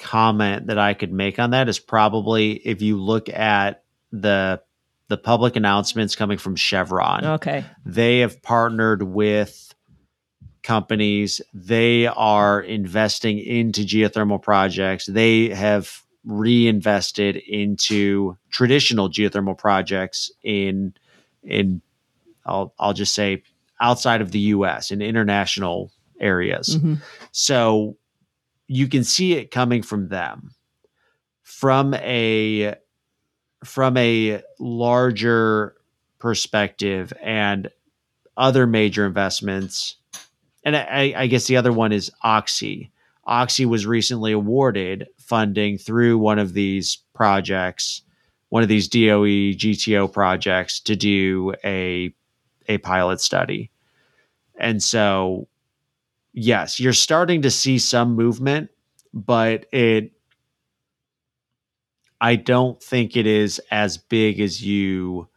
comment 0.00 0.66
that 0.66 0.78
I 0.78 0.94
could 0.94 1.12
make 1.12 1.38
on 1.38 1.50
that 1.50 1.68
is 1.68 1.78
probably 1.78 2.54
if 2.54 2.82
you 2.82 3.00
look 3.00 3.28
at 3.28 3.81
the 4.12 4.62
the 5.08 5.16
public 5.18 5.56
announcements 5.56 6.16
coming 6.16 6.38
from 6.38 6.56
Chevron. 6.56 7.24
Okay. 7.24 7.64
They 7.84 8.20
have 8.20 8.40
partnered 8.40 9.02
with 9.02 9.74
companies. 10.62 11.40
They 11.52 12.06
are 12.06 12.60
investing 12.60 13.38
into 13.38 13.82
geothermal 13.82 14.40
projects. 14.40 15.06
They 15.06 15.50
have 15.50 16.02
reinvested 16.24 17.36
into 17.36 18.36
traditional 18.50 19.10
geothermal 19.10 19.58
projects 19.58 20.30
in 20.42 20.94
in 21.42 21.82
I'll 22.46 22.74
I'll 22.78 22.92
just 22.92 23.14
say 23.14 23.42
outside 23.80 24.20
of 24.20 24.30
the 24.30 24.38
US 24.38 24.90
in 24.90 25.02
international 25.02 25.92
areas. 26.20 26.76
Mm-hmm. 26.76 26.94
So 27.32 27.96
you 28.68 28.88
can 28.88 29.04
see 29.04 29.34
it 29.34 29.50
coming 29.50 29.82
from 29.82 30.08
them. 30.08 30.52
From 31.42 31.94
a 31.94 32.76
from 33.64 33.96
a 33.96 34.42
larger 34.58 35.74
perspective 36.18 37.12
and 37.22 37.68
other 38.36 38.66
major 38.66 39.06
investments, 39.06 39.96
and 40.64 40.76
I, 40.76 41.14
I, 41.16 41.26
guess 41.26 41.46
the 41.46 41.56
other 41.56 41.72
one 41.72 41.92
is 41.92 42.10
Oxy. 42.22 42.90
Oxy 43.24 43.66
was 43.66 43.86
recently 43.86 44.32
awarded 44.32 45.08
funding 45.18 45.78
through 45.78 46.18
one 46.18 46.38
of 46.38 46.54
these 46.54 46.98
projects, 47.14 48.02
one 48.48 48.62
of 48.62 48.68
these 48.68 48.88
DOE 48.88 49.54
GTO 49.54 50.12
projects 50.12 50.80
to 50.80 50.96
do 50.96 51.54
a 51.64 52.14
a 52.68 52.78
pilot 52.78 53.20
study. 53.20 53.70
And 54.56 54.82
so 54.82 55.48
yes, 56.32 56.80
you're 56.80 56.92
starting 56.92 57.42
to 57.42 57.50
see 57.50 57.78
some 57.78 58.14
movement, 58.14 58.70
but 59.12 59.66
it 59.72 60.12
I 62.22 62.36
don't 62.36 62.80
think 62.80 63.16
it 63.16 63.26
is 63.26 63.60
as 63.72 63.98
big 63.98 64.40
as 64.40 64.64
you 64.64 65.28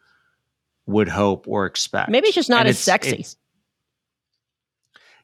would 0.86 1.08
hope 1.08 1.48
or 1.48 1.66
expect. 1.66 2.12
Maybe 2.12 2.28
it's 2.28 2.36
just 2.36 2.50
not 2.50 2.62
and 2.62 2.70
as 2.70 2.78
sexy. 2.78 3.18
It's, 3.18 3.38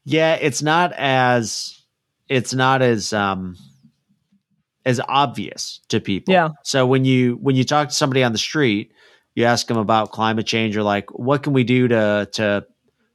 yeah, 0.04 0.34
it's 0.42 0.64
not 0.64 0.92
as 0.94 1.80
it's 2.28 2.56
not 2.56 2.82
as 2.82 3.14
um 3.14 3.58
as 4.88 5.00
obvious 5.08 5.82
to 5.90 6.00
people. 6.00 6.34
Yeah. 6.34 6.50
So 6.64 6.88
when 6.88 7.06
you 7.06 7.38
when 7.42 7.56
you 7.56 7.64
talk 7.64 7.90
to 7.90 7.94
somebody 7.94 8.24
on 8.24 8.32
the 8.32 8.40
street, 8.40 8.92
you 9.36 9.46
ask 9.46 9.68
them 9.68 9.78
about 9.78 10.12
climate 10.12 10.48
change 10.48 10.76
or 10.76 10.82
like 10.82 11.12
what 11.12 11.44
can 11.44 11.54
we 11.54 11.64
do 11.64 11.88
to 11.90 12.28
to 12.32 12.66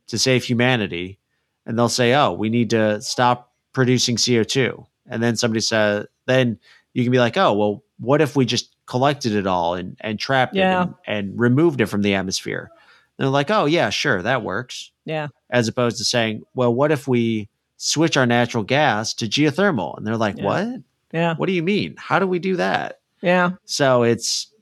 to 0.06 0.18
save 0.18 0.44
humanity? 0.44 1.18
And 1.66 1.76
they'll 1.76 1.88
say, 1.88 2.14
"Oh, 2.14 2.32
we 2.32 2.48
need 2.48 2.70
to 2.70 3.02
stop 3.02 3.52
producing 3.72 4.14
CO2." 4.14 4.86
And 5.06 5.20
then 5.20 5.34
somebody 5.34 5.62
says 5.62 6.06
then 6.26 6.60
you 6.92 7.02
can 7.02 7.10
be 7.10 7.18
like, 7.18 7.36
"Oh, 7.36 7.52
well, 7.52 7.82
what 7.98 8.20
if 8.20 8.36
we 8.36 8.44
just 8.44 8.74
collected 8.86 9.32
it 9.32 9.46
all 9.46 9.74
and, 9.74 9.96
and 10.00 10.18
trapped 10.18 10.54
yeah. 10.54 10.82
it 10.82 10.88
and, 11.06 11.28
and, 11.30 11.40
removed 11.40 11.80
it 11.80 11.86
from 11.86 12.02
the 12.02 12.14
atmosphere? 12.14 12.70
And 13.18 13.24
they're 13.24 13.30
like, 13.30 13.50
oh, 13.50 13.64
yeah, 13.64 13.90
sure, 13.90 14.22
that 14.22 14.42
works. 14.42 14.90
Yeah. 15.04 15.28
As 15.50 15.68
opposed 15.68 15.98
to 15.98 16.04
saying, 16.04 16.42
well, 16.54 16.74
what 16.74 16.92
if 16.92 17.08
we 17.08 17.48
switch 17.78 18.16
our 18.16 18.26
natural 18.26 18.64
gas 18.64 19.14
to 19.14 19.26
geothermal? 19.26 19.96
And 19.96 20.06
they're 20.06 20.16
like, 20.16 20.36
yeah. 20.36 20.44
what? 20.44 20.82
Yeah. 21.12 21.34
What 21.36 21.46
do 21.46 21.52
you 21.52 21.62
mean? 21.62 21.94
How 21.96 22.18
do 22.18 22.26
we 22.26 22.38
do 22.38 22.56
that? 22.56 23.00
Yeah. 23.22 23.52
So 23.64 24.02
it's, 24.02 24.52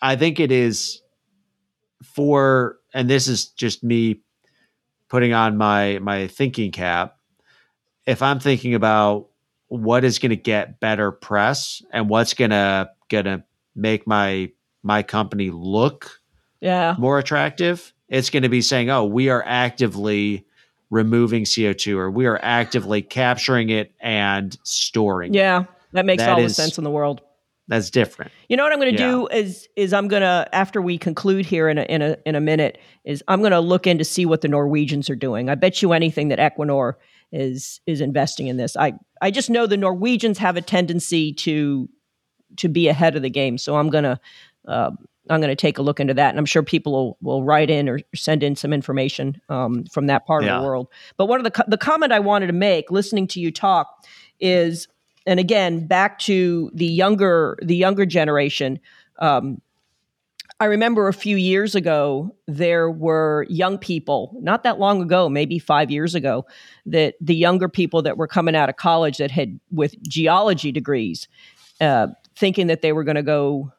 I 0.00 0.16
think 0.16 0.38
it 0.38 0.52
is 0.52 1.02
for, 2.02 2.78
and 2.94 3.08
this 3.08 3.26
is 3.26 3.46
just 3.46 3.82
me 3.82 4.20
putting 5.12 5.34
on 5.34 5.58
my 5.58 5.98
my 6.00 6.26
thinking 6.26 6.72
cap. 6.72 7.18
If 8.06 8.22
I'm 8.22 8.40
thinking 8.40 8.74
about 8.74 9.28
what 9.80 10.04
is 10.04 10.18
going 10.18 10.30
to 10.30 10.36
get 10.36 10.80
better 10.80 11.10
press 11.10 11.82
and 11.92 12.08
what's 12.08 12.34
going 12.34 12.50
to 12.50 12.90
going 13.08 13.24
to 13.24 13.42
make 13.74 14.06
my 14.06 14.50
my 14.82 15.02
company 15.02 15.50
look 15.50 16.20
yeah. 16.60 16.94
more 16.98 17.18
attractive 17.18 17.92
it's 18.08 18.28
going 18.28 18.42
to 18.42 18.48
be 18.48 18.60
saying 18.60 18.90
oh 18.90 19.04
we 19.04 19.30
are 19.30 19.42
actively 19.46 20.46
removing 20.90 21.44
co2 21.44 21.96
or 21.96 22.10
we 22.10 22.26
are 22.26 22.38
actively 22.42 23.00
capturing 23.00 23.70
it 23.70 23.94
and 24.00 24.58
storing 24.62 25.32
yeah 25.32 25.64
that 25.92 26.06
makes 26.06 26.22
that 26.22 26.32
all 26.32 26.40
is, 26.40 26.56
the 26.56 26.62
sense 26.62 26.78
in 26.78 26.84
the 26.84 26.90
world. 26.90 27.20
That's 27.68 27.90
different. 27.90 28.32
You 28.48 28.56
know 28.56 28.64
what 28.64 28.72
i'm 28.72 28.80
going 28.80 28.96
to 28.96 29.02
yeah. 29.02 29.10
do 29.10 29.26
is 29.28 29.68
is 29.76 29.92
i'm 29.92 30.08
going 30.08 30.22
to 30.22 30.48
after 30.52 30.82
we 30.82 30.98
conclude 30.98 31.46
here 31.46 31.68
in 31.68 31.78
a, 31.78 31.82
in 31.82 32.02
a 32.02 32.16
in 32.26 32.34
a 32.34 32.40
minute 32.40 32.78
is 33.04 33.22
i'm 33.28 33.40
going 33.40 33.52
to 33.52 33.60
look 33.60 33.86
in 33.86 33.98
to 33.98 34.04
see 34.04 34.26
what 34.26 34.40
the 34.40 34.48
norwegians 34.48 35.08
are 35.08 35.16
doing. 35.16 35.48
I 35.48 35.54
bet 35.54 35.80
you 35.80 35.92
anything 35.92 36.28
that 36.28 36.38
equinor 36.38 36.94
is 37.32 37.80
is 37.86 38.00
investing 38.00 38.46
in 38.46 38.56
this. 38.56 38.76
I 38.76 38.94
I 39.20 39.30
just 39.30 39.50
know 39.50 39.66
the 39.66 39.76
Norwegians 39.76 40.38
have 40.38 40.56
a 40.56 40.62
tendency 40.62 41.32
to 41.34 41.88
to 42.58 42.68
be 42.68 42.88
ahead 42.88 43.16
of 43.16 43.22
the 43.22 43.30
game, 43.30 43.58
so 43.58 43.76
I'm 43.76 43.90
gonna 43.90 44.20
uh, 44.68 44.90
I'm 45.30 45.40
gonna 45.40 45.56
take 45.56 45.78
a 45.78 45.82
look 45.82 46.00
into 46.00 46.14
that, 46.14 46.30
and 46.30 46.38
I'm 46.38 46.46
sure 46.46 46.62
people 46.62 46.92
will 46.92 47.18
will 47.22 47.44
write 47.44 47.70
in 47.70 47.88
or 47.88 48.00
send 48.14 48.42
in 48.42 48.54
some 48.56 48.72
information 48.72 49.40
um, 49.48 49.84
from 49.86 50.06
that 50.06 50.26
part 50.26 50.44
yeah. 50.44 50.56
of 50.56 50.62
the 50.62 50.66
world. 50.66 50.88
But 51.16 51.26
one 51.26 51.44
of 51.44 51.50
the 51.50 51.64
the 51.68 51.78
comment 51.78 52.12
I 52.12 52.20
wanted 52.20 52.48
to 52.48 52.52
make, 52.52 52.90
listening 52.90 53.26
to 53.28 53.40
you 53.40 53.50
talk, 53.50 54.04
is 54.38 54.88
and 55.26 55.40
again 55.40 55.86
back 55.86 56.18
to 56.20 56.70
the 56.74 56.86
younger 56.86 57.56
the 57.62 57.76
younger 57.76 58.06
generation. 58.06 58.80
Um, 59.18 59.60
I 60.62 60.66
remember 60.66 61.08
a 61.08 61.12
few 61.12 61.36
years 61.36 61.74
ago, 61.74 62.36
there 62.46 62.88
were 62.88 63.46
young 63.48 63.78
people, 63.78 64.38
not 64.40 64.62
that 64.62 64.78
long 64.78 65.02
ago, 65.02 65.28
maybe 65.28 65.58
five 65.58 65.90
years 65.90 66.14
ago, 66.14 66.46
that 66.86 67.16
the 67.20 67.34
younger 67.34 67.68
people 67.68 68.00
that 68.02 68.16
were 68.16 68.28
coming 68.28 68.54
out 68.54 68.68
of 68.68 68.76
college 68.76 69.18
that 69.18 69.32
had 69.32 69.58
with 69.72 70.00
geology 70.04 70.70
degrees, 70.70 71.26
uh, 71.80 72.06
thinking 72.36 72.68
that 72.68 72.80
they 72.80 72.92
were 72.92 73.02
going 73.02 73.16
to 73.16 73.24
go 73.24 73.72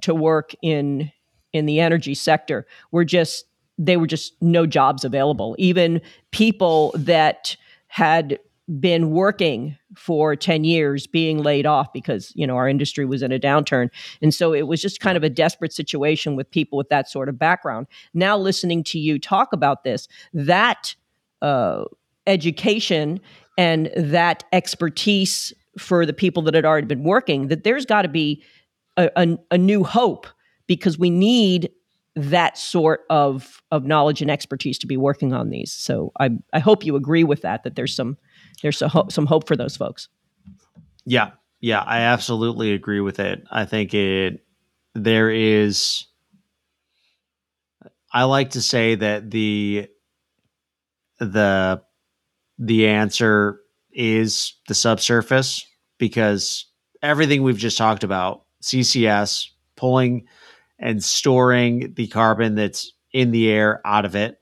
to 0.00 0.14
work 0.14 0.54
in 0.62 1.12
in 1.52 1.66
the 1.66 1.78
energy 1.78 2.14
sector, 2.14 2.66
were 2.90 3.04
just 3.04 3.44
they 3.76 3.98
were 3.98 4.06
just 4.06 4.32
no 4.40 4.64
jobs 4.64 5.04
available. 5.04 5.54
Even 5.58 6.00
people 6.30 6.94
that 6.96 7.54
had 7.88 8.38
been 8.80 9.10
working 9.10 9.76
for 9.94 10.34
10 10.34 10.64
years 10.64 11.06
being 11.06 11.42
laid 11.42 11.66
off 11.66 11.92
because 11.92 12.32
you 12.34 12.46
know 12.46 12.56
our 12.56 12.68
industry 12.68 13.04
was 13.04 13.22
in 13.22 13.30
a 13.30 13.38
downturn. 13.38 13.90
And 14.22 14.32
so 14.32 14.54
it 14.54 14.66
was 14.66 14.80
just 14.80 15.00
kind 15.00 15.16
of 15.16 15.22
a 15.22 15.28
desperate 15.28 15.72
situation 15.72 16.34
with 16.34 16.50
people 16.50 16.78
with 16.78 16.88
that 16.88 17.08
sort 17.10 17.28
of 17.28 17.38
background. 17.38 17.86
Now 18.14 18.38
listening 18.38 18.82
to 18.84 18.98
you 18.98 19.18
talk 19.18 19.52
about 19.52 19.84
this 19.84 20.08
that 20.32 20.94
uh, 21.42 21.84
education 22.26 23.20
and 23.58 23.90
that 23.96 24.44
expertise 24.52 25.52
for 25.78 26.06
the 26.06 26.12
people 26.12 26.42
that 26.44 26.54
had 26.54 26.64
already 26.64 26.86
been 26.86 27.04
working 27.04 27.48
that 27.48 27.64
there's 27.64 27.84
got 27.84 28.02
to 28.02 28.08
be 28.08 28.42
a, 28.96 29.10
a, 29.16 29.38
a 29.50 29.58
new 29.58 29.84
hope 29.84 30.26
because 30.66 30.98
we 30.98 31.10
need 31.10 31.70
that 32.16 32.56
sort 32.56 33.00
of 33.10 33.60
of 33.72 33.84
knowledge 33.84 34.22
and 34.22 34.30
expertise 34.30 34.78
to 34.78 34.86
be 34.86 34.96
working 34.96 35.32
on 35.32 35.50
these. 35.50 35.72
So 35.72 36.12
i 36.20 36.30
i 36.52 36.60
hope 36.60 36.84
you 36.84 36.96
agree 36.96 37.24
with 37.24 37.42
that 37.42 37.64
that 37.64 37.74
there's 37.74 37.94
some 37.94 38.16
there's 38.62 38.78
some 38.78 38.90
hope, 38.90 39.12
some 39.12 39.26
hope 39.26 39.46
for 39.46 39.56
those 39.56 39.76
folks. 39.76 40.08
Yeah, 41.04 41.32
yeah, 41.60 41.80
I 41.80 42.00
absolutely 42.00 42.72
agree 42.72 43.00
with 43.00 43.18
it. 43.18 43.44
I 43.50 43.64
think 43.64 43.94
it 43.94 44.44
there 44.94 45.30
is. 45.30 46.06
I 48.12 48.24
like 48.24 48.50
to 48.50 48.62
say 48.62 48.94
that 48.94 49.30
the 49.30 49.88
the 51.18 51.82
the 52.58 52.88
answer 52.88 53.60
is 53.92 54.54
the 54.68 54.74
subsurface 54.74 55.66
because 55.98 56.66
everything 57.02 57.42
we've 57.42 57.56
just 57.56 57.78
talked 57.78 58.04
about 58.04 58.44
CCS, 58.62 59.48
pulling 59.76 60.26
and 60.78 61.02
storing 61.02 61.94
the 61.94 62.08
carbon 62.08 62.54
that's 62.54 62.92
in 63.12 63.30
the 63.30 63.48
air 63.48 63.80
out 63.84 64.04
of 64.04 64.16
it, 64.16 64.40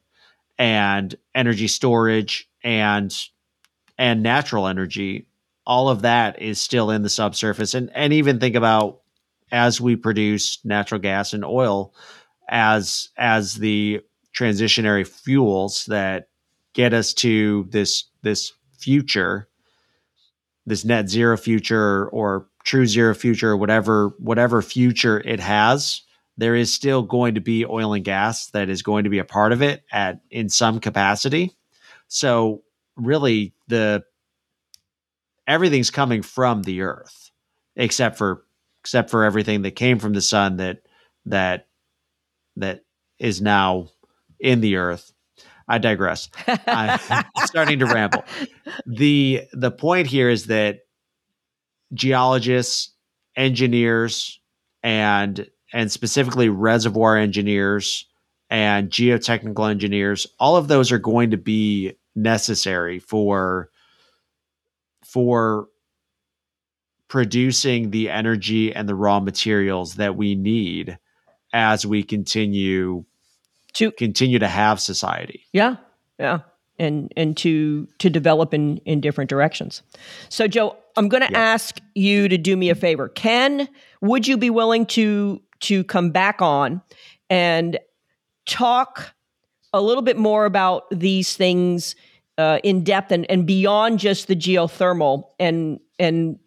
and 0.58 1.14
energy 1.34 1.68
storage 1.68 2.48
and 2.64 3.14
and 4.02 4.20
natural 4.20 4.66
energy. 4.66 5.28
All 5.64 5.88
of 5.88 6.02
that 6.02 6.42
is 6.42 6.60
still 6.60 6.90
in 6.90 7.02
the 7.02 7.08
subsurface, 7.08 7.72
and 7.72 7.88
and 7.94 8.12
even 8.12 8.40
think 8.40 8.56
about 8.56 8.98
as 9.52 9.80
we 9.80 9.94
produce 9.94 10.58
natural 10.64 11.00
gas 11.00 11.32
and 11.32 11.44
oil 11.44 11.94
as 12.48 13.10
as 13.16 13.54
the 13.54 14.00
transitionary 14.36 15.06
fuels 15.06 15.84
that 15.86 16.28
get 16.72 16.92
us 16.92 17.14
to 17.14 17.68
this 17.70 18.06
this 18.22 18.52
future 18.76 19.48
this 20.66 20.84
net 20.84 21.08
zero 21.08 21.36
future 21.36 22.08
or 22.08 22.48
true 22.64 22.86
zero 22.86 23.14
future 23.14 23.56
whatever 23.56 24.08
whatever 24.18 24.62
future 24.62 25.20
it 25.20 25.38
has 25.38 26.02
there 26.38 26.56
is 26.56 26.74
still 26.74 27.02
going 27.02 27.36
to 27.36 27.40
be 27.40 27.64
oil 27.66 27.92
and 27.92 28.04
gas 28.04 28.48
that 28.50 28.68
is 28.68 28.82
going 28.82 29.04
to 29.04 29.10
be 29.10 29.18
a 29.18 29.24
part 29.24 29.52
of 29.52 29.62
it 29.62 29.84
at 29.92 30.20
in 30.30 30.48
some 30.48 30.80
capacity 30.80 31.52
so 32.08 32.62
really 32.96 33.54
the 33.68 34.02
everything's 35.46 35.90
coming 35.90 36.22
from 36.22 36.62
the 36.62 36.82
earth 36.82 37.30
except 37.76 38.18
for 38.18 38.44
except 38.80 39.10
for 39.10 39.24
everything 39.24 39.62
that 39.62 39.72
came 39.72 39.98
from 39.98 40.12
the 40.12 40.20
sun 40.20 40.56
that 40.56 40.82
that 41.26 41.66
that 42.56 42.84
is 43.18 43.40
now 43.40 43.88
in 44.40 44.60
the 44.60 44.76
earth. 44.76 45.12
I 45.68 45.78
digress. 45.78 46.28
I'm 46.66 46.98
starting 47.44 47.78
to 47.78 47.86
ramble. 47.86 48.24
The 48.86 49.42
the 49.52 49.70
point 49.70 50.08
here 50.08 50.28
is 50.28 50.46
that 50.46 50.80
geologists, 51.94 52.92
engineers, 53.36 54.40
and 54.82 55.48
and 55.72 55.90
specifically 55.90 56.48
reservoir 56.48 57.16
engineers 57.16 58.06
and 58.50 58.90
geotechnical 58.90 59.70
engineers, 59.70 60.26
all 60.38 60.56
of 60.56 60.68
those 60.68 60.92
are 60.92 60.98
going 60.98 61.30
to 61.30 61.38
be 61.38 61.94
necessary 62.14 62.98
for 62.98 63.70
for 65.04 65.68
producing 67.08 67.90
the 67.90 68.08
energy 68.08 68.74
and 68.74 68.88
the 68.88 68.94
raw 68.94 69.20
materials 69.20 69.96
that 69.96 70.16
we 70.16 70.34
need 70.34 70.98
as 71.52 71.84
we 71.84 72.02
continue 72.02 73.04
to 73.74 73.90
continue 73.92 74.38
to 74.38 74.48
have 74.48 74.80
society. 74.80 75.44
Yeah. 75.52 75.76
Yeah. 76.18 76.40
And 76.78 77.12
and 77.16 77.36
to 77.38 77.86
to 77.98 78.08
develop 78.08 78.54
in 78.54 78.78
in 78.78 79.00
different 79.00 79.28
directions. 79.28 79.82
So 80.30 80.48
Joe, 80.48 80.76
I'm 80.96 81.08
going 81.08 81.22
to 81.22 81.30
yep. 81.30 81.38
ask 81.38 81.80
you 81.94 82.28
to 82.28 82.38
do 82.38 82.56
me 82.56 82.70
a 82.70 82.74
favor. 82.74 83.08
Ken, 83.08 83.68
would 84.00 84.26
you 84.26 84.36
be 84.36 84.50
willing 84.50 84.86
to 84.86 85.42
to 85.60 85.84
come 85.84 86.10
back 86.10 86.40
on 86.40 86.82
and 87.28 87.78
talk 88.46 89.14
a 89.72 89.80
little 89.80 90.02
bit 90.02 90.16
more 90.16 90.44
about 90.44 90.84
these 90.90 91.36
things 91.36 91.96
uh, 92.38 92.58
in 92.62 92.82
depth 92.84 93.12
and, 93.12 93.30
and 93.30 93.46
beyond 93.46 93.98
just 93.98 94.26
the 94.26 94.36
geothermal 94.36 95.24
and 95.38 95.80
and 95.98 96.38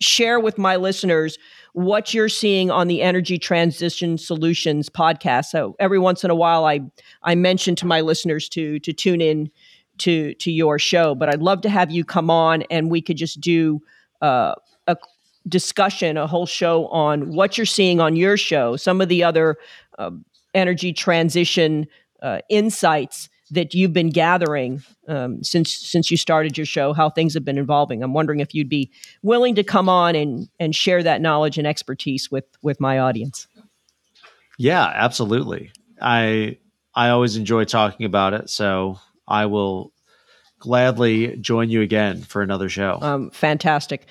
share 0.00 0.40
with 0.40 0.58
my 0.58 0.76
listeners 0.76 1.38
what 1.72 2.14
you're 2.14 2.28
seeing 2.28 2.70
on 2.70 2.88
the 2.88 3.02
Energy 3.02 3.38
Transition 3.38 4.16
Solutions 4.16 4.88
podcast. 4.88 5.46
So 5.46 5.76
every 5.78 5.98
once 5.98 6.24
in 6.24 6.30
a 6.30 6.34
while, 6.34 6.64
I 6.64 6.80
I 7.22 7.34
mention 7.34 7.74
to 7.76 7.86
my 7.86 8.00
listeners 8.00 8.48
to 8.50 8.78
to 8.80 8.92
tune 8.92 9.20
in 9.20 9.50
to 9.98 10.34
to 10.34 10.50
your 10.50 10.78
show. 10.78 11.14
But 11.14 11.28
I'd 11.28 11.42
love 11.42 11.60
to 11.62 11.68
have 11.68 11.90
you 11.90 12.04
come 12.04 12.30
on 12.30 12.62
and 12.70 12.90
we 12.90 13.02
could 13.02 13.16
just 13.16 13.40
do 13.40 13.80
uh, 14.22 14.54
a 14.86 14.96
discussion, 15.48 16.16
a 16.16 16.26
whole 16.26 16.46
show 16.46 16.86
on 16.86 17.32
what 17.32 17.58
you're 17.58 17.66
seeing 17.66 18.00
on 18.00 18.16
your 18.16 18.36
show, 18.36 18.76
some 18.76 19.00
of 19.00 19.08
the 19.08 19.22
other 19.22 19.56
uh, 19.98 20.10
energy 20.54 20.92
transition 20.92 21.86
uh, 22.22 22.40
insights 22.48 23.28
that 23.50 23.74
you've 23.74 23.92
been 23.92 24.10
gathering 24.10 24.82
um, 25.08 25.42
since 25.42 25.74
since 25.74 26.10
you 26.10 26.16
started 26.16 26.56
your 26.56 26.66
show, 26.66 26.92
how 26.92 27.10
things 27.10 27.34
have 27.34 27.44
been 27.44 27.58
evolving. 27.58 28.02
I'm 28.02 28.14
wondering 28.14 28.40
if 28.40 28.54
you'd 28.54 28.68
be 28.68 28.90
willing 29.22 29.54
to 29.56 29.64
come 29.64 29.88
on 29.88 30.14
and 30.14 30.48
and 30.58 30.74
share 30.74 31.02
that 31.02 31.20
knowledge 31.20 31.58
and 31.58 31.66
expertise 31.66 32.30
with 32.30 32.44
with 32.62 32.80
my 32.80 32.98
audience. 32.98 33.46
Yeah, 34.58 34.84
absolutely. 34.84 35.72
I 36.00 36.58
I 36.94 37.10
always 37.10 37.36
enjoy 37.36 37.64
talking 37.64 38.06
about 38.06 38.34
it, 38.34 38.50
so 38.50 38.98
I 39.26 39.46
will 39.46 39.92
gladly 40.58 41.36
join 41.36 41.68
you 41.68 41.82
again 41.82 42.22
for 42.22 42.40
another 42.40 42.68
show. 42.68 42.98
Um, 43.02 43.30
fantastic, 43.30 44.06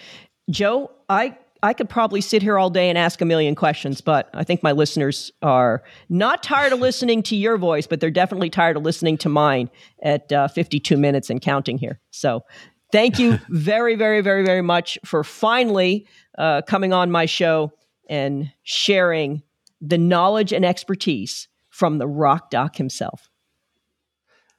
Joe. 0.49 0.91
I 1.09 1.37
I 1.63 1.71
could 1.71 1.89
probably 1.89 2.19
sit 2.19 2.41
here 2.41 2.59
all 2.59 2.69
day 2.69 2.89
and 2.89 2.97
ask 2.97 3.21
a 3.21 3.25
million 3.25 3.55
questions, 3.55 4.01
but 4.01 4.29
I 4.33 4.43
think 4.43 4.61
my 4.63 4.73
listeners 4.73 5.31
are 5.41 5.81
not 6.09 6.43
tired 6.43 6.73
of 6.73 6.79
listening 6.79 7.23
to 7.23 7.37
your 7.37 7.57
voice, 7.57 7.87
but 7.87 8.01
they're 8.01 8.11
definitely 8.11 8.49
tired 8.49 8.75
of 8.75 8.83
listening 8.83 9.17
to 9.19 9.29
mine 9.29 9.69
at 10.03 10.29
uh, 10.33 10.49
52 10.49 10.97
minutes 10.97 11.29
and 11.29 11.41
counting 11.41 11.77
here. 11.77 12.01
So 12.11 12.43
thank 12.91 13.17
you 13.17 13.39
very, 13.49 13.95
very, 13.95 14.19
very, 14.19 14.45
very 14.45 14.61
much 14.61 14.97
for 15.05 15.23
finally 15.23 16.05
uh, 16.37 16.63
coming 16.63 16.91
on 16.91 17.11
my 17.11 17.25
show 17.25 17.71
and 18.09 18.51
sharing 18.63 19.41
the 19.79 19.97
knowledge 19.97 20.51
and 20.51 20.65
expertise 20.65 21.47
from 21.69 21.97
the 21.97 22.07
rock 22.07 22.49
doc 22.49 22.75
himself. 22.75 23.29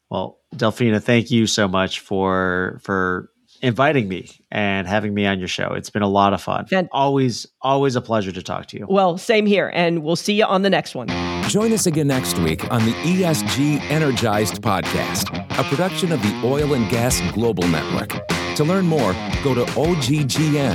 Well, 0.08 0.38
Delfina, 0.56 1.02
thank 1.02 1.30
you 1.30 1.46
so 1.46 1.68
much 1.68 2.00
for 2.00 2.78
for 2.82 3.30
inviting 3.64 4.06
me 4.08 4.30
and 4.50 4.86
having 4.86 5.14
me 5.14 5.26
on 5.26 5.38
your 5.38 5.48
show. 5.48 5.72
It's 5.72 5.90
been 5.90 6.02
a 6.02 6.08
lot 6.08 6.32
of 6.34 6.42
fun. 6.42 6.66
And 6.70 6.88
always, 6.92 7.46
always 7.62 7.96
a 7.96 8.00
pleasure 8.00 8.30
to 8.32 8.42
talk 8.42 8.66
to 8.66 8.78
you. 8.78 8.86
Well, 8.88 9.18
same 9.18 9.46
here. 9.46 9.72
And 9.74 10.02
we'll 10.02 10.16
see 10.16 10.34
you 10.34 10.44
on 10.44 10.62
the 10.62 10.70
next 10.70 10.94
one. 10.94 11.08
Join 11.48 11.72
us 11.72 11.86
again 11.86 12.06
next 12.06 12.38
week 12.38 12.70
on 12.70 12.84
the 12.84 12.92
ESG 12.92 13.80
Energized 13.90 14.62
podcast, 14.62 15.32
a 15.58 15.64
production 15.64 16.12
of 16.12 16.22
the 16.22 16.42
Oil 16.44 16.74
and 16.74 16.88
Gas 16.90 17.20
Global 17.32 17.66
Network. 17.66 18.26
To 18.56 18.64
learn 18.64 18.86
more, 18.86 19.12
go 19.42 19.54
to 19.54 19.64
oggn.com. 19.72 20.74